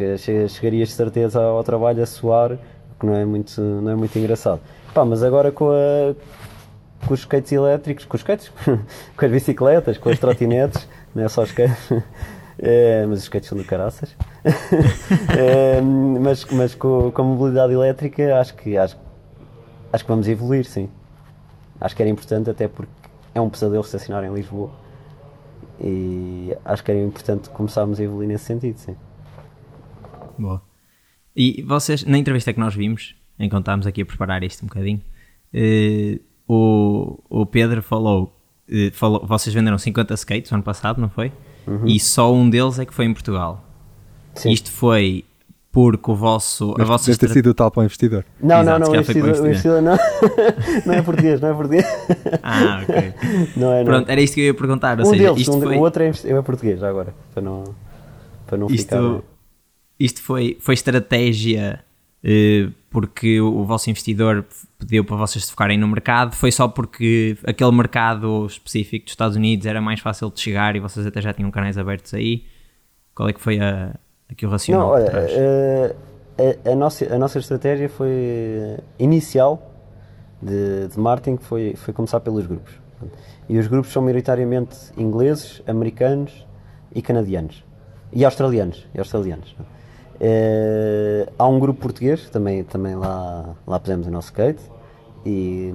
chegarias 0.49 0.89
de 0.89 0.95
certeza 0.95 1.39
ao 1.39 1.63
trabalho 1.63 2.01
a 2.01 2.05
suar 2.05 2.57
não 3.05 3.15
é 3.15 3.25
muito, 3.25 3.59
não 3.61 3.91
é 3.91 3.95
muito 3.95 4.17
engraçado. 4.17 4.61
Pá, 4.93 5.03
mas 5.03 5.23
agora 5.23 5.51
com, 5.51 5.69
a, 5.69 6.15
com 7.05 7.13
os 7.13 7.21
skates 7.21 7.51
elétricos, 7.51 8.05
com 8.05 8.15
os 8.15 8.21
skates, 8.21 8.51
com 9.17 9.25
as 9.25 9.31
bicicletas, 9.31 9.97
com 9.97 10.09
as 10.09 10.19
trotinetes, 10.19 10.87
não 11.13 11.23
é 11.23 11.29
só 11.29 11.43
skates, 11.43 11.91
é, 12.59 13.05
mas 13.05 13.19
os 13.19 13.23
skates 13.23 13.49
são 13.49 13.57
do 13.57 13.63
caraças. 13.63 14.15
é, 15.37 15.81
mas 15.81 16.45
mas 16.45 16.75
com, 16.75 17.11
com 17.11 17.21
a 17.21 17.25
mobilidade 17.25 17.73
elétrica 17.73 18.39
acho 18.39 18.55
que, 18.55 18.77
acho, 18.77 18.97
acho 19.91 20.03
que 20.03 20.09
vamos 20.09 20.27
evoluir, 20.27 20.65
sim. 20.65 20.89
Acho 21.79 21.95
que 21.95 22.01
era 22.01 22.09
importante 22.09 22.49
até 22.49 22.67
porque 22.67 22.91
é 23.35 23.41
um 23.41 23.49
pesadelo 23.49 23.83
estacionar 23.83 24.23
em 24.23 24.33
Lisboa. 24.33 24.69
E 25.79 26.55
acho 26.63 26.83
que 26.83 26.91
era 26.91 26.99
importante 27.01 27.49
começarmos 27.49 27.99
a 27.99 28.03
evoluir 28.03 28.27
nesse 28.27 28.45
sentido, 28.45 28.77
sim. 28.77 28.95
Boa. 30.37 30.72
E 31.35 31.61
vocês, 31.63 32.03
na 32.05 32.17
entrevista 32.17 32.53
que 32.53 32.59
nós 32.59 32.75
vimos, 32.75 33.15
enquanto 33.39 33.63
estávamos 33.63 33.87
aqui 33.87 34.01
a 34.01 34.05
preparar 34.05 34.43
isto 34.43 34.63
um 34.63 34.67
bocadinho, 34.67 35.01
uh, 35.53 36.19
o, 36.47 37.19
o 37.29 37.45
Pedro 37.45 37.81
falou, 37.81 38.39
uh, 38.69 38.93
falou: 38.93 39.25
vocês 39.25 39.53
venderam 39.53 39.77
50 39.77 40.13
skates 40.13 40.51
no 40.51 40.55
ano 40.55 40.63
passado, 40.63 41.01
não 41.01 41.09
foi? 41.09 41.31
Uhum. 41.65 41.87
E 41.87 41.99
só 41.99 42.33
um 42.33 42.49
deles 42.49 42.77
é 42.79 42.85
que 42.85 42.93
foi 42.93 43.05
em 43.05 43.13
Portugal. 43.13 43.63
Sim. 44.35 44.51
Isto 44.51 44.71
foi 44.71 45.23
porque 45.71 46.11
o 46.11 46.15
vosso. 46.15 46.75
Mas 46.77 46.87
a 46.87 46.91
vossa 46.91 47.17
ter 47.17 47.29
sido 47.29 47.51
tal 47.53 47.71
para 47.71 47.81
o 47.81 47.83
investidor. 47.83 48.23
Não, 48.39 48.61
Exato, 48.61 48.79
não, 48.79 48.87
não, 48.87 48.93
o 48.93 48.95
investidor, 48.95 49.41
o 49.41 49.47
investidor 49.47 49.81
não. 49.81 49.97
não 50.85 50.93
é 50.93 51.01
português, 51.01 51.41
não 51.41 51.49
é 51.49 51.53
português. 51.53 51.85
Ah, 52.43 52.81
ok. 52.83 53.13
Não 53.57 53.73
é, 53.73 53.79
não. 53.79 53.85
Pronto, 53.85 54.09
era 54.09 54.21
isto 54.21 54.35
que 54.35 54.41
eu 54.41 54.45
ia 54.45 54.53
perguntar. 54.53 54.99
Ou 54.99 55.07
um 55.07 55.09
seja, 55.09 55.23
deles, 55.23 55.39
isto 55.39 55.57
um, 55.57 55.61
foi... 55.61 55.77
o 55.77 55.79
outro 55.79 56.03
é, 56.03 56.11
é 56.25 56.41
português 56.41 56.83
agora, 56.83 57.13
para 57.33 57.41
não, 57.41 57.63
para 58.45 58.57
não 58.57 58.67
isto, 58.67 58.83
ficar. 58.83 59.32
Isto 59.99 60.21
foi, 60.21 60.57
foi 60.59 60.73
estratégia 60.73 61.83
eh, 62.23 62.69
porque 62.89 63.41
o 63.41 63.63
vosso 63.63 63.89
investidor 63.89 64.45
pediu 64.79 65.03
para 65.03 65.15
vocês 65.15 65.49
focarem 65.49 65.77
no 65.77 65.87
mercado? 65.87 66.35
Foi 66.35 66.51
só 66.51 66.67
porque 66.67 67.37
aquele 67.45 67.71
mercado 67.71 68.45
específico 68.45 69.05
dos 69.05 69.13
Estados 69.13 69.35
Unidos 69.35 69.65
era 69.65 69.81
mais 69.81 69.99
fácil 69.99 70.29
de 70.29 70.39
chegar 70.39 70.75
e 70.75 70.79
vocês 70.79 71.05
até 71.05 71.21
já 71.21 71.33
tinham 71.33 71.51
canais 71.51 71.77
abertos 71.77 72.13
aí? 72.13 72.45
Qual 73.13 73.29
é 73.29 73.33
que 73.33 73.41
foi 73.41 73.59
a, 73.59 73.95
aqui 74.29 74.45
o 74.45 74.49
racional? 74.49 74.87
Não, 74.87 74.93
olha, 74.93 75.11
a, 75.11 75.25
eh, 75.29 75.95
a, 76.65 76.71
a, 76.71 76.75
nossa, 76.75 77.13
a 77.13 77.17
nossa 77.17 77.39
estratégia 77.39 77.89
foi 77.89 78.77
inicial 78.97 79.71
de, 80.41 80.87
de 80.87 80.99
marketing 80.99 81.37
foi, 81.37 81.75
foi 81.75 81.93
começar 81.93 82.19
pelos 82.19 82.45
grupos. 82.45 82.73
E 83.49 83.57
os 83.57 83.67
grupos 83.67 83.91
são 83.91 84.01
maioritariamente 84.01 84.75
ingleses, 84.97 85.61
americanos 85.67 86.45
e 86.93 87.01
canadianos. 87.01 87.63
E 88.11 88.23
australianos. 88.23 88.87
E 88.93 88.99
australianos. 88.99 89.55
Uh, 90.15 91.31
há 91.37 91.47
um 91.47 91.59
grupo 91.59 91.81
português, 91.81 92.29
também, 92.29 92.63
também 92.63 92.95
lá, 92.95 93.55
lá 93.65 93.79
pusemos 93.79 94.07
o 94.07 94.11
nosso 94.11 94.27
skate, 94.27 94.61
e, 95.25 95.73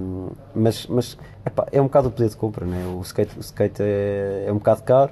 mas, 0.55 0.87
mas 0.87 1.17
epá, 1.45 1.67
é 1.71 1.81
um 1.81 1.85
bocado 1.85 2.07
o 2.07 2.11
poder 2.11 2.29
de 2.29 2.37
compra, 2.37 2.65
né? 2.65 2.85
o 2.95 3.01
skate, 3.01 3.37
o 3.37 3.41
skate 3.41 3.81
é, 3.81 4.45
é 4.47 4.51
um 4.51 4.57
bocado 4.57 4.83
caro, 4.83 5.11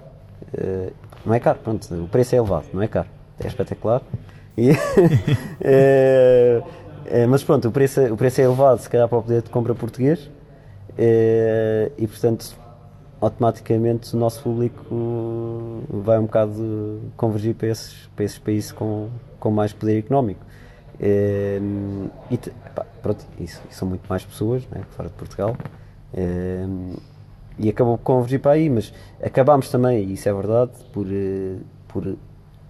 uh, 0.53 0.91
não 1.25 1.33
é 1.33 1.39
caro, 1.39 1.59
pronto, 1.63 1.93
o 1.93 2.07
preço 2.07 2.35
é 2.35 2.37
elevado, 2.37 2.67
não 2.73 2.81
é 2.81 2.87
caro, 2.87 3.09
é 3.39 3.47
espetacular. 3.47 4.01
E, 4.57 4.71
uh, 4.71 4.77
Eh, 7.07 7.25
mas 7.25 7.43
pronto, 7.43 7.69
o 7.69 7.71
preço, 7.71 8.01
o 8.13 8.17
preço 8.17 8.41
é 8.41 8.43
elevado, 8.43 8.81
se 8.81 8.89
calhar 8.89 9.07
para 9.07 9.17
o 9.17 9.21
poder 9.23 9.41
de 9.41 9.49
compra 9.49 9.73
português, 9.73 10.29
eh, 10.97 11.91
e 11.97 12.05
portanto, 12.05 12.53
automaticamente 13.19 14.15
o 14.15 14.19
nosso 14.19 14.43
público 14.43 15.83
vai 15.89 16.19
um 16.19 16.25
bocado 16.25 17.01
convergir 17.15 17.55
para 17.55 17.67
esses, 17.67 18.07
para 18.15 18.25
esses 18.25 18.37
países 18.37 18.71
com, 18.71 19.09
com 19.39 19.51
mais 19.51 19.73
poder 19.73 19.97
económico. 19.97 20.45
Eh, 20.99 21.59
e 22.31 22.37
pá, 22.75 22.85
pronto, 23.01 23.25
isso, 23.39 23.61
são 23.69 23.87
muito 23.87 24.07
mais 24.07 24.23
pessoas 24.25 24.67
né, 24.69 24.81
fora 24.91 25.09
de 25.09 25.15
Portugal. 25.15 25.55
e 27.59 27.69
acabou 27.69 27.97
por 27.97 28.03
convergir 28.03 28.39
para 28.39 28.51
aí, 28.51 28.69
mas 28.69 28.93
acabámos 29.21 29.69
também, 29.69 30.11
isso 30.11 30.29
é 30.29 30.33
verdade, 30.33 30.71
por, 30.93 31.07
por 31.87 32.17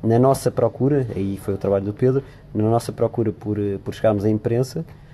na 0.04 0.20
nossa 0.20 0.52
procura, 0.52 1.08
aí 1.16 1.38
foi 1.38 1.54
o 1.56 1.58
trabalho 1.58 1.86
do 1.86 1.94
Pedro, 1.94 2.24
na 2.54 2.70
nossa 2.70 2.92
procura 2.92 3.32
por, 3.32 3.58
por 3.84 3.94
chegarmos 3.94 4.24
à 4.24 4.30
imprensa, 4.30 4.86
eh, 4.86 5.07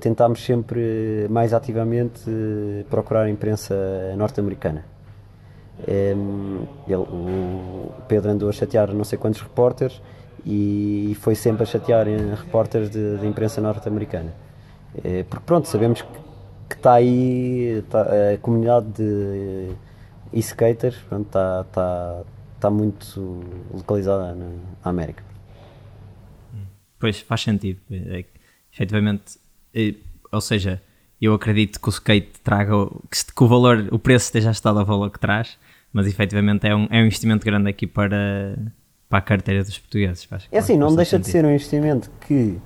tentámos 0.00 0.44
sempre 0.44 1.26
mais 1.28 1.52
ativamente 1.52 2.22
eh, 2.26 2.84
procurar 2.88 3.24
a 3.24 3.30
imprensa 3.30 3.74
norte-americana. 4.16 4.84
Eh, 5.86 6.14
o 6.14 7.92
Pedro 8.08 8.30
andou 8.30 8.48
a 8.48 8.52
chatear 8.52 8.92
não 8.92 9.04
sei 9.04 9.18
quantos 9.18 9.40
repórteres 9.40 10.00
e 10.44 11.16
foi 11.20 11.34
sempre 11.34 11.64
a 11.64 11.66
chatear 11.66 12.08
em 12.08 12.34
repórteres 12.34 12.90
de, 12.90 13.18
de 13.18 13.26
imprensa 13.26 13.60
norte-americana. 13.60 14.32
Eh, 15.04 15.24
porque 15.28 15.44
pronto, 15.44 15.68
sabemos 15.68 16.00
que, 16.00 16.08
que 16.70 16.76
está 16.76 16.94
aí 16.94 17.84
tá, 17.90 18.06
a 18.34 18.38
comunidade 18.38 18.86
de 18.92 19.68
e-skaters, 20.32 20.96
está, 20.96 21.60
está, 21.60 22.22
está 22.54 22.70
muito 22.70 23.44
localizada 23.72 24.34
na 24.34 24.50
América. 24.82 25.22
Pois, 26.98 27.20
faz 27.20 27.42
sentido. 27.42 27.80
É, 27.90 28.24
efetivamente, 28.72 29.38
ou 30.30 30.40
seja, 30.40 30.80
eu 31.20 31.34
acredito 31.34 31.80
que 31.80 31.88
o 31.88 31.90
skate 31.90 32.40
traga, 32.42 32.72
que, 33.10 33.32
que, 33.34 33.42
o 33.42 33.48
valor, 33.48 33.88
o 33.90 33.98
preço 33.98 34.26
esteja 34.26 34.50
estado 34.50 34.78
ao 34.78 34.86
valor 34.86 35.10
que 35.10 35.18
traz, 35.18 35.58
mas 35.92 36.06
efetivamente 36.06 36.66
é 36.66 36.74
um, 36.74 36.86
é 36.90 36.98
um 36.98 37.06
investimento 37.06 37.44
grande 37.44 37.68
aqui 37.68 37.86
para, 37.86 38.56
para 39.08 39.18
a 39.18 39.22
carteira 39.22 39.62
dos 39.64 39.78
portugueses. 39.78 40.24
Faz, 40.24 40.46
é 40.50 40.58
assim, 40.58 40.76
não 40.76 40.94
deixa 40.94 41.12
sentido. 41.12 41.24
de 41.24 41.30
ser 41.32 41.44
um 41.44 41.50
investimento 41.50 42.10
que 42.20 42.58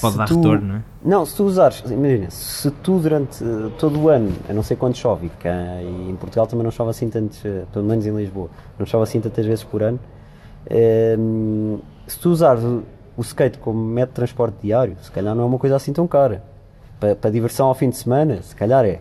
pode 0.00 0.16
dar 0.16 0.28
tu, 0.28 0.36
retorno, 0.36 0.66
não 0.66 0.74
é? 0.76 0.82
Não, 1.02 1.26
se 1.26 1.36
tu 1.36 1.44
usares, 1.44 1.82
imagina, 1.90 2.30
se 2.30 2.70
tu 2.70 2.98
durante 2.98 3.42
uh, 3.42 3.70
todo 3.78 3.98
o 3.98 4.08
ano, 4.08 4.32
eu 4.48 4.54
não 4.54 4.62
sei 4.62 4.76
quando 4.76 4.96
chove, 4.96 5.26
uh, 5.26 5.30
e 5.82 6.10
em 6.10 6.16
Portugal 6.16 6.46
também 6.46 6.64
não 6.64 6.70
chove 6.70 6.90
assim 6.90 7.08
tantos, 7.08 7.38
uh, 7.44 7.66
pelo 7.72 7.84
menos 7.84 8.06
em 8.06 8.14
Lisboa, 8.14 8.50
não 8.78 8.86
chove 8.86 9.04
assim 9.04 9.20
tantas 9.20 9.46
vezes 9.46 9.64
por 9.64 9.82
ano, 9.82 9.98
ehm, 10.68 11.78
se 12.06 12.18
tu 12.18 12.30
usares 12.30 12.62
o, 12.62 12.82
o, 13.16 13.22
skate 13.22 13.58
como 13.58 13.82
método 13.82 14.12
de 14.12 14.16
transporte 14.16 14.56
diário, 14.62 14.96
se 15.00 15.10
calhar 15.10 15.34
não 15.34 15.44
é 15.44 15.46
uma 15.46 15.58
coisa 15.58 15.76
assim 15.76 15.92
tão 15.92 16.06
cara. 16.06 16.42
Para, 17.00 17.14
para 17.14 17.30
diversão 17.30 17.68
ao 17.68 17.74
fim 17.74 17.90
de 17.90 17.96
semana, 17.96 18.42
se 18.42 18.54
calhar 18.54 18.84
é. 18.84 19.00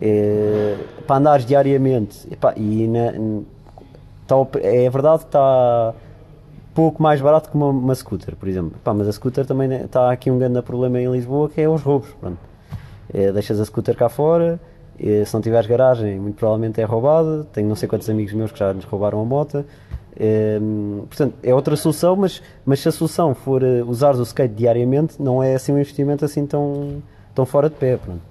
é 0.00 0.76
para 1.06 1.16
andares 1.16 1.46
diariamente, 1.46 2.26
epá, 2.30 2.52
e 2.56 2.86
na, 2.86 3.42
tá, 4.26 4.36
é 4.60 4.88
verdade 4.90 5.20
que 5.20 5.28
está 5.28 5.94
pouco 6.74 7.02
mais 7.02 7.20
barato 7.20 7.50
que 7.50 7.56
uma, 7.56 7.68
uma 7.68 7.94
scooter, 7.94 8.36
por 8.36 8.48
exemplo. 8.48 8.78
Pá, 8.84 8.94
mas 8.94 9.08
a 9.08 9.12
scooter 9.12 9.46
também 9.46 9.72
está 9.72 10.10
aqui 10.10 10.30
um 10.30 10.38
grande 10.38 10.60
problema 10.62 11.00
em 11.00 11.10
Lisboa 11.10 11.48
que 11.48 11.60
é 11.60 11.68
os 11.68 11.82
roubos. 11.82 12.08
É, 13.12 13.32
deixas 13.32 13.58
a 13.58 13.64
scooter 13.64 13.96
cá 13.96 14.08
fora, 14.08 14.60
se 14.98 15.34
não 15.34 15.40
tiveres 15.40 15.66
garagem, 15.66 16.20
muito 16.20 16.36
provavelmente 16.36 16.80
é 16.80 16.84
roubada. 16.84 17.44
Tenho 17.52 17.68
não 17.68 17.74
sei 17.74 17.88
quantos 17.88 18.08
amigos 18.08 18.32
meus 18.34 18.52
que 18.52 18.58
já 18.58 18.72
nos 18.72 18.84
roubaram 18.84 19.20
a 19.20 19.24
moto. 19.24 19.64
É, 20.22 20.58
portanto, 21.08 21.34
é 21.42 21.54
outra 21.54 21.74
solução, 21.76 22.14
mas, 22.16 22.42
mas 22.64 22.80
se 22.80 22.88
a 22.88 22.92
solução 22.92 23.34
for 23.34 23.62
uh, 23.62 23.88
usar 23.88 24.14
o 24.14 24.22
skate 24.22 24.54
diariamente, 24.54 25.14
não 25.20 25.42
é 25.42 25.54
assim 25.54 25.72
um 25.72 25.78
investimento 25.78 26.24
assim 26.24 26.44
tão, 26.46 27.02
tão 27.34 27.46
fora 27.46 27.68
de 27.68 27.76
pé. 27.76 27.96
Pronto. 27.96 28.22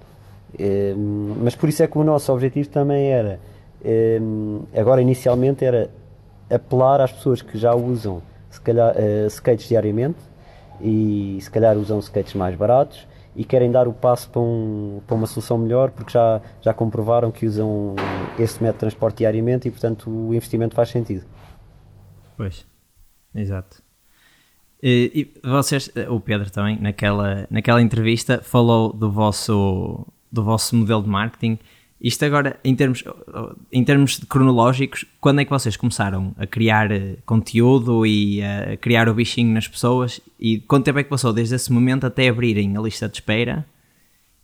É, 0.58 0.94
mas 0.96 1.54
por 1.54 1.68
isso 1.68 1.82
é 1.82 1.86
que 1.86 1.96
o 1.96 2.04
nosso 2.04 2.32
objetivo 2.32 2.68
também 2.68 3.10
era, 3.10 3.38
é, 3.84 4.20
agora 4.76 5.00
inicialmente, 5.00 5.64
era 5.64 5.90
apelar 6.50 7.00
às 7.00 7.12
pessoas 7.12 7.40
que 7.40 7.56
já 7.56 7.74
usam 7.74 8.20
se 8.50 8.60
calhar, 8.60 8.94
uh, 8.96 9.26
skates 9.28 9.68
diariamente 9.68 10.18
e 10.80 11.38
se 11.40 11.50
calhar 11.50 11.76
usam 11.76 11.98
skates 12.00 12.34
mais 12.34 12.56
baratos 12.56 13.06
e 13.36 13.44
querem 13.44 13.70
dar 13.70 13.86
o 13.86 13.92
passo 13.92 14.28
para, 14.28 14.40
um, 14.40 15.00
para 15.06 15.14
uma 15.14 15.26
solução 15.26 15.56
melhor 15.56 15.90
porque 15.92 16.12
já, 16.12 16.40
já 16.60 16.74
comprovaram 16.74 17.30
que 17.30 17.46
usam 17.46 17.94
esse 18.38 18.60
método 18.60 18.72
de 18.72 18.80
transporte 18.80 19.18
diariamente 19.18 19.68
e 19.68 19.70
portanto 19.70 20.10
o 20.10 20.34
investimento 20.34 20.74
faz 20.74 20.88
sentido. 20.88 21.24
Pois, 22.36 22.66
exato. 23.34 23.82
E, 24.82 25.30
vocês, 25.44 25.90
o 26.08 26.20
Pedro 26.20 26.50
também, 26.50 26.78
naquela, 26.80 27.46
naquela 27.50 27.82
entrevista, 27.82 28.40
falou 28.42 28.92
do 28.92 29.10
vosso, 29.10 30.06
do 30.32 30.42
vosso 30.42 30.74
modelo 30.74 31.02
de 31.02 31.08
marketing 31.08 31.58
isto 32.00 32.24
agora, 32.24 32.58
em 32.64 32.74
termos, 32.74 33.04
em 33.70 33.84
termos 33.84 34.18
cronológicos, 34.20 35.04
quando 35.20 35.42
é 35.42 35.44
que 35.44 35.50
vocês 35.50 35.76
começaram 35.76 36.34
a 36.38 36.46
criar 36.46 36.90
eh, 36.90 37.16
conteúdo 37.26 38.06
e 38.06 38.42
a 38.42 38.76
criar 38.78 39.06
o 39.06 39.12
bichinho 39.12 39.52
nas 39.52 39.68
pessoas? 39.68 40.18
E 40.38 40.60
quanto 40.60 40.86
tempo 40.86 40.98
é 40.98 41.04
que 41.04 41.10
passou 41.10 41.30
desde 41.30 41.54
esse 41.54 41.70
momento 41.70 42.06
até 42.06 42.28
abrirem 42.28 42.74
a 42.74 42.80
lista 42.80 43.06
de 43.06 43.16
espera? 43.16 43.66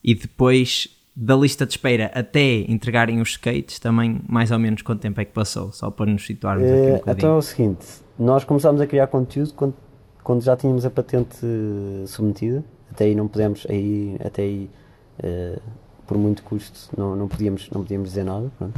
E 0.05 0.15
depois 0.15 0.87
da 1.17 1.35
lista 1.35 1.65
de 1.65 1.73
espera 1.73 2.11
até 2.15 2.59
entregarem 2.71 3.23
os 3.23 3.31
skates, 3.31 3.79
também 3.79 4.21
mais 4.29 4.51
ou 4.51 4.59
menos 4.59 4.83
quanto 4.83 5.01
tempo 5.01 5.19
é 5.19 5.25
que 5.25 5.33
passou? 5.33 5.73
Só 5.73 5.91
para 5.91 6.13
nos 6.13 6.27
situarmos 6.27 6.69
aqui 6.69 6.77
um 6.79 7.11
eh, 7.11 7.15
Então 7.17 7.37
é 7.37 7.39
o 7.39 7.43
seguinte, 7.43 7.87
nós 8.19 8.45
começámos 8.45 8.83
a 8.83 8.87
criar 8.87 9.07
conteúdo 9.07 9.55
quando, 9.55 9.75
quando 10.27 10.43
já 10.43 10.57
tínhamos 10.57 10.85
a 10.85 10.91
patente 10.91 11.39
submetida, 12.09 12.65
até 12.91 13.05
aí 13.05 13.15
não 13.15 13.29
podemos, 13.29 13.65
aí, 13.71 14.17
até 14.25 14.43
aí... 14.43 14.69
Uh, 15.21 15.61
por 16.05 16.19
muito 16.19 16.43
custo, 16.43 16.91
não, 16.97 17.15
não, 17.15 17.29
podíamos, 17.29 17.71
não 17.71 17.83
podíamos 17.83 18.09
dizer 18.09 18.25
nada. 18.25 18.51
Um, 18.61 18.71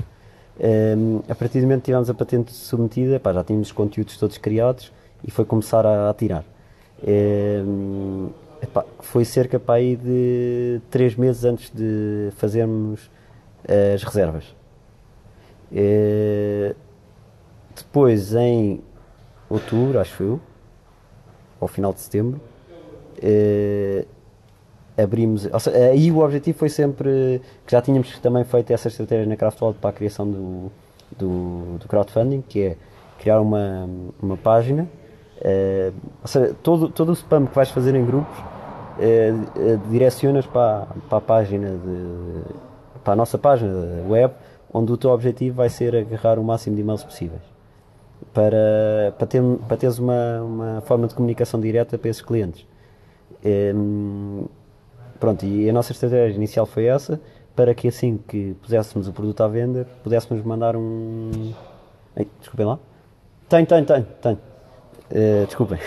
ehm, 0.60 1.20
a 1.26 1.34
partir 1.34 1.60
do 1.60 1.62
momento 1.62 1.80
que 1.80 1.86
tivemos 1.86 2.10
a 2.10 2.14
patente 2.14 2.52
submetida, 2.52 3.18
pá, 3.18 3.32
já 3.32 3.42
tínhamos 3.42 3.68
os 3.68 3.72
conteúdos 3.72 4.18
todos 4.18 4.36
criados 4.36 4.92
e 5.26 5.30
foi 5.30 5.46
começar 5.46 5.86
a, 5.86 6.10
a 6.10 6.14
tirar. 6.14 6.44
Um, 7.02 7.06
ehm, 7.06 8.28
epá, 8.62 8.84
foi 9.00 9.24
cerca 9.24 9.58
pá, 9.58 9.74
aí 9.74 9.96
de 9.96 10.82
três 10.90 11.16
meses 11.16 11.44
antes 11.44 11.70
de 11.70 12.30
fazermos 12.36 13.10
as 13.94 14.02
reservas. 14.02 14.44
Uh, 15.72 16.74
depois, 17.74 18.34
em 18.34 18.82
outubro, 19.48 19.98
acho 19.98 20.22
eu, 20.22 20.40
ao 21.60 21.68
final 21.68 21.92
de 21.92 22.00
setembro, 22.00 22.40
uh, 23.18 24.06
abrimos. 24.96 25.42
Seja, 25.42 25.76
aí 25.76 26.10
o 26.10 26.18
objetivo 26.18 26.58
foi 26.58 26.68
sempre 26.68 27.40
que 27.66 27.72
já 27.72 27.80
tínhamos 27.80 28.18
também 28.18 28.44
feito 28.44 28.72
essa 28.72 28.88
estratégia 28.88 29.26
na 29.26 29.36
Craftworld 29.36 29.78
para 29.78 29.90
a 29.90 29.92
criação 29.92 30.30
do, 30.30 30.72
do, 31.16 31.78
do, 31.78 31.88
crowdfunding, 31.88 32.42
que 32.42 32.62
é 32.62 32.76
criar 33.18 33.40
uma, 33.40 33.88
uma 34.20 34.36
página. 34.36 34.88
Uh, 35.38 35.94
ou 36.20 36.28
seja, 36.28 36.54
todo, 36.62 36.88
todo 36.88 37.10
o 37.10 37.12
spam 37.12 37.46
que 37.46 37.54
vais 37.54 37.70
fazer 37.70 37.94
em 37.94 38.04
grupos 38.04 38.36
uh, 38.38 39.88
direcionas 39.88 40.46
para, 40.46 40.86
para 41.08 41.18
a 41.18 41.20
página 41.20 41.70
de, 41.70 42.42
para 43.04 43.12
a 43.12 43.16
nossa 43.16 43.38
página 43.38 43.72
web, 44.08 44.34
onde 44.72 44.92
o 44.92 44.96
teu 44.96 45.10
objetivo 45.10 45.56
vai 45.56 45.68
ser 45.68 45.94
agarrar 45.94 46.40
o 46.40 46.44
máximo 46.44 46.74
de 46.74 46.82
e-mails 46.82 47.04
possíveis 47.04 47.57
para, 48.38 49.12
para, 49.18 49.26
ter, 49.26 49.42
para 49.66 49.76
teres 49.76 49.98
uma, 49.98 50.42
uma 50.42 50.80
forma 50.82 51.08
de 51.08 51.14
comunicação 51.16 51.58
direta 51.60 51.98
para 51.98 52.08
esses 52.08 52.22
clientes. 52.22 52.64
Um, 53.44 54.44
Pronto, 55.18 55.44
e 55.44 55.68
a 55.68 55.72
nossa 55.72 55.90
estratégia 55.90 56.36
inicial 56.36 56.64
foi 56.64 56.84
essa, 56.84 57.20
para 57.56 57.74
que 57.74 57.88
assim 57.88 58.20
que 58.28 58.54
puséssemos 58.62 59.08
o 59.08 59.12
produto 59.12 59.40
à 59.40 59.48
venda, 59.48 59.84
pudéssemos 60.04 60.44
mandar 60.44 60.76
um. 60.76 61.52
Ei, 62.16 62.28
desculpem 62.38 62.66
lá. 62.66 62.78
Tenho, 63.48 63.66
tenho, 63.66 63.84
tenho, 63.84 64.06
tenho. 64.22 64.38
Uh, 65.10 65.46
desculpem. 65.46 65.78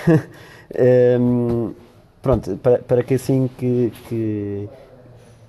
um, 1.21 1.73
pronto, 2.21 2.57
para, 2.57 2.79
para 2.79 3.03
que 3.03 3.13
assim 3.13 3.49
que, 3.57 3.93
que, 4.09 4.69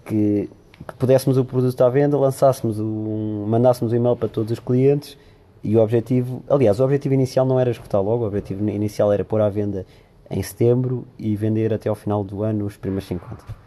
que, 0.04 0.50
que, 0.86 0.94
pudéssemos 0.96 1.36
o 1.36 1.44
produto 1.44 1.80
à 1.82 1.88
venda, 1.88 2.16
lançássemos 2.16 2.78
um, 2.78 3.44
mandássemos 3.48 3.92
um 3.92 3.96
e-mail 3.96 4.14
para 4.14 4.28
todos 4.28 4.52
os 4.52 4.60
clientes 4.60 5.18
e 5.62 5.76
o 5.76 5.80
objetivo, 5.80 6.42
aliás, 6.48 6.80
o 6.80 6.84
objetivo 6.84 7.14
inicial 7.14 7.46
não 7.46 7.58
era 7.58 7.70
escutar 7.70 8.00
logo, 8.00 8.24
o 8.24 8.26
objetivo 8.26 8.68
inicial 8.68 9.12
era 9.12 9.24
pôr 9.24 9.40
à 9.40 9.48
venda 9.48 9.86
em 10.30 10.42
setembro 10.42 11.06
e 11.18 11.36
vender 11.36 11.72
até 11.72 11.88
ao 11.88 11.94
final 11.94 12.24
do 12.24 12.42
ano 12.42 12.64
os 12.64 12.76
primeiros 12.76 13.06
50. 13.06 13.62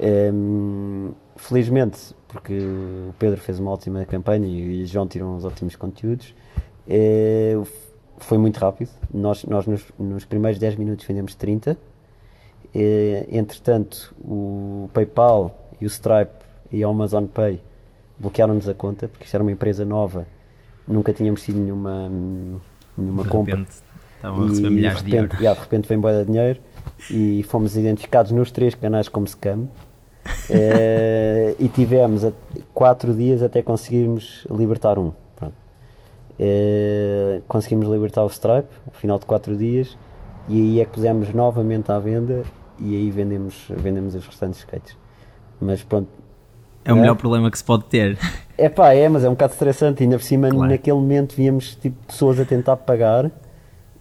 Um, 0.00 1.12
felizmente, 1.36 2.14
porque 2.28 2.58
o 2.58 3.14
Pedro 3.18 3.40
fez 3.40 3.58
uma 3.58 3.70
ótima 3.70 4.04
campanha 4.04 4.46
e 4.46 4.82
o 4.82 4.86
João 4.86 5.06
tirou 5.06 5.34
uns 5.34 5.44
ótimos 5.44 5.74
conteúdos, 5.76 6.34
é, 6.88 7.56
foi 8.18 8.38
muito 8.38 8.58
rápido. 8.58 8.90
Nós, 9.12 9.44
nós 9.44 9.66
nos, 9.66 9.84
nos, 9.98 10.24
primeiros 10.24 10.58
10 10.58 10.76
minutos 10.76 11.04
vendemos 11.06 11.34
30. 11.34 11.76
É, 12.74 13.26
entretanto, 13.30 14.14
o 14.20 14.90
PayPal 14.92 15.72
e 15.80 15.86
o 15.86 15.88
Stripe 15.88 16.32
e 16.70 16.84
a 16.84 16.88
Amazon 16.88 17.26
Pay 17.26 17.60
bloquearam-nos 18.18 18.68
a 18.68 18.74
conta, 18.74 19.08
porque 19.08 19.24
isto 19.24 19.34
era 19.34 19.42
uma 19.42 19.52
empresa 19.52 19.84
nova, 19.84 20.26
nunca 20.88 21.12
tínhamos 21.12 21.42
tido 21.42 21.58
nenhuma, 21.58 22.10
nenhuma 22.96 23.22
de 23.22 23.28
compra. 23.28 23.56
Repente, 23.56 23.76
estavam 24.16 24.44
a 24.44 24.48
receber 24.48 24.70
milhares 24.70 25.02
de, 25.02 25.10
repente, 25.10 25.22
euros. 25.22 25.40
Yeah, 25.40 25.60
de 25.60 25.64
repente 25.64 25.88
vem 25.88 26.00
boa 26.00 26.12
de 26.14 26.24
dinheiro 26.24 26.60
e 27.10 27.42
fomos 27.44 27.76
identificados 27.76 28.32
nos 28.32 28.50
três 28.50 28.74
canais 28.74 29.08
como 29.08 29.26
scam. 29.26 29.68
Eh, 30.50 31.54
e 31.58 31.68
tivemos 31.68 32.22
quatro 32.74 33.14
dias 33.14 33.42
até 33.42 33.62
conseguirmos 33.62 34.46
libertar 34.50 34.98
um. 34.98 35.12
Eh, 36.38 37.40
conseguimos 37.48 37.88
libertar 37.88 38.22
o 38.24 38.28
Stripe 38.28 38.68
ao 38.86 38.92
final 38.92 39.18
de 39.18 39.26
quatro 39.26 39.56
dias 39.56 39.96
e 40.48 40.60
aí 40.60 40.80
é 40.80 40.84
que 40.84 40.92
pusemos 40.92 41.34
novamente 41.34 41.90
à 41.90 41.98
venda 41.98 42.44
e 42.78 42.94
aí 42.94 43.10
vendemos, 43.10 43.66
vendemos 43.70 44.14
os 44.14 44.26
restantes 44.26 44.60
skates. 44.60 44.96
Mas 45.60 45.82
pronto, 45.82 46.08
É 46.88 46.92
o 46.92 46.96
É. 46.96 47.00
melhor 47.00 47.14
problema 47.16 47.50
que 47.50 47.58
se 47.58 47.64
pode 47.64 47.84
ter. 47.84 48.16
é 48.56 48.68
pá, 48.68 48.92
é, 48.94 49.08
mas 49.08 49.22
é 49.22 49.28
um 49.28 49.32
bocado 49.32 49.52
estressante. 49.52 50.02
Ainda 50.02 50.16
por 50.16 50.24
cima, 50.24 50.48
Claro. 50.48 50.70
naquele 50.70 50.96
momento, 50.96 51.34
víamos 51.36 51.74
tipo, 51.76 51.96
pessoas 52.06 52.40
a 52.40 52.44
tentar 52.44 52.76
pagar 52.78 53.26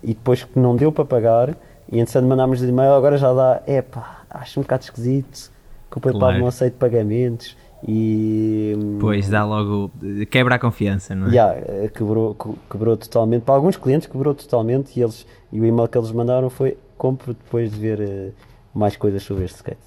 e 0.02 0.08
depois 0.08 0.44
que 0.44 0.58
não 0.58 0.76
deu 0.76 0.92
para 0.92 1.04
pagar, 1.06 1.50
e 1.92 2.00
entretanto 2.00 2.28
mandámos 2.28 2.60
de 2.60 2.68
e-mail, 2.68 2.94
agora 2.94 3.18
já 3.18 3.34
dá. 3.34 3.62
É 3.68 3.82
pá, 3.82 4.22
acho 4.30 4.60
um 4.60 4.64
bocado 4.64 4.84
esquisito 4.84 5.52
que 5.92 5.98
o 5.98 6.02
PayPal 6.02 6.20
Claro. 6.22 6.40
não 6.40 6.48
aceite 6.48 6.76
pagamentos 6.78 7.56
e. 7.88 8.74
hum, 8.78 8.98
Pois 9.00 9.28
dá 9.30 9.44
logo. 9.46 9.92
quebra 10.32 10.56
a 10.56 10.60
confiança, 10.60 11.14
não 11.14 11.28
é? 11.28 11.32
Yeah, 11.32 11.90
quebrou, 11.90 12.34
que- 12.36 12.54
quebrou 12.70 12.96
totalmente. 12.98 13.44
Para 13.44 13.56
alguns 13.56 13.76
clientes 13.76 14.08
quebrou 14.08 14.34
totalmente 14.34 14.98
e, 14.98 15.04
eles, 15.04 15.26
e 15.52 15.60
o 15.60 15.66
e-mail 15.66 15.88
que 15.88 15.98
eles 15.98 16.12
mandaram 16.12 16.50
foi 16.50 16.78
compro 16.98 17.34
depois 17.34 17.70
de 17.72 17.78
ver 17.80 18.00
eh, 18.02 18.30
mais 18.74 18.96
coisas 18.96 19.22
sobre 19.24 19.44
este 19.46 19.58
skate. 19.58 19.78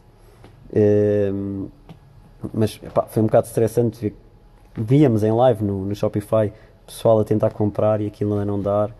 Ehm, 0.72 1.66
mas 2.52 2.80
foi 3.08 3.22
um 3.22 3.26
bocado 3.26 3.46
estressante 3.46 4.00
ver 4.00 4.14
víamos 4.76 5.22
em 5.24 5.32
live 5.32 5.64
no, 5.64 5.84
no 5.84 5.94
Shopify 5.94 6.52
pessoal 6.86 7.20
a 7.20 7.24
tentar 7.24 7.50
comprar 7.50 8.00
e 8.00 8.06
aquilo 8.06 8.38
a 8.38 8.44
não 8.44 8.60
dar. 8.60 8.90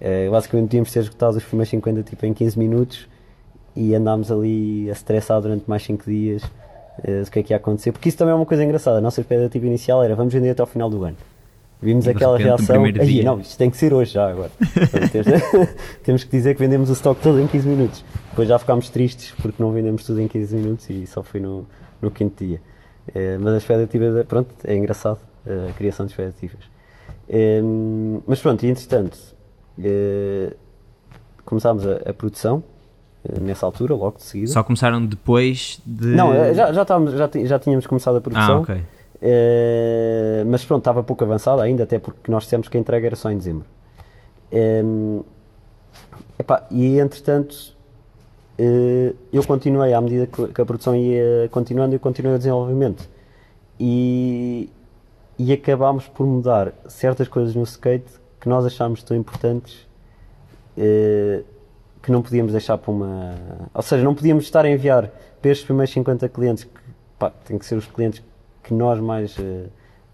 Eh, 0.00 0.28
basicamente 0.30 0.70
tínhamos 0.70 0.88
de 0.88 0.92
ser 0.92 1.00
esgotados 1.00 1.36
os 1.36 1.44
primeiros 1.44 1.70
50 1.70 2.02
tipo, 2.02 2.26
em 2.26 2.34
15 2.34 2.58
minutos 2.58 3.08
e 3.74 3.94
andámos 3.94 4.30
ali 4.30 4.88
a 4.88 4.92
estressar 4.92 5.40
durante 5.40 5.68
mais 5.68 5.82
5 5.82 6.04
dias 6.04 6.42
do 6.42 7.30
que 7.30 7.38
é 7.38 7.42
que 7.42 7.52
ia 7.52 7.56
acontecer. 7.58 7.92
Porque 7.92 8.08
isso 8.08 8.16
também 8.16 8.32
é 8.32 8.34
uma 8.34 8.46
coisa 8.46 8.64
engraçada. 8.64 8.98
A 8.98 9.00
nossa 9.00 9.20
expectativa 9.20 9.66
inicial 9.66 10.02
era 10.02 10.14
vamos 10.14 10.32
vender 10.32 10.50
até 10.50 10.62
ao 10.62 10.66
final 10.66 10.88
do 10.88 11.04
ano. 11.04 11.16
Vimos 11.80 12.06
E 12.06 12.10
aquela 12.10 12.38
reação. 12.38 12.66
primeiro 12.66 13.00
"Ai, 13.00 13.06
dia." 13.06 13.22
não, 13.24 13.38
isto 13.40 13.58
tem 13.58 13.68
que 13.70 13.76
ser 13.76 13.92
hoje 13.92 14.12
já 14.14 14.30
agora. 14.30 14.50
Temos 16.02 16.24
que 16.24 16.30
dizer 16.30 16.54
que 16.54 16.60
vendemos 16.60 16.88
o 16.88 16.94
stock 16.94 17.20
todo 17.20 17.38
em 17.40 17.46
15 17.46 17.68
minutos. 17.68 18.04
Depois 18.30 18.48
já 18.48 18.58
ficámos 18.58 18.88
tristes 18.88 19.34
porque 19.42 19.62
não 19.62 19.72
vendemos 19.72 20.04
tudo 20.04 20.20
em 20.20 20.28
15 20.28 20.56
minutos 20.56 20.88
e 20.88 21.06
só 21.06 21.22
foi 21.22 21.40
no, 21.40 21.66
no 22.00 22.10
quinto 22.10 22.44
dia. 22.44 22.60
Eh, 23.14 23.38
mas 23.38 23.54
a 23.54 23.56
expectativa, 23.58 24.24
pronto, 24.24 24.54
é 24.64 24.76
engraçado 24.76 25.18
eh, 25.46 25.68
a 25.70 25.72
criação 25.72 26.06
de 26.06 26.12
expectativas. 26.12 26.64
Eh, 27.28 27.60
mas 28.26 28.40
pronto, 28.40 28.64
e 28.64 28.68
entretanto, 28.68 29.18
eh, 29.82 30.54
começámos 31.44 31.86
a, 31.86 32.10
a 32.10 32.14
produção 32.14 32.62
nessa 33.40 33.66
altura, 33.66 33.94
logo 33.94 34.18
de 34.18 34.24
seguida. 34.24 34.52
Só 34.52 34.62
começaram 34.62 35.04
depois 35.04 35.80
de. 35.84 36.08
Não, 36.08 36.32
já, 36.54 36.72
já, 36.72 36.82
estávamos, 36.82 37.12
já, 37.12 37.28
já 37.44 37.58
tínhamos 37.58 37.86
começado 37.86 38.16
a 38.16 38.20
produção. 38.20 38.58
Ah, 38.58 38.60
ok. 38.60 38.82
Eh, 39.20 40.44
mas 40.46 40.64
pronto, 40.64 40.82
estava 40.82 41.02
pouco 41.02 41.24
avançada 41.24 41.62
ainda, 41.62 41.84
até 41.84 41.98
porque 41.98 42.30
nós 42.30 42.44
dissemos 42.44 42.68
que 42.68 42.76
a 42.76 42.80
entrega 42.80 43.06
era 43.06 43.16
só 43.16 43.30
em 43.30 43.38
dezembro. 43.38 43.66
Em, 44.52 45.24
epá, 46.38 46.66
e 46.70 46.98
entretanto, 46.98 47.75
eu 48.58 49.44
continuei, 49.46 49.92
à 49.92 50.00
medida 50.00 50.26
que, 50.26 50.60
a 50.60 50.64
produção 50.64 50.94
ia 50.96 51.48
continuando, 51.50 51.94
eu 51.94 52.00
continuei 52.00 52.34
o 52.34 52.38
desenvolvimento. 52.38 53.08
E, 53.78 54.70
e 55.38 55.52
acabámos 55.52 56.08
por 56.08 56.26
mudar 56.26 56.72
certas 56.88 57.28
coisas 57.28 57.54
no 57.54 57.62
skate 57.64 58.06
que 58.40 58.48
nós 58.48 58.64
achámos 58.64 59.02
tão 59.02 59.14
importantes 59.16 59.86
eh, 60.76 61.42
que 62.02 62.10
não 62.10 62.22
podíamos 62.22 62.52
deixar 62.52 62.78
para 62.78 62.90
uma. 62.90 63.34
Ou 63.74 63.82
seja, 63.82 64.02
não 64.02 64.14
podíamos 64.14 64.44
estar 64.44 64.64
a 64.64 64.70
enviar 64.70 65.10
para 65.42 65.50
estes 65.50 65.66
primeiros 65.66 65.92
50 65.92 66.28
clientes 66.30 66.64
que 66.64 66.70
pá, 67.18 67.30
têm 67.44 67.58
que 67.58 67.66
ser 67.66 67.76
os 67.76 67.86
clientes 67.86 68.22
que 68.62 68.72
nós 68.72 68.98
mais. 69.00 69.36
eh, 69.38 69.66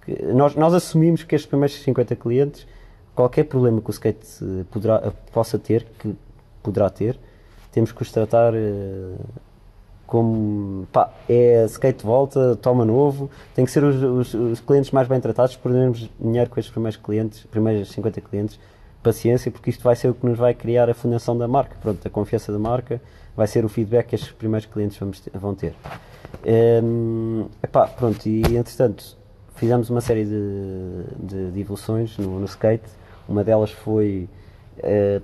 que- 0.05 0.21
nós, 0.33 0.57
nós 0.57 0.75
assumimos 0.75 1.23
que 1.23 1.35
estes 1.37 1.49
primeiros 1.49 1.77
50 1.81 2.17
clientes, 2.17 2.67
qualquer 3.15 3.45
problema 3.45 3.81
que 3.81 3.91
o 3.91 3.93
skate 3.93 4.27
eh, 4.43 4.65
poderá, 4.71 5.01
eh, 5.05 5.13
possa 5.33 5.59
ter, 5.59 5.85
que 5.99 6.15
poderá 6.63 6.91
ter, 6.91 7.19
temos 7.73 7.91
que 7.91 8.03
os 8.03 8.13
tratar 8.13 8.53
eh, 8.55 9.15
como 10.07 10.87
pá, 10.93 11.11
é 11.29 11.65
skate 11.67 12.05
volta, 12.05 12.55
toma 12.57 12.85
novo, 12.85 13.31
tem 13.55 13.65
que 13.65 13.71
ser 13.71 13.83
os, 13.83 14.03
os- 14.03 14.35
os 14.35 14.61
clientes 14.61 14.91
mais 14.91 15.09
bem 15.09 15.21
tratados, 15.21 15.57
perdermos 15.57 16.09
dinheiro 16.21 16.51
com 16.51 16.61
estes 16.61 16.71
primeiros 16.73 16.97
clientes, 16.99 17.45
primeiros 17.51 17.91
50 17.91 18.21
clientes, 18.21 18.61
paciência, 19.03 19.51
porque 19.51 19.71
isto 19.71 19.83
vai 19.83 19.97
ser 19.97 20.09
o 20.11 20.15
que 20.15 20.25
nos 20.27 20.39
vai 20.39 20.55
criar 20.55 20.89
a 20.91 20.95
fundação 20.95 21.37
da 21.37 21.49
marca, 21.49 21.77
pronto, 21.81 22.07
a 22.07 22.11
confiança 22.11 22.53
da 22.53 22.59
marca, 22.59 23.01
vai 23.35 23.47
ser 23.47 23.65
o 23.65 23.69
feedback 23.69 24.09
que 24.09 24.15
estes 24.15 24.31
primeiros 24.33 24.67
clientes 24.67 24.99
vamos 24.99 25.23
vão 25.33 25.55
ter. 25.55 25.75
Ehm, 26.45 27.47
epá, 27.63 27.87
pronto, 27.87 28.27
e 28.27 28.43
entretanto 28.57 29.17
fizemos 29.55 29.89
uma 29.91 30.01
série 30.01 30.25
de, 30.25 31.05
de, 31.19 31.51
de 31.53 31.61
evoluções 31.61 32.17
no, 32.19 32.39
no 32.39 32.45
skate, 32.47 32.85
uma 33.29 33.43
delas 33.43 33.71
foi 33.71 34.29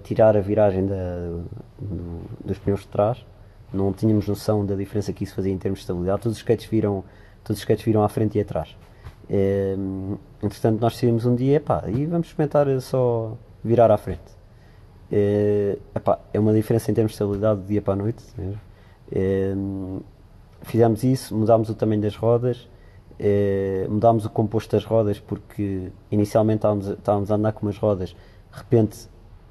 tirar 0.03 0.37
a 0.37 0.41
viragem 0.41 0.87
da- 0.87 1.41
do- 1.79 2.21
dos 2.45 2.59
pneus 2.59 2.81
de 2.81 2.89
trás, 2.89 3.25
não 3.73 3.93
tínhamos 3.93 4.27
noção 4.29 4.65
da 4.65 4.75
diferença 4.75 5.13
que 5.13 5.25
isso 5.25 5.35
fazia 5.35 5.53
em 5.53 5.59
termos 5.59 5.81
de 5.81 5.83
estabilidade. 5.85 6.23
Todos 6.23 6.37
os 6.37 6.39
skates 6.39 6.67
viram, 6.67 7.05
todos 7.45 7.59
os 7.59 7.63
skates 7.63 7.85
viram 7.85 8.03
à 8.03 8.09
frente 8.09 8.39
e 8.39 8.41
atrás. 8.41 8.77
Ehm, 9.31 10.15
entretanto, 10.43 10.81
nós 10.81 10.95
decidimos 10.95 11.27
um 11.27 11.35
dia, 11.35 11.57
epá, 11.57 11.85
e 11.89 12.07
vamos 12.07 12.29
experimentar 12.29 12.67
só 12.81 13.37
virar 13.63 13.91
à 13.91 13.97
frente. 13.99 14.39
Eh, 15.11 15.79
epá, 15.95 16.19
é 16.33 16.39
uma 16.41 16.53
diferença 16.53 16.91
em 16.91 16.95
termos 16.95 17.13
de 17.13 17.15
estabilidade 17.17 17.61
de 17.63 17.67
dia 17.69 17.83
para 17.83 17.95
a 17.95 17.97
noite. 17.97 18.23
mesmo. 18.37 18.61
Ehm, 19.13 19.99
fizemos 20.63 21.03
isso, 21.05 21.35
mudámos 21.37 21.69
o 21.71 21.75
tamanho 21.75 22.01
das 22.01 22.17
rodas, 22.17 22.69
eh, 23.19 23.87
mudámos 23.89 24.25
o 24.25 24.31
composto 24.31 24.75
das 24.77 24.85
rodas 24.85 25.19
porque 25.19 25.91
inicialmente 26.11 26.59
estávamos, 26.59 26.87
estávamos 26.89 27.31
a 27.31 27.35
andar 27.35 27.53
com 27.53 27.67
umas 27.67 27.79
rodas, 27.79 28.11
de 28.11 28.59
repente 28.59 29.09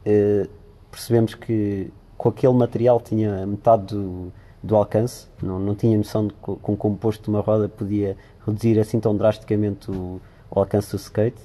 eh, 0.08 0.48
percebemos 0.90 1.36
que 1.36 1.92
com 2.18 2.30
aquele 2.30 2.54
material 2.54 3.02
tinha 3.02 3.46
metade 3.46 3.94
do, 3.94 4.32
do 4.64 4.76
alcance, 4.78 5.28
não, 5.44 5.60
não 5.60 5.76
tinha 5.76 5.98
noção 5.98 6.28
de 6.28 6.34
que 6.34 6.40
com 6.40 6.74
o 6.74 6.78
composto 6.78 7.26
de 7.26 7.30
uma 7.30 7.42
roda 7.42 7.68
podia 7.68 8.16
reduzir 8.46 8.80
assim 8.80 9.02
tão 9.02 9.16
drasticamente 9.18 9.92
o, 9.92 10.22
o 10.50 10.60
alcance 10.60 10.92
do 10.92 10.98
skate. 10.98 11.42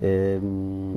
Ehm, 0.00 0.96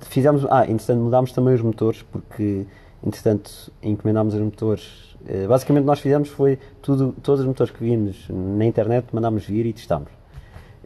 fizemos, 0.00 0.46
ah, 0.48 0.64
entretanto 0.70 1.00
mudámos 1.00 1.32
também 1.32 1.54
os 1.54 1.60
motores 1.60 2.02
porque 2.02 2.66
entretanto 3.04 3.72
encomendámos 3.82 4.34
os 4.34 4.40
motores. 4.40 5.16
Eh, 5.26 5.46
basicamente 5.48 5.84
nós 5.84 5.98
fizemos 5.98 6.28
foi 6.28 6.56
tudo, 6.80 7.14
todos 7.20 7.40
os 7.40 7.46
motores 7.46 7.72
que 7.72 7.82
vimos 7.82 8.28
na 8.30 8.64
internet 8.64 9.08
mandámos 9.12 9.44
vir 9.44 9.66
e 9.66 9.72
testámos. 9.72 10.15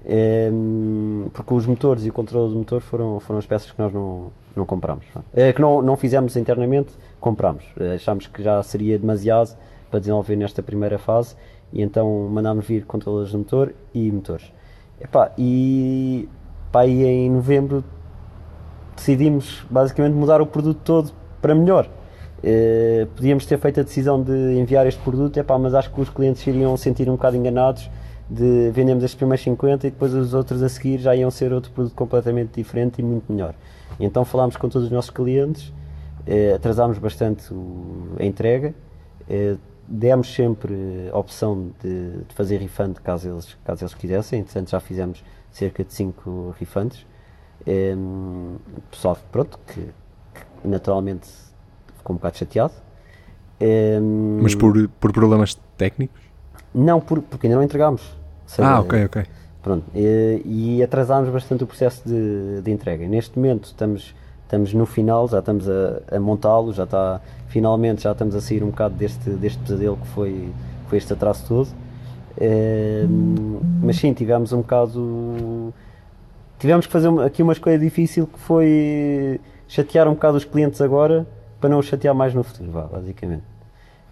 Ehm, 0.07 1.29
porque 1.33 1.53
os 1.53 1.67
motores 1.67 2.05
e 2.05 2.11
o 2.11 2.13
controle 2.13 2.53
do 2.53 2.59
motor 2.59 2.81
foram, 2.81 3.21
foram 3.21 3.39
as 3.39 3.47
peças 3.47 3.71
que 3.71 3.79
nós 3.81 3.93
não, 3.93 4.31
não 4.57 4.65
comprámos. 4.65 5.05
Eh, 5.35 5.53
que 5.53 5.61
não, 5.61 5.83
não 5.83 5.97
fizemos 5.97 6.37
internamente, 6.37 6.93
comprámos. 7.21 7.65
Eh, 7.79 7.95
achámos 7.95 8.27
que 8.27 8.43
já 8.43 8.63
seria 8.63 8.99
demasiado 8.99 9.57
para 9.91 10.01
desenvolver 10.01 10.37
nesta 10.37 10.63
primeira 10.63 10.99
fase 10.99 11.35
e 11.73 11.83
então 11.83 12.29
mandámos 12.31 12.67
vir 12.67 12.85
controladores 12.85 13.31
de 13.31 13.37
motor 13.37 13.75
e 13.95 14.11
motores. 14.11 14.51
Epá, 15.01 15.33
e 15.37 16.29
pá, 16.73 16.87
e 16.87 17.05
em 17.05 17.31
novembro 17.31 17.85
decidimos 18.97 19.65
basicamente 19.71 20.15
mudar 20.15 20.41
o 20.41 20.47
produto 20.47 20.81
todo 20.85 21.13
para 21.41 21.55
melhor. 21.55 21.89
Eh, 22.43 23.07
podíamos 23.15 23.45
ter 23.45 23.59
feito 23.59 23.81
a 23.81 23.83
decisão 23.83 24.23
de 24.23 24.33
enviar 24.59 24.87
este 24.87 25.01
produto, 25.03 25.37
epá, 25.37 25.59
mas 25.59 25.75
acho 25.75 25.91
que 25.93 26.01
os 26.01 26.09
clientes 26.09 26.47
iriam 26.47 26.75
sentir 26.77 27.09
um 27.09 27.13
bocado 27.13 27.37
enganados 27.37 27.91
de 28.31 28.71
vendemos 28.71 29.03
estes 29.03 29.17
primeiros 29.17 29.43
50 29.43 29.87
e 29.87 29.91
depois 29.91 30.15
os 30.15 30.33
outros 30.35 30.63
a 30.63 30.69
seguir 30.69 30.99
já 30.99 31.15
iam 31.17 31.31
ser 31.31 31.53
outro 31.53 31.71
produto 31.73 31.95
completamente 31.95 32.55
diferente 32.55 33.01
e 33.01 33.03
muito 33.03 33.31
melhor. 33.33 33.55
Então 33.99 34.25
falámos 34.25 34.57
com 34.57 34.69
todos 34.69 34.87
os 34.87 34.93
nossos 34.93 35.11
clientes, 35.11 35.73
eh, 36.27 36.53
atrasámos 36.55 36.97
bastante 36.99 37.53
o- 37.53 38.15
a 38.19 38.25
entrega, 38.25 38.73
eh, 39.29 39.57
demos 39.89 40.33
sempre 40.33 41.11
a 41.13 41.19
opção 41.19 41.71
de, 41.83 42.11
de 42.29 42.35
fazer 42.35 42.59
refund 42.59 42.95
caso 43.03 43.29
eles, 43.29 43.57
caso 43.65 43.83
eles 43.83 43.95
quisessem, 43.95 44.39
entretanto 44.41 44.71
já 44.71 44.79
fizemos 44.79 45.25
cerca 45.51 45.83
de 45.83 45.93
5 45.93 46.55
refunds. 46.59 47.05
O 47.67 48.81
pessoal, 48.91 49.19
pronto, 49.33 49.59
que, 49.67 49.81
que 49.83 50.69
naturalmente 50.69 51.29
ficou 51.99 52.15
um 52.15 52.17
bocado 52.17 52.39
chateado. 52.39 52.73
Em, 53.61 54.01
Mas 54.43 54.55
por, 54.55 54.89
por 54.89 55.13
problemas 55.13 55.55
técnicos? 55.77 56.21
Não, 56.75 57.01
por- 57.01 57.21
porque 57.23 57.47
ainda 57.47 57.57
não 57.57 57.63
entregámos. 57.65 58.17
Seja, 58.51 58.69
Ah, 58.69 58.81
ok, 58.81 59.05
ok. 59.05 59.27
Pronto, 59.63 59.85
e, 59.95 60.43
e 60.45 60.83
atrasámos 60.83 61.31
bastante 61.31 61.63
o 61.63 61.67
processo 61.69 62.03
de, 62.05 62.61
de 62.63 62.71
entrega. 62.71 63.07
Neste 63.07 63.39
momento 63.39 63.67
estamos, 63.67 64.13
estamos 64.43 64.75
no 64.75 64.87
final, 64.87 65.29
já 65.29 65.39
estamos 65.39 65.69
a, 65.69 66.17
a 66.17 66.19
montá-lo, 66.19 66.73
já 66.73 66.83
está, 66.83 67.21
finalmente 67.47 68.03
já 68.03 68.11
estamos 68.11 68.35
a 68.35 68.41
sair 68.41 68.65
um 68.65 68.71
bocado 68.71 68.97
deste, 68.97 69.31
deste 69.31 69.59
pesadelo 69.61 69.97
que 69.99 70.09
foi, 70.09 70.49
foi 70.89 70.99
este 70.99 71.13
atraso 71.13 71.47
todo. 71.47 71.69
Ehm, 72.41 73.61
mas 73.83 73.97
sim, 73.97 74.13
tivemos 74.13 74.53
um 74.53 74.63
bocado. 74.63 75.73
Tivemos 76.59 76.87
que 76.87 76.93
fazer 76.93 77.09
aqui 77.21 77.45
uma 77.45 77.53
escolha 77.53 77.79
difícil 77.79 78.27
que 78.27 78.39
foi 78.41 79.41
chatear 79.69 80.09
um 80.09 80.15
bocado 80.15 80.37
os 80.37 80.45
clientes 80.45 80.81
agora 80.81 81.25
para 81.61 81.71
não 81.71 81.79
os 81.79 81.87
chatear 81.87 82.15
mais 82.17 82.35
no 82.35 82.43
futuro, 82.43 82.73
basicamente. 82.91 83.45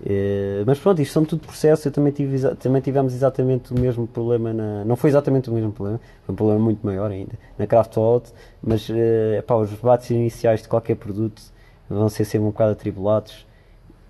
Uh, 0.01 0.63
mas 0.65 0.79
pronto, 0.79 1.03
isto 1.03 1.13
são 1.13 1.25
tudo 1.25 1.45
processos. 1.47 1.85
Eu 1.85 1.93
também, 1.93 2.13
tive, 2.13 2.55
também 2.57 2.81
tivemos 2.81 3.13
exatamente 3.13 3.73
o 3.73 3.79
mesmo 3.79 4.07
problema. 4.07 4.53
Na, 4.53 4.85
não 4.85 4.97
foi 4.97 5.11
exatamente 5.11 5.51
o 5.51 5.53
mesmo 5.53 5.73
problema, 5.73 6.01
foi 6.25 6.33
um 6.33 6.37
problema 6.37 6.61
muito 6.61 6.85
maior 6.87 7.11
ainda 7.11 7.33
na 7.59 7.67
Craft 7.67 7.97
Wallet. 7.97 8.33
Mas 8.63 8.89
uh, 8.89 9.55
os 9.61 9.71
debates 9.71 10.11
iniciais 10.11 10.63
de 10.63 10.69
qualquer 10.69 10.97
produto 10.97 11.43
vão 11.89 12.09
ser 12.09 12.25
sempre 12.25 12.47
um 12.47 12.51
bocado 12.51 12.73
atribulados 12.73 13.47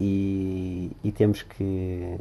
e, 0.01 0.93
e 1.03 1.13
temos 1.13 1.43
que 1.43 2.19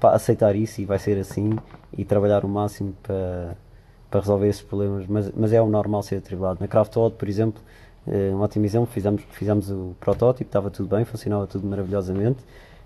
pá, 0.00 0.14
aceitar 0.14 0.54
isso 0.56 0.80
e 0.80 0.84
vai 0.84 0.98
ser 0.98 1.18
assim 1.18 1.50
e 1.96 2.04
trabalhar 2.04 2.44
o 2.44 2.48
máximo 2.48 2.94
para, 3.02 3.56
para 4.10 4.20
resolver 4.20 4.48
esses 4.48 4.62
problemas. 4.62 5.06
Mas, 5.06 5.30
mas 5.36 5.52
é 5.52 5.60
o 5.60 5.66
normal 5.66 6.02
ser 6.02 6.16
atribulado. 6.16 6.60
Na 6.60 6.68
Craft 6.68 6.96
Wallet, 6.96 7.16
por 7.16 7.28
exemplo, 7.28 7.62
uh, 8.06 8.36
um 8.36 8.40
ótimo 8.40 8.64
exemplo, 8.64 8.86
fizemos, 8.86 9.22
fizemos 9.30 9.70
o 9.70 9.94
protótipo, 10.00 10.48
estava 10.48 10.70
tudo 10.70 10.94
bem, 10.94 11.04
funcionava 11.04 11.46
tudo 11.46 11.66
maravilhosamente. 11.66 12.38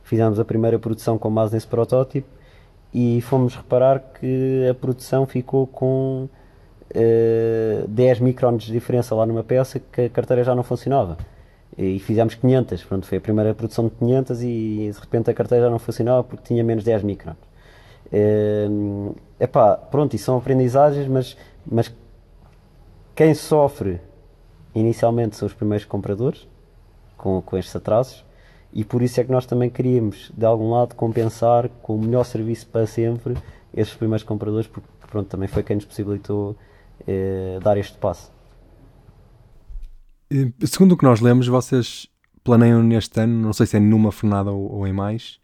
Fizemos 0.02 0.40
a 0.40 0.44
primeira 0.44 0.78
produção 0.78 1.18
com 1.18 1.32
base 1.32 1.52
nesse 1.52 1.66
protótipo 1.66 2.28
e 2.94 3.20
fomos 3.20 3.54
reparar 3.54 4.00
que 4.18 4.66
a 4.68 4.74
produção 4.74 5.26
ficou 5.26 5.66
com 5.66 6.28
uh, 6.90 7.88
10 7.88 8.20
microns 8.20 8.64
de 8.64 8.72
diferença 8.72 9.14
lá 9.14 9.26
numa 9.26 9.44
peça 9.44 9.78
que 9.78 10.02
a 10.02 10.08
carteira 10.08 10.42
já 10.42 10.54
não 10.54 10.62
funcionava. 10.62 11.16
E 11.76 11.98
fizemos 12.00 12.34
500, 12.34 12.84
pronto, 12.84 13.06
foi 13.06 13.18
a 13.18 13.20
primeira 13.20 13.54
produção 13.54 13.84
de 13.86 13.94
500 13.96 14.42
e 14.42 14.90
de 14.92 15.00
repente 15.00 15.30
a 15.30 15.34
carteira 15.34 15.66
já 15.66 15.70
não 15.70 15.78
funcionava 15.78 16.24
porque 16.24 16.42
tinha 16.44 16.64
menos 16.64 16.82
10 16.82 17.02
microns. 17.02 17.36
É 18.10 18.66
epá, 19.40 19.76
pronto, 19.76 20.14
isso 20.14 20.24
são 20.24 20.38
aprendizagens, 20.38 21.06
mas, 21.06 21.36
mas 21.64 21.94
quem 23.14 23.34
sofre 23.34 24.00
inicialmente 24.78 25.36
são 25.36 25.46
os 25.46 25.54
primeiros 25.54 25.84
compradores 25.84 26.46
com, 27.16 27.40
com 27.42 27.56
estes 27.56 27.74
atrasos 27.74 28.24
e 28.72 28.84
por 28.84 29.02
isso 29.02 29.20
é 29.20 29.24
que 29.24 29.32
nós 29.32 29.46
também 29.46 29.70
queríamos 29.70 30.30
de 30.36 30.44
algum 30.44 30.70
lado 30.70 30.94
compensar 30.94 31.68
com 31.82 31.96
o 31.96 32.00
melhor 32.00 32.24
serviço 32.24 32.66
para 32.66 32.86
sempre 32.86 33.36
estes 33.74 33.96
primeiros 33.96 34.22
compradores 34.22 34.66
porque 34.66 34.88
pronto, 35.10 35.28
também 35.28 35.48
foi 35.48 35.62
quem 35.62 35.76
nos 35.76 35.84
possibilitou 35.84 36.56
eh, 37.06 37.58
dar 37.62 37.76
este 37.76 37.96
passo. 37.98 38.30
Segundo 40.66 40.92
o 40.92 40.96
que 40.96 41.04
nós 41.04 41.20
lemos, 41.20 41.46
vocês 41.46 42.06
planeiam 42.44 42.82
neste 42.82 43.18
ano, 43.20 43.40
não 43.40 43.52
sei 43.52 43.66
se 43.66 43.76
é 43.76 43.80
numa 43.80 44.12
fornada 44.12 44.50
ou, 44.50 44.72
ou 44.72 44.86
em 44.86 44.92
mais, 44.92 45.40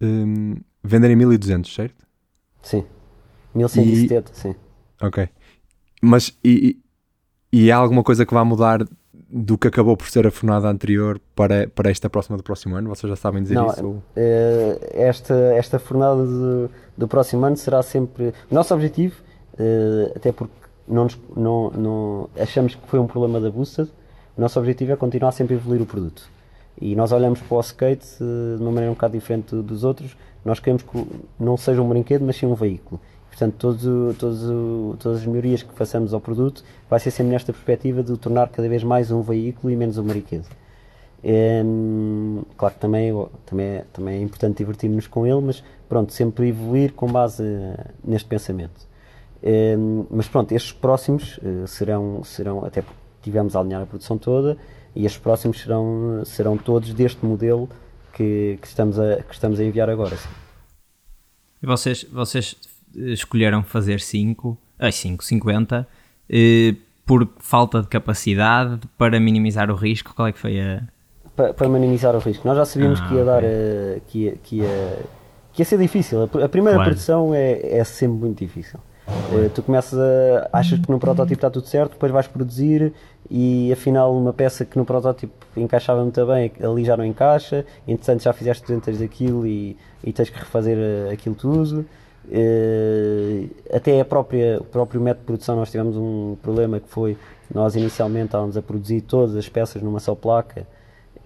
um, 0.00 0.56
venderem 0.82 1.16
1200, 1.16 1.72
certo? 1.72 2.06
Sim. 2.62 2.84
1170, 3.54 4.32
e... 4.32 4.36
sim. 4.36 4.54
Ok. 5.00 5.28
Mas 6.02 6.36
e, 6.44 6.80
e 7.52 7.70
há 7.70 7.76
alguma 7.76 8.02
coisa 8.02 8.24
que 8.24 8.32
vai 8.32 8.44
mudar 8.44 8.86
do 9.32 9.56
que 9.56 9.68
acabou 9.68 9.96
por 9.96 10.08
ser 10.08 10.26
a 10.26 10.30
fornada 10.30 10.68
anterior 10.68 11.20
para, 11.34 11.68
para 11.68 11.90
esta 11.90 12.10
próxima 12.10 12.36
do 12.36 12.42
próximo 12.42 12.74
ano? 12.74 12.88
Vocês 12.88 13.08
já 13.08 13.16
sabem 13.16 13.42
dizer 13.42 13.54
não, 13.54 13.68
isso? 13.68 14.02
Eh, 14.16 14.90
esta, 14.92 15.34
esta 15.54 15.78
fornada 15.78 16.24
do, 16.24 16.70
do 16.96 17.06
próximo 17.06 17.44
ano 17.44 17.56
será 17.56 17.82
sempre. 17.82 18.34
O 18.50 18.54
nosso 18.54 18.74
objetivo, 18.74 19.14
eh, 19.58 20.12
até 20.16 20.32
porque 20.32 20.52
não, 20.86 21.04
nos, 21.04 21.18
não, 21.36 21.70
não 21.70 22.30
achamos 22.36 22.74
que 22.74 22.88
foi 22.88 22.98
um 22.98 23.06
problema 23.06 23.40
da 23.40 23.50
Boosted, 23.50 23.88
o 24.36 24.40
nosso 24.40 24.58
objetivo 24.58 24.92
é 24.92 24.96
continuar 24.96 25.30
sempre 25.32 25.54
a 25.54 25.58
evoluir 25.58 25.82
o 25.82 25.86
produto. 25.86 26.28
E 26.80 26.96
nós 26.96 27.12
olhamos 27.12 27.40
para 27.40 27.56
o 27.56 27.60
skate 27.60 28.06
eh, 28.20 28.56
de 28.56 28.62
uma 28.62 28.72
maneira 28.72 28.90
um 28.90 28.94
bocado 28.94 29.12
diferente 29.12 29.54
dos 29.54 29.84
outros. 29.84 30.16
Nós 30.44 30.58
queremos 30.58 30.82
que 30.82 31.06
não 31.38 31.56
seja 31.56 31.80
um 31.80 31.88
brinquedo, 31.88 32.24
mas 32.24 32.36
sim 32.36 32.46
um 32.46 32.54
veículo. 32.54 33.00
Portanto, 33.30 33.54
todos, 33.58 34.16
todos, 34.18 34.98
todas 34.98 35.20
as 35.20 35.26
melhorias 35.26 35.62
que 35.62 35.72
façamos 35.72 36.12
ao 36.12 36.20
produto 36.20 36.62
vai 36.90 37.00
ser 37.00 37.10
sempre 37.10 37.32
nesta 37.32 37.52
perspectiva 37.52 38.02
de 38.02 38.12
o 38.12 38.16
tornar 38.16 38.48
cada 38.48 38.68
vez 38.68 38.84
mais 38.84 39.10
um 39.10 39.22
veículo 39.22 39.72
e 39.72 39.76
menos 39.76 39.96
um 39.96 40.04
brinquedo. 40.04 40.46
É, 41.22 41.62
claro 42.56 42.74
que 42.74 42.80
também, 42.80 43.12
também, 43.46 43.66
é, 43.66 43.84
também 43.92 44.18
é 44.18 44.22
importante 44.22 44.58
divertir-nos 44.58 45.06
com 45.06 45.26
ele, 45.26 45.40
mas 45.40 45.62
pronto, 45.88 46.12
sempre 46.12 46.48
evoluir 46.48 46.92
com 46.92 47.06
base 47.10 47.42
neste 48.04 48.28
pensamento. 48.28 48.88
É, 49.42 49.74
mas 50.10 50.28
pronto, 50.28 50.52
estes 50.52 50.72
próximos 50.72 51.40
eh, 51.42 51.66
serão, 51.66 52.22
serão 52.22 52.62
até 52.64 52.82
porque 52.82 52.98
tivemos 53.22 53.56
a 53.56 53.60
alinhar 53.60 53.80
a 53.80 53.86
produção 53.86 54.18
toda 54.18 54.58
e 54.94 55.06
estes 55.06 55.20
próximos 55.20 55.60
serão, 55.60 56.22
serão 56.26 56.58
todos 56.58 56.92
deste 56.92 57.24
modelo 57.24 57.66
que, 58.12 58.58
que, 58.60 58.66
estamos, 58.66 58.98
a, 58.98 59.22
que 59.22 59.32
estamos 59.32 59.58
a 59.58 59.64
enviar 59.64 59.88
agora. 59.88 60.16
Sim. 60.16 60.28
E 61.62 61.66
vocês, 61.66 62.04
vocês 62.04 62.56
escolheram 62.94 63.62
fazer 63.62 64.00
5, 64.00 64.56
ai 64.78 64.92
5, 64.92 65.24
50, 65.24 65.86
eh, 66.28 66.74
por 67.06 67.28
falta 67.38 67.82
de 67.82 67.88
capacidade, 67.88 68.80
para 68.96 69.18
minimizar 69.18 69.70
o 69.70 69.74
risco? 69.74 70.14
Qual 70.14 70.28
é 70.28 70.32
que 70.32 70.38
foi 70.38 70.60
a. 70.60 70.82
Para, 71.34 71.52
para 71.52 71.68
minimizar 71.68 72.14
o 72.14 72.18
risco. 72.18 72.46
Nós 72.46 72.56
já 72.56 72.64
sabíamos 72.64 73.00
ah, 73.00 73.08
que 73.08 73.14
ia 73.14 73.24
dar. 73.24 73.42
Uh, 73.42 74.00
que, 74.06 74.18
ia, 74.18 74.34
que, 74.42 74.56
ia, 74.56 74.98
que 75.52 75.62
ia 75.62 75.64
ser 75.64 75.78
difícil. 75.78 76.22
A 76.22 76.48
primeira 76.48 76.76
claro. 76.76 76.90
produção 76.90 77.34
é, 77.34 77.78
é 77.78 77.84
sempre 77.84 78.18
muito 78.18 78.38
difícil. 78.38 78.78
Uh, 79.08 79.50
tu 79.50 79.62
começas 79.62 79.98
a. 79.98 80.48
achas 80.52 80.78
que 80.78 80.88
no 80.90 81.00
protótipo 81.00 81.34
está 81.34 81.50
tudo 81.50 81.66
certo, 81.66 81.92
depois 81.92 82.12
vais 82.12 82.28
produzir 82.28 82.92
e 83.30 83.72
afinal 83.72 84.16
uma 84.16 84.32
peça 84.32 84.64
que 84.64 84.76
no 84.76 84.84
protótipo 84.84 85.32
encaixava 85.56 86.02
muito 86.02 86.24
bem, 86.26 86.52
ali 86.62 86.84
já 86.84 86.96
não 86.96 87.04
encaixa, 87.04 87.64
entretanto 87.86 88.22
já 88.22 88.32
fizeste 88.32 88.62
200 88.66 88.98
daquilo 88.98 89.46
e, 89.46 89.76
e 90.02 90.12
tens 90.12 90.30
que 90.30 90.38
refazer 90.38 90.76
eh, 90.78 91.12
aquilo 91.12 91.34
tudo. 91.36 91.86
Uh, 92.26 93.50
até 93.74 94.00
a 94.00 94.04
própria, 94.04 94.58
o 94.60 94.64
próprio 94.64 95.00
método 95.00 95.22
de 95.22 95.26
produção 95.26 95.56
nós 95.56 95.70
tivemos 95.70 95.96
um 95.96 96.36
problema 96.40 96.78
que 96.78 96.88
foi 96.88 97.16
nós 97.52 97.74
inicialmente 97.74 98.26
estávamos 98.26 98.56
a 98.56 98.62
produzir 98.62 99.00
todas 99.00 99.34
as 99.34 99.48
peças 99.48 99.82
numa 99.82 99.98
só 99.98 100.14
placa 100.14 100.66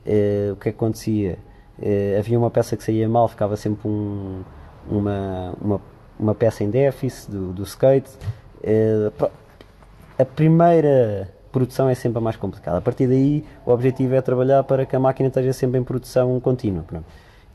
uh, 0.07 0.53
o 0.53 0.57
que, 0.57 0.69
é 0.69 0.73
acontecia? 0.73 1.39
Uh, 1.79 2.19
havia 2.19 2.39
uma 2.39 2.51
peça 2.51 2.77
que 2.77 2.85
saía 2.85 3.09
mal, 3.09 3.29
ficava 3.29 3.57
sempre 3.57 3.89
um, 3.89 4.43
uma, 4.89 5.55
uma 5.61 5.81
uma 6.19 6.35
peça 6.35 6.65
em 6.65 6.71
déficit 6.71 7.31
do, 7.31 7.53
do 7.53 7.63
skate. 7.65 8.11
Eh, 8.63 9.11
a 10.19 10.25
primeira 10.25 11.29
produção 11.51 11.89
é 11.89 11.95
sempre 11.95 12.19
a 12.19 12.21
mais 12.21 12.37
complicada. 12.37 12.79
A 12.79 12.81
partir 12.81 13.07
daí, 13.07 13.45
o 13.65 13.71
objetivo 13.71 14.15
é 14.15 14.21
trabalhar 14.21 14.63
para 14.65 14.87
que 14.87 14.95
a 14.95 15.01
máquina 15.01 15.29
esteja 15.29 15.53
sempre 15.53 15.79
em 15.79 15.85
produção 15.85 16.39
contínua. 16.41 16.83
Pronto. 16.85 17.05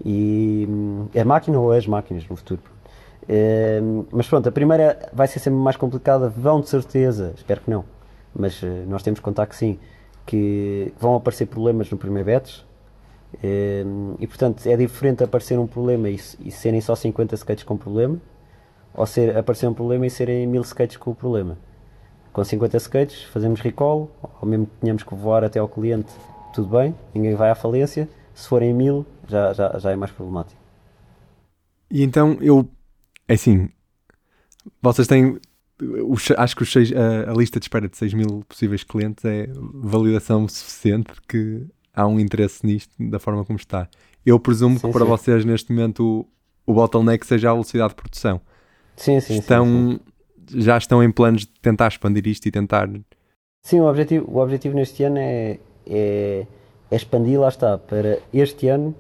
E 0.04 0.66
hum, 0.70 1.08
a 1.16 1.26
máquina 1.26 1.60
ou 1.60 1.72
as 1.72 1.86
máquinas 1.88 2.28
no 2.28 2.36
futuro. 2.36 2.62
É, 3.32 3.80
mas 4.12 4.28
pronto, 4.28 4.50
a 4.50 4.52
primeira 4.52 5.08
vai 5.14 5.28
ser 5.28 5.38
sempre 5.38 5.60
mais 5.60 5.78
complicada, 5.78 6.28
vão 6.28 6.62
de 6.62 6.68
certeza, 6.68 7.32
espero 7.36 7.62
que 7.62 7.70
não, 7.70 7.86
mas 8.36 8.64
uh, 8.64 8.66
nós 8.88 9.04
temos 9.04 9.20
que 9.20 9.24
contar 9.24 9.46
que 9.46 9.56
sim, 9.56 9.78
que 10.26 10.92
vão 11.00 11.14
aparecer 11.14 11.46
problemas 11.46 11.92
no 11.92 11.98
primeiro 11.98 12.32
batch. 12.32 12.62
É, 13.44 13.84
e 14.18 14.26
portanto 14.26 14.66
é 14.66 14.76
diferente 14.76 15.24
aparecer 15.24 15.60
um 15.60 15.68
problema 15.68 16.10
e, 16.10 16.16
e 16.40 16.50
serem 16.50 16.82
só 16.82 16.96
50 16.96 17.36
skates 17.36 17.64
com 17.64 17.78
problema 17.78 18.20
ou 18.96 19.06
ser, 19.06 19.38
aparecer 19.38 19.68
um 19.68 19.74
problema 19.74 20.08
e 20.08 20.10
serem 20.10 20.48
mil 20.48 20.64
skates 20.64 20.98
com 20.98 21.12
o 21.12 21.16
problema. 21.16 21.56
Com 22.34 22.44
50 22.44 22.78
skates 22.78 23.24
fazemos 23.26 23.62
recall, 23.62 24.10
ou 24.42 24.48
mesmo 24.48 24.66
que 24.66 24.72
tenhamos 24.82 25.04
que 25.04 25.14
voar 25.14 25.44
até 25.44 25.60
ao 25.60 25.68
cliente, 25.68 26.12
tudo 26.54 26.68
bem, 26.70 26.96
ninguém 27.14 27.36
vai 27.36 27.50
à 27.52 27.56
falência. 27.56 28.10
Se 28.34 28.48
forem 28.48 28.74
mil, 28.74 29.06
já, 29.28 29.54
já, 29.54 29.78
já 29.78 29.92
é 29.92 29.96
mais 29.96 30.12
problemático. 30.12 30.60
E 31.92 32.04
então 32.04 32.38
eu, 32.42 32.68
é 33.30 33.36
assim, 33.36 33.70
vocês 34.82 35.08
têm, 35.08 35.40
acho 36.36 36.56
que 36.56 36.66
seis, 36.66 36.92
a, 36.92 37.30
a, 37.30 37.34
lista 37.34 37.60
de 37.60 37.66
espera 37.66 37.88
de 37.88 37.96
6 37.96 38.16
mil 38.16 38.44
possíveis 38.50 38.84
clientes 38.84 39.24
é 39.24 39.48
validação 39.54 40.48
suficiente 40.48 41.14
de 41.14 41.22
que 41.28 41.68
há 41.94 42.08
um 42.08 42.20
interesse 42.20 42.66
nisto 42.66 42.92
da 43.00 43.20
forma 43.20 43.46
como 43.46 43.58
está. 43.58 43.88
Eu 44.26 44.40
presumo 44.40 44.80
sim, 44.80 44.88
que 44.88 44.94
para 44.94 45.06
sim. 45.06 45.12
vocês 45.12 45.46
neste 45.46 45.72
momento 45.72 46.28
o, 46.66 46.72
o 46.72 46.74
bottleneck 46.74 47.24
seja 47.24 47.52
a 47.52 47.54
velocidade 47.54 47.90
de 47.90 47.96
produção. 47.96 48.42
Sim, 48.98 49.20
sim, 49.20 49.38
estão, 49.38 49.66
sim, 49.66 50.00
sim. 50.48 50.62
já 50.62 50.76
estão 50.76 51.04
em 51.04 51.12
planos 51.12 51.42
de 51.42 51.52
tentar 51.62 51.88
expandir 51.88 52.28
isto 52.28 52.48
e 52.48 52.52
tentar. 52.52 52.90
Sim, 53.62 53.80
o 53.80 53.88
objetivo, 53.88 54.26
o 54.28 54.40
objetivo 54.40 54.76
neste 54.76 55.04
ano 55.04 55.20
é, 55.20 55.60
é, 55.86 56.48
é 56.90 56.96
expandir, 56.96 57.40
lá 57.40 57.50
está, 57.50 57.78
para 57.78 58.18
este 58.34 58.68
ano 58.68 58.96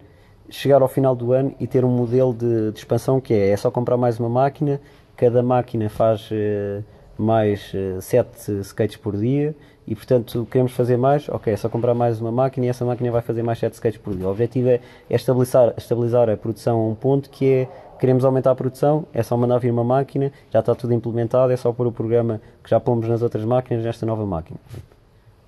chegar 0.49 0.81
ao 0.81 0.87
final 0.87 1.15
do 1.15 1.31
ano 1.31 1.53
e 1.59 1.67
ter 1.67 1.85
um 1.85 1.89
modelo 1.89 2.33
de, 2.33 2.71
de 2.71 2.77
expansão 2.79 3.19
que 3.19 3.33
é, 3.33 3.49
é 3.49 3.57
só 3.57 3.69
comprar 3.69 3.97
mais 3.97 4.19
uma 4.19 4.29
máquina, 4.29 4.79
cada 5.15 5.43
máquina 5.43 5.89
faz 5.89 6.29
uh, 6.31 6.83
mais 7.17 7.73
uh, 7.73 8.01
7 8.01 8.59
skates 8.61 8.97
por 8.97 9.17
dia 9.17 9.55
e 9.87 9.95
portanto 9.95 10.47
queremos 10.49 10.71
fazer 10.71 10.97
mais, 10.97 11.27
ok, 11.29 11.51
é 11.51 11.57
só 11.57 11.67
comprar 11.67 11.93
mais 11.93 12.21
uma 12.21 12.31
máquina 12.31 12.67
e 12.67 12.69
essa 12.69 12.85
máquina 12.85 13.11
vai 13.11 13.21
fazer 13.21 13.43
mais 13.43 13.59
7 13.59 13.73
skates 13.73 13.99
por 13.99 14.15
dia. 14.15 14.27
O 14.27 14.31
objetivo 14.31 14.69
é, 14.69 14.79
é 15.09 15.15
estabilizar, 15.15 15.73
estabilizar 15.77 16.29
a 16.29 16.37
produção 16.37 16.79
a 16.79 16.87
um 16.87 16.95
ponto 16.95 17.29
que 17.29 17.45
é 17.51 17.67
queremos 17.99 18.23
aumentar 18.23 18.51
a 18.51 18.55
produção, 18.55 19.05
é 19.13 19.21
só 19.21 19.35
mandar 19.35 19.57
vir 19.57 19.71
uma 19.71 19.83
máquina, 19.83 20.31
já 20.49 20.59
está 20.59 20.73
tudo 20.73 20.93
implementado, 20.93 21.51
é 21.51 21.57
só 21.57 21.73
pôr 21.73 21.85
o 21.85 21.91
programa 21.91 22.41
que 22.63 22.69
já 22.69 22.79
pomos 22.79 23.07
nas 23.07 23.21
outras 23.21 23.43
máquinas 23.43 23.83
nesta 23.83 24.05
nova 24.05 24.25
máquina. 24.25 24.57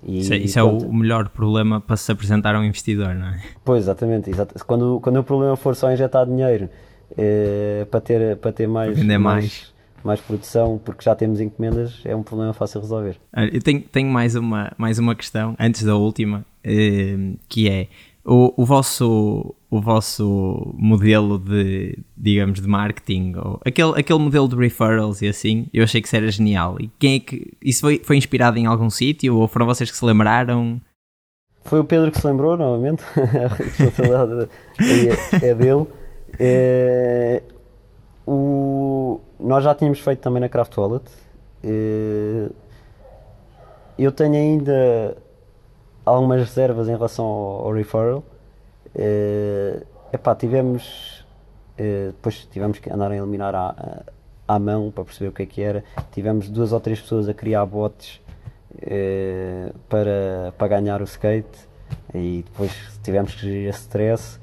E, 0.04 0.20
isso 0.20 0.34
é, 0.34 0.36
isso 0.36 0.58
é 0.58 0.62
o 0.62 0.92
melhor 0.92 1.28
problema 1.28 1.80
para 1.80 1.96
se 1.96 2.10
apresentar 2.10 2.54
a 2.54 2.60
um 2.60 2.64
investidor, 2.64 3.14
não 3.14 3.28
é? 3.28 3.42
Pois, 3.64 3.84
exatamente. 3.84 4.30
exatamente. 4.30 4.64
Quando, 4.64 5.00
quando 5.00 5.16
o 5.18 5.24
problema 5.24 5.56
for 5.56 5.76
só 5.76 5.92
injetar 5.92 6.26
dinheiro 6.26 6.68
é, 7.16 7.86
para, 7.90 8.00
ter, 8.00 8.36
para 8.36 8.52
ter 8.52 8.66
mais, 8.66 8.98
mais, 9.02 9.20
mais. 9.20 9.72
mais 10.02 10.20
produção, 10.20 10.80
porque 10.84 11.04
já 11.04 11.14
temos 11.14 11.40
encomendas, 11.40 12.00
é 12.04 12.16
um 12.16 12.22
problema 12.22 12.52
fácil 12.52 12.80
de 12.80 12.86
resolver. 12.86 13.16
Eu 13.52 13.62
tenho, 13.62 13.80
tenho 13.80 14.10
mais, 14.10 14.34
uma, 14.34 14.72
mais 14.76 14.98
uma 14.98 15.14
questão, 15.14 15.54
antes 15.58 15.84
da 15.84 15.94
última, 15.94 16.44
eh, 16.64 17.34
que 17.48 17.68
é 17.68 17.88
O, 18.24 18.62
o, 18.62 18.64
vosso, 18.64 19.52
o 19.68 19.80
vosso 19.80 20.72
modelo 20.78 21.38
de, 21.38 21.98
digamos, 22.16 22.60
de 22.60 22.68
marketing, 22.68 23.34
ou 23.36 23.60
aquele, 23.64 23.98
aquele 23.98 24.18
modelo 24.20 24.48
de 24.48 24.54
referrals 24.54 25.22
e 25.22 25.28
assim, 25.28 25.66
eu 25.74 25.82
achei 25.82 26.00
que 26.00 26.06
isso 26.06 26.16
era 26.16 26.30
genial. 26.30 26.76
E 26.78 26.88
quem 27.00 27.16
é 27.16 27.20
que. 27.20 27.52
Isso 27.60 27.80
foi, 27.80 28.00
foi 28.04 28.16
inspirado 28.16 28.58
em 28.58 28.66
algum 28.66 28.88
sítio 28.88 29.36
ou 29.36 29.48
foram 29.48 29.66
vocês 29.66 29.90
que 29.90 29.96
se 29.96 30.04
lembraram? 30.04 30.80
Foi 31.64 31.80
o 31.80 31.84
Pedro 31.84 32.10
que 32.10 32.20
se 32.20 32.26
lembrou, 32.26 32.56
novamente. 32.56 33.02
a 33.18 33.54
responsabilidade 33.54 34.48
é, 35.42 35.46
é 35.48 35.54
dele. 35.54 35.86
É, 36.38 37.42
o, 38.26 39.20
nós 39.38 39.64
já 39.64 39.74
tínhamos 39.74 39.98
feito 40.00 40.20
também 40.20 40.40
na 40.40 40.48
Craft 40.48 40.76
Wallet. 40.76 41.04
É, 41.62 42.48
eu 43.98 44.12
tenho 44.12 44.34
ainda 44.34 45.16
algumas 46.04 46.40
reservas 46.40 46.88
em 46.88 46.92
relação 46.92 47.24
ao, 47.24 47.66
ao 47.66 47.72
referral. 47.72 48.22
É, 48.94 49.82
epá, 50.12 50.34
tivemos. 50.34 51.24
É, 51.76 52.08
depois 52.08 52.46
tivemos 52.50 52.78
que 52.78 52.90
andar 52.92 53.10
a 53.10 53.16
eliminar 53.16 53.54
à, 53.54 54.04
à 54.46 54.58
mão 54.58 54.90
para 54.90 55.04
perceber 55.04 55.28
o 55.28 55.32
que 55.32 55.42
é 55.42 55.46
que 55.46 55.62
era. 55.62 55.84
Tivemos 56.12 56.48
duas 56.48 56.72
ou 56.72 56.80
três 56.80 57.00
pessoas 57.00 57.28
a 57.28 57.34
criar 57.34 57.64
bots 57.64 58.20
é, 58.80 59.72
para, 59.88 60.52
para 60.58 60.68
ganhar 60.68 61.00
o 61.00 61.04
skate 61.04 61.68
e 62.14 62.44
depois 62.44 62.72
tivemos 63.02 63.34
que 63.34 63.40
gerir 63.42 63.68
esse 63.68 63.80
stress. 63.80 64.38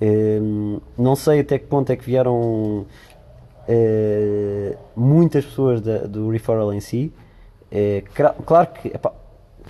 É, 0.00 0.38
não 0.96 1.16
sei 1.16 1.40
até 1.40 1.58
que 1.58 1.66
ponto 1.66 1.90
é 1.90 1.96
que 1.96 2.04
vieram 2.04 2.86
muitas 4.96 5.44
pessoas 5.44 5.82
da, 5.82 5.98
do 5.98 6.30
referral 6.30 6.72
em 6.72 6.80
si. 6.80 7.12
Claro 8.46 8.68
que 8.72 8.88
epá, 8.88 9.12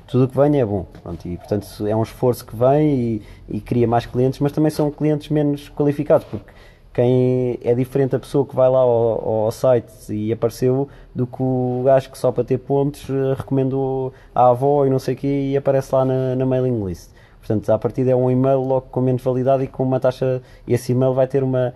tudo 0.08 0.24
o 0.24 0.28
que 0.28 0.36
vem 0.36 0.60
é 0.60 0.64
bom. 0.64 0.86
Pronto, 1.02 1.28
e 1.28 1.36
portanto 1.36 1.86
é 1.86 1.94
um 1.94 2.02
esforço 2.02 2.44
que 2.44 2.56
vem 2.56 2.88
e, 2.88 3.22
e, 3.48 3.60
cria 3.60 3.86
mais 3.86 4.06
clientes, 4.06 4.40
mas 4.40 4.52
também 4.52 4.70
são 4.70 4.90
clientes 4.90 5.28
menos 5.28 5.68
qualificados, 5.68 6.26
porque 6.26 6.50
quem 6.92 7.58
é 7.62 7.74
diferente 7.74 8.16
a 8.16 8.18
pessoa 8.18 8.44
que 8.44 8.56
vai 8.56 8.68
lá 8.68 8.80
ao, 8.80 9.44
ao 9.44 9.50
site 9.52 10.12
e 10.12 10.32
apareceu 10.32 10.88
do 11.14 11.26
que 11.26 11.40
o 11.40 11.82
gajo 11.84 12.10
que 12.10 12.18
só 12.18 12.32
para 12.32 12.42
ter 12.42 12.58
pontos 12.58 13.08
eh, 13.08 13.34
recomendou 13.36 14.12
à 14.34 14.48
avó 14.48 14.84
e 14.84 14.90
não 14.90 14.98
sei 14.98 15.14
o 15.14 15.16
quê 15.16 15.50
e 15.52 15.56
aparece 15.56 15.94
lá 15.94 16.04
na, 16.04 16.34
na 16.34 16.44
mailing 16.44 16.84
list. 16.84 17.10
Portanto, 17.38 17.70
a 17.70 17.78
partir 17.78 18.08
é 18.08 18.16
um 18.16 18.30
e-mail 18.30 18.60
logo 18.60 18.86
com 18.90 19.00
menos 19.00 19.22
validade 19.22 19.62
e 19.62 19.66
com 19.68 19.84
uma 19.84 20.00
taxa, 20.00 20.42
esse 20.66 20.92
e-mail 20.92 21.14
vai 21.14 21.26
ter 21.26 21.44
uma, 21.44 21.72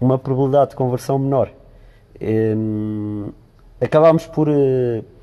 uma 0.00 0.18
probabilidade 0.18 0.70
de 0.70 0.76
conversão 0.76 1.18
menor. 1.18 1.50
Um, 2.20 3.30
acabámos 3.80 4.26
por, 4.26 4.48
por 4.48 5.15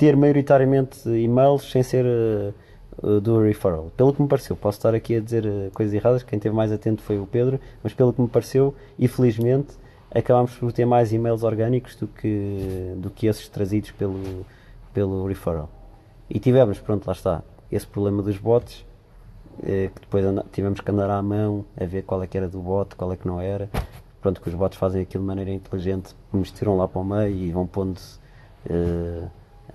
ter 0.00 0.16
maioritariamente 0.16 1.06
e-mails 1.10 1.70
sem 1.70 1.82
ser 1.82 2.06
uh, 2.06 3.20
do 3.20 3.42
referral. 3.42 3.92
Pelo 3.98 4.14
que 4.14 4.22
me 4.22 4.28
pareceu, 4.28 4.56
posso 4.56 4.78
estar 4.78 4.94
aqui 4.94 5.16
a 5.16 5.20
dizer 5.20 5.44
uh, 5.44 5.70
coisas 5.74 5.92
erradas, 5.92 6.22
quem 6.22 6.38
esteve 6.38 6.56
mais 6.56 6.72
atento 6.72 7.02
foi 7.02 7.18
o 7.18 7.26
Pedro, 7.26 7.60
mas 7.82 7.92
pelo 7.92 8.10
que 8.10 8.22
me 8.22 8.26
pareceu, 8.26 8.74
e 8.98 9.06
felizmente, 9.06 9.74
acabámos 10.10 10.54
por 10.54 10.72
ter 10.72 10.86
mais 10.86 11.12
e-mails 11.12 11.42
orgânicos 11.42 11.96
do 11.96 12.06
que, 12.06 12.94
do 12.96 13.10
que 13.10 13.26
esses 13.26 13.46
trazidos 13.46 13.90
pelo, 13.90 14.46
pelo 14.94 15.26
referral. 15.26 15.68
E 16.30 16.40
tivemos, 16.40 16.78
pronto, 16.78 17.06
lá 17.06 17.12
está, 17.12 17.42
esse 17.70 17.86
problema 17.86 18.22
dos 18.22 18.38
bots, 18.38 18.86
que 19.62 20.00
depois 20.00 20.24
tivemos 20.50 20.80
que 20.80 20.90
andar 20.90 21.10
à 21.10 21.20
mão 21.20 21.66
a 21.78 21.84
ver 21.84 22.04
qual 22.04 22.22
é 22.22 22.26
que 22.26 22.38
era 22.38 22.48
do 22.48 22.60
bot, 22.60 22.96
qual 22.96 23.12
é 23.12 23.16
que 23.16 23.28
não 23.28 23.38
era 23.38 23.68
pronto, 24.22 24.40
que 24.40 24.48
os 24.48 24.54
bots 24.54 24.78
fazem 24.78 25.02
aquilo 25.02 25.22
de 25.22 25.28
maneira 25.28 25.50
inteligente, 25.50 26.14
misturam 26.32 26.76
lá 26.76 26.86
para 26.86 27.00
o 27.00 27.04
meio 27.04 27.34
e 27.34 27.50
vão 27.50 27.66
pondo 27.66 27.98
uh, 28.70 29.30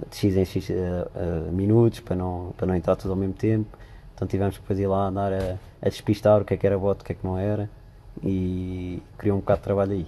de 0.09 0.15
x 0.15 0.35
em 0.35 0.45
x 0.45 0.69
uh, 0.69 0.73
uh, 0.73 1.51
minutos 1.51 1.99
para 1.99 2.15
não, 2.15 2.53
para 2.57 2.67
não 2.67 2.75
entrar 2.75 2.95
tudo 2.95 3.11
ao 3.11 3.17
mesmo 3.17 3.33
tempo. 3.33 3.77
Então 4.13 4.27
tivemos 4.27 4.55
que 4.55 4.61
depois 4.61 4.79
ir 4.79 4.87
lá 4.87 5.07
andar 5.07 5.33
a, 5.33 5.57
a 5.81 5.89
despistar 5.89 6.41
o 6.41 6.45
que 6.45 6.53
é 6.53 6.57
que 6.57 6.65
era 6.65 6.77
bot, 6.77 7.01
o 7.01 7.05
que 7.05 7.11
é 7.11 7.15
que 7.15 7.25
não 7.25 7.37
era 7.37 7.69
e 8.23 9.01
criou 9.17 9.37
um 9.37 9.39
bocado 9.41 9.59
de 9.59 9.63
trabalho 9.63 9.91
aí. 9.91 10.07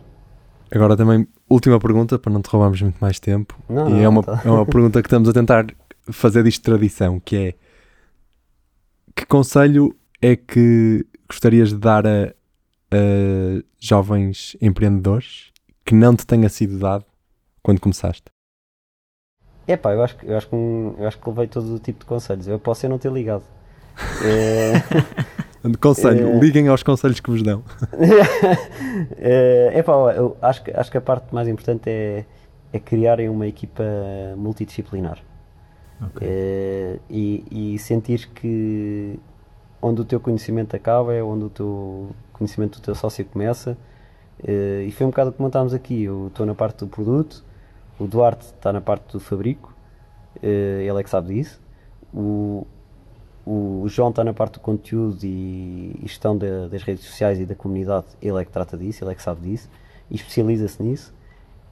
Agora 0.72 0.98
também, 0.98 1.28
última 1.50 1.80
pergunta, 1.80 2.20
para 2.20 2.32
não 2.32 2.42
te 2.42 2.50
roubarmos 2.50 2.82
muito 2.82 2.98
mais 3.00 3.20
tempo. 3.20 3.58
Não, 3.70 3.90
e 3.90 3.94
não, 3.94 4.00
é, 4.00 4.10
uma, 4.10 4.24
tá. 4.24 4.42
é 4.44 4.50
uma 4.50 4.66
pergunta 4.68 5.02
que 5.02 5.08
estamos 5.08 5.30
a 5.30 5.34
tentar 5.34 5.66
fazer 6.12 6.44
disto 6.44 6.64
tradição, 6.64 7.20
que 7.20 7.36
é 7.36 7.54
que 9.16 9.26
conselho 9.26 9.96
é 10.22 10.36
que 10.36 11.06
gostarias 11.28 11.70
de 11.70 11.78
dar 11.78 12.06
a, 12.06 12.34
a 12.92 13.64
jovens 13.80 14.56
empreendedores 14.62 15.52
que 15.84 15.96
não 15.96 16.16
te 16.16 16.26
tenha 16.26 16.50
sido 16.50 16.78
dado 16.78 17.06
quando 17.64 17.80
começaste? 17.80 18.26
É 19.68 19.76
pá, 19.76 19.92
eu 19.94 20.02
acho, 20.02 20.16
que- 20.16 20.26
eu, 20.26 20.38
acho 20.38 20.48
que, 20.48 20.56
eu 20.56 21.08
acho 21.08 21.18
que 21.20 21.30
levei 21.30 21.48
todo 21.48 21.76
o 21.76 21.80
tipo 21.80 22.00
de 22.00 22.06
conselhos. 22.06 22.48
Eu 22.48 22.58
posso 22.60 22.86
é 22.86 22.90
não 22.90 22.98
ter 22.98 23.12
ligado. 23.12 23.44
É, 24.24 25.72
Conselho, 25.82 26.30
É. 26.30 26.40
liguem 26.40 26.68
aos 26.70 26.82
conselhos 26.84 27.20
que 27.20 27.30
vos 27.30 27.42
dão. 27.44 27.62
é 29.18 29.82
pá, 29.84 29.92
eu 30.16 30.38
acho 30.42 30.64
que, 30.64 30.72
acho 30.72 30.92
que 30.92 30.98
a 30.98 31.02
parte 31.02 31.34
mais 31.34 31.48
importante 31.48 31.90
é, 31.90 32.26
é 32.72 32.80
criarem 32.80 33.28
uma 33.30 33.48
equipa 33.48 33.84
multidisciplinar. 34.38 35.20
É, 36.22 37.00
e, 37.10 37.74
e 37.74 37.80
sentir 37.80 38.30
que 38.30 39.20
onde 39.82 40.02
o 40.02 40.06
teu 40.06 40.20
conhecimento 40.20 40.76
acaba 40.76 41.14
é 41.14 41.24
onde 41.24 41.46
o 41.46 41.50
teu 41.50 42.10
conhecimento 42.34 42.80
do 42.80 42.84
teu 42.84 42.94
sócio 42.96 43.26
começa. 43.26 43.76
E 44.48 44.92
foi 44.96 45.08
um 45.08 45.10
bocado 45.10 45.32
como 45.34 45.48
estávamos 45.48 45.74
aqui. 45.74 46.04
Eu 46.04 46.28
estou 46.28 46.46
na 46.46 46.54
parte 46.54 46.80
do 46.80 46.88
produto, 46.88 47.44
o 48.00 48.08
Duarte 48.08 48.46
está 48.46 48.72
na 48.74 48.82
parte 48.82 49.12
do 49.14 49.20
fabrico, 49.20 49.74
é, 50.42 50.84
ele 50.88 51.00
é 51.00 51.04
que 51.04 51.10
sabe 51.10 51.34
disso. 51.36 51.62
O, 52.14 52.66
o 53.46 53.86
João 53.88 54.10
está 54.10 54.24
na 54.24 54.34
parte 54.34 54.56
do 54.56 54.60
conteúdo 54.60 55.20
e, 55.24 55.98
gestão 56.04 56.38
da- 56.38 56.68
das 56.68 56.84
redes 56.84 57.06
sociais 57.06 57.40
e 57.40 57.46
da 57.46 57.56
comunidade, 57.56 58.08
ele 58.22 58.42
é 58.42 58.46
que 58.46 58.52
trata 58.52 58.78
disso, 58.78 59.04
ele 59.04 59.12
é 59.12 59.16
que 59.16 59.22
sabe 59.22 59.42
disso 59.42 59.70
e 60.12 60.16
especializa-se 60.16 60.82
nisso. 60.84 61.14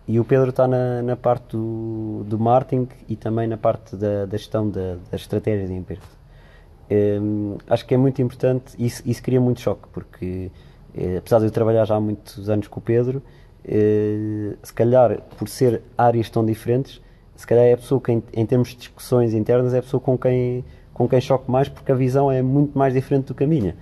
E 0.08 0.20
o 0.20 0.26
Pedro 0.26 0.50
está 0.52 0.68
na, 0.68 1.02
na 1.02 1.16
parte 1.16 1.58
do, 1.58 2.24
do 2.28 2.40
marketing 2.40 2.88
e 3.10 3.16
também 3.16 3.48
na 3.48 3.58
parte 3.58 3.96
da, 3.96 4.26
da 4.26 4.38
gestão 4.38 4.70
da, 4.70 4.96
das 5.12 5.22
estratégias 5.22 5.70
da 5.70 5.76
empresa. 5.76 6.02
Hum, 7.22 7.58
acho 7.68 7.86
que 7.86 7.94
é 7.96 7.98
muito 7.98 8.22
importante, 8.22 8.76
isso, 8.78 9.02
isso 9.06 9.22
cria 9.24 9.42
muito 9.42 9.60
choque, 9.62 9.88
porque 9.92 10.52
eh, 10.94 11.18
apesar 11.18 11.40
de 11.40 11.46
eu 11.46 11.52
trabalhar 11.52 11.86
já 11.86 11.96
há 11.96 12.00
muitos 12.00 12.48
anos 12.50 12.68
com 12.68 12.80
o 12.80 12.84
Pedro, 12.84 13.22
eh, 13.22 13.45
se 14.62 14.74
calhar 14.74 15.22
por 15.38 15.48
ser 15.48 15.82
áreas 15.98 16.30
tão 16.30 16.46
diferentes, 16.46 17.02
se 17.36 17.46
calhar 17.46 17.66
é 17.66 17.74
a 17.74 17.78
pessoa 17.78 18.00
que 18.00 18.12
em, 18.12 18.24
em 18.34 18.46
termos 18.46 18.70
de 18.70 18.78
discussões 18.78 19.34
internas 19.34 19.74
é 19.74 19.80
a 19.80 19.82
pessoa 19.82 20.00
com 20.00 20.18
quem, 20.18 20.64
com 20.94 21.08
quem 21.08 21.20
choque 21.20 21.50
mais, 21.50 21.68
porque 21.68 21.92
a 21.92 21.96
visão 21.96 22.32
é 22.32 22.42
muito 22.42 22.78
mais 22.78 22.94
diferente 22.94 23.26
do 23.26 23.34
que 23.34 23.44
a 23.44 23.48
minha. 23.48 23.76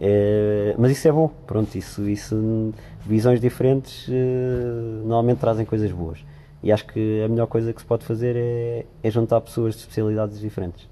Eh, 0.00 0.74
mas 0.78 0.92
isso 0.92 1.08
é 1.08 1.12
bom, 1.12 1.28
pronto, 1.46 1.76
isso, 1.76 2.08
isso 2.08 2.74
visões 3.06 3.40
diferentes 3.40 4.08
eh, 4.10 5.00
normalmente 5.02 5.38
trazem 5.38 5.64
coisas 5.64 5.90
boas. 5.90 6.24
E 6.62 6.72
acho 6.72 6.86
que 6.86 7.22
a 7.22 7.28
melhor 7.28 7.46
coisa 7.46 7.72
que 7.72 7.80
se 7.80 7.86
pode 7.86 8.04
fazer 8.04 8.34
é, 8.36 8.86
é 9.02 9.10
juntar 9.10 9.40
pessoas 9.40 9.74
de 9.74 9.80
especialidades 9.80 10.40
diferentes. 10.40 10.88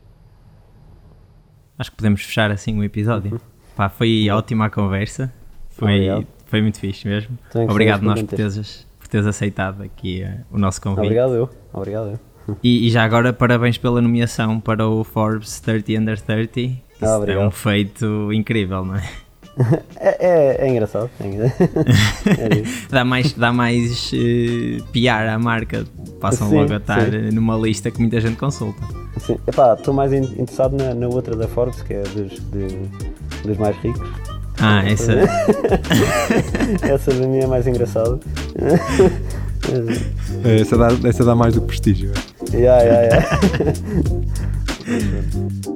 Acho 1.76 1.90
que 1.90 1.96
podemos 1.96 2.22
fechar 2.22 2.50
assim 2.50 2.78
o 2.78 2.84
episódio. 2.84 3.40
Pá, 3.74 3.88
foi 3.88 4.30
ótima 4.30 4.66
a 4.66 4.70
conversa. 4.70 5.32
Foi, 5.70 5.94
Obrigado. 5.94 6.33
Foi 6.46 6.60
muito 6.62 6.78
fixe 6.78 7.06
mesmo. 7.08 7.36
Obrigado 7.68 8.02
nós 8.02 8.22
por 8.22 8.36
teres, 8.36 8.86
por 8.98 9.08
teres 9.08 9.26
aceitado 9.26 9.82
aqui 9.82 10.22
eh, 10.22 10.38
o 10.50 10.58
nosso 10.58 10.80
convite. 10.80 11.02
Obrigado 11.04 11.34
eu, 11.34 11.48
obrigado 11.72 12.10
eu. 12.10 12.56
E, 12.62 12.86
e 12.86 12.90
já 12.90 13.02
agora 13.04 13.32
parabéns 13.32 13.78
pela 13.78 14.00
nomeação 14.02 14.60
para 14.60 14.86
o 14.86 15.02
Forbes 15.02 15.60
30 15.60 15.92
Under 15.92 16.20
30. 16.20 16.60
Isso 16.60 16.78
Ah, 17.02 17.20
é 17.26 17.38
um 17.38 17.50
feito 17.50 18.32
incrível, 18.32 18.84
não 18.84 18.96
é? 18.96 19.02
É, 20.00 20.26
é, 20.60 20.66
é 20.66 20.68
engraçado. 20.68 21.08
É, 21.20 21.26
é. 22.58 22.62
Dá 22.90 23.04
mais, 23.04 23.32
dá 23.34 23.52
mais 23.52 24.10
eh, 24.12 24.78
PR 24.92 25.32
à 25.32 25.38
marca. 25.38 25.84
Passam 26.20 26.48
Sim, 26.48 26.56
logo 26.56 26.72
a 26.72 26.76
estar 26.78 27.08
sim. 27.10 27.16
eh, 27.16 27.30
numa 27.30 27.56
lista 27.56 27.88
que 27.90 28.00
muita 28.00 28.20
gente 28.20 28.36
consulta. 28.36 28.82
Sim. 29.20 29.38
Estou 29.78 29.94
mais 29.94 30.12
in- 30.12 30.24
interessado 30.24 30.76
na, 30.76 30.92
na 30.92 31.06
outra 31.06 31.36
da 31.36 31.46
Forbes, 31.46 31.82
que 31.82 31.94
é 31.94 32.02
dos, 32.02 32.32
de- 32.50 32.88
dos 33.46 33.56
mais 33.56 33.76
ricos. 33.76 34.10
Ah, 34.60 34.82
essa. 34.88 35.12
Essa 36.86 37.12
da 37.12 37.26
minha 37.26 37.44
é 37.44 37.46
mais 37.46 37.66
engraçada. 37.66 38.18
É, 40.44 40.60
Essa 40.60 40.76
dá, 40.76 40.88
essa 41.08 41.24
dá 41.24 41.34
mais 41.34 41.54
do 41.54 41.60
que 41.62 41.66
prestígio. 41.68 42.12
é. 42.52 42.56
yeah, 42.56 42.82
yeah, 42.82 43.02
yeah. 43.02 43.74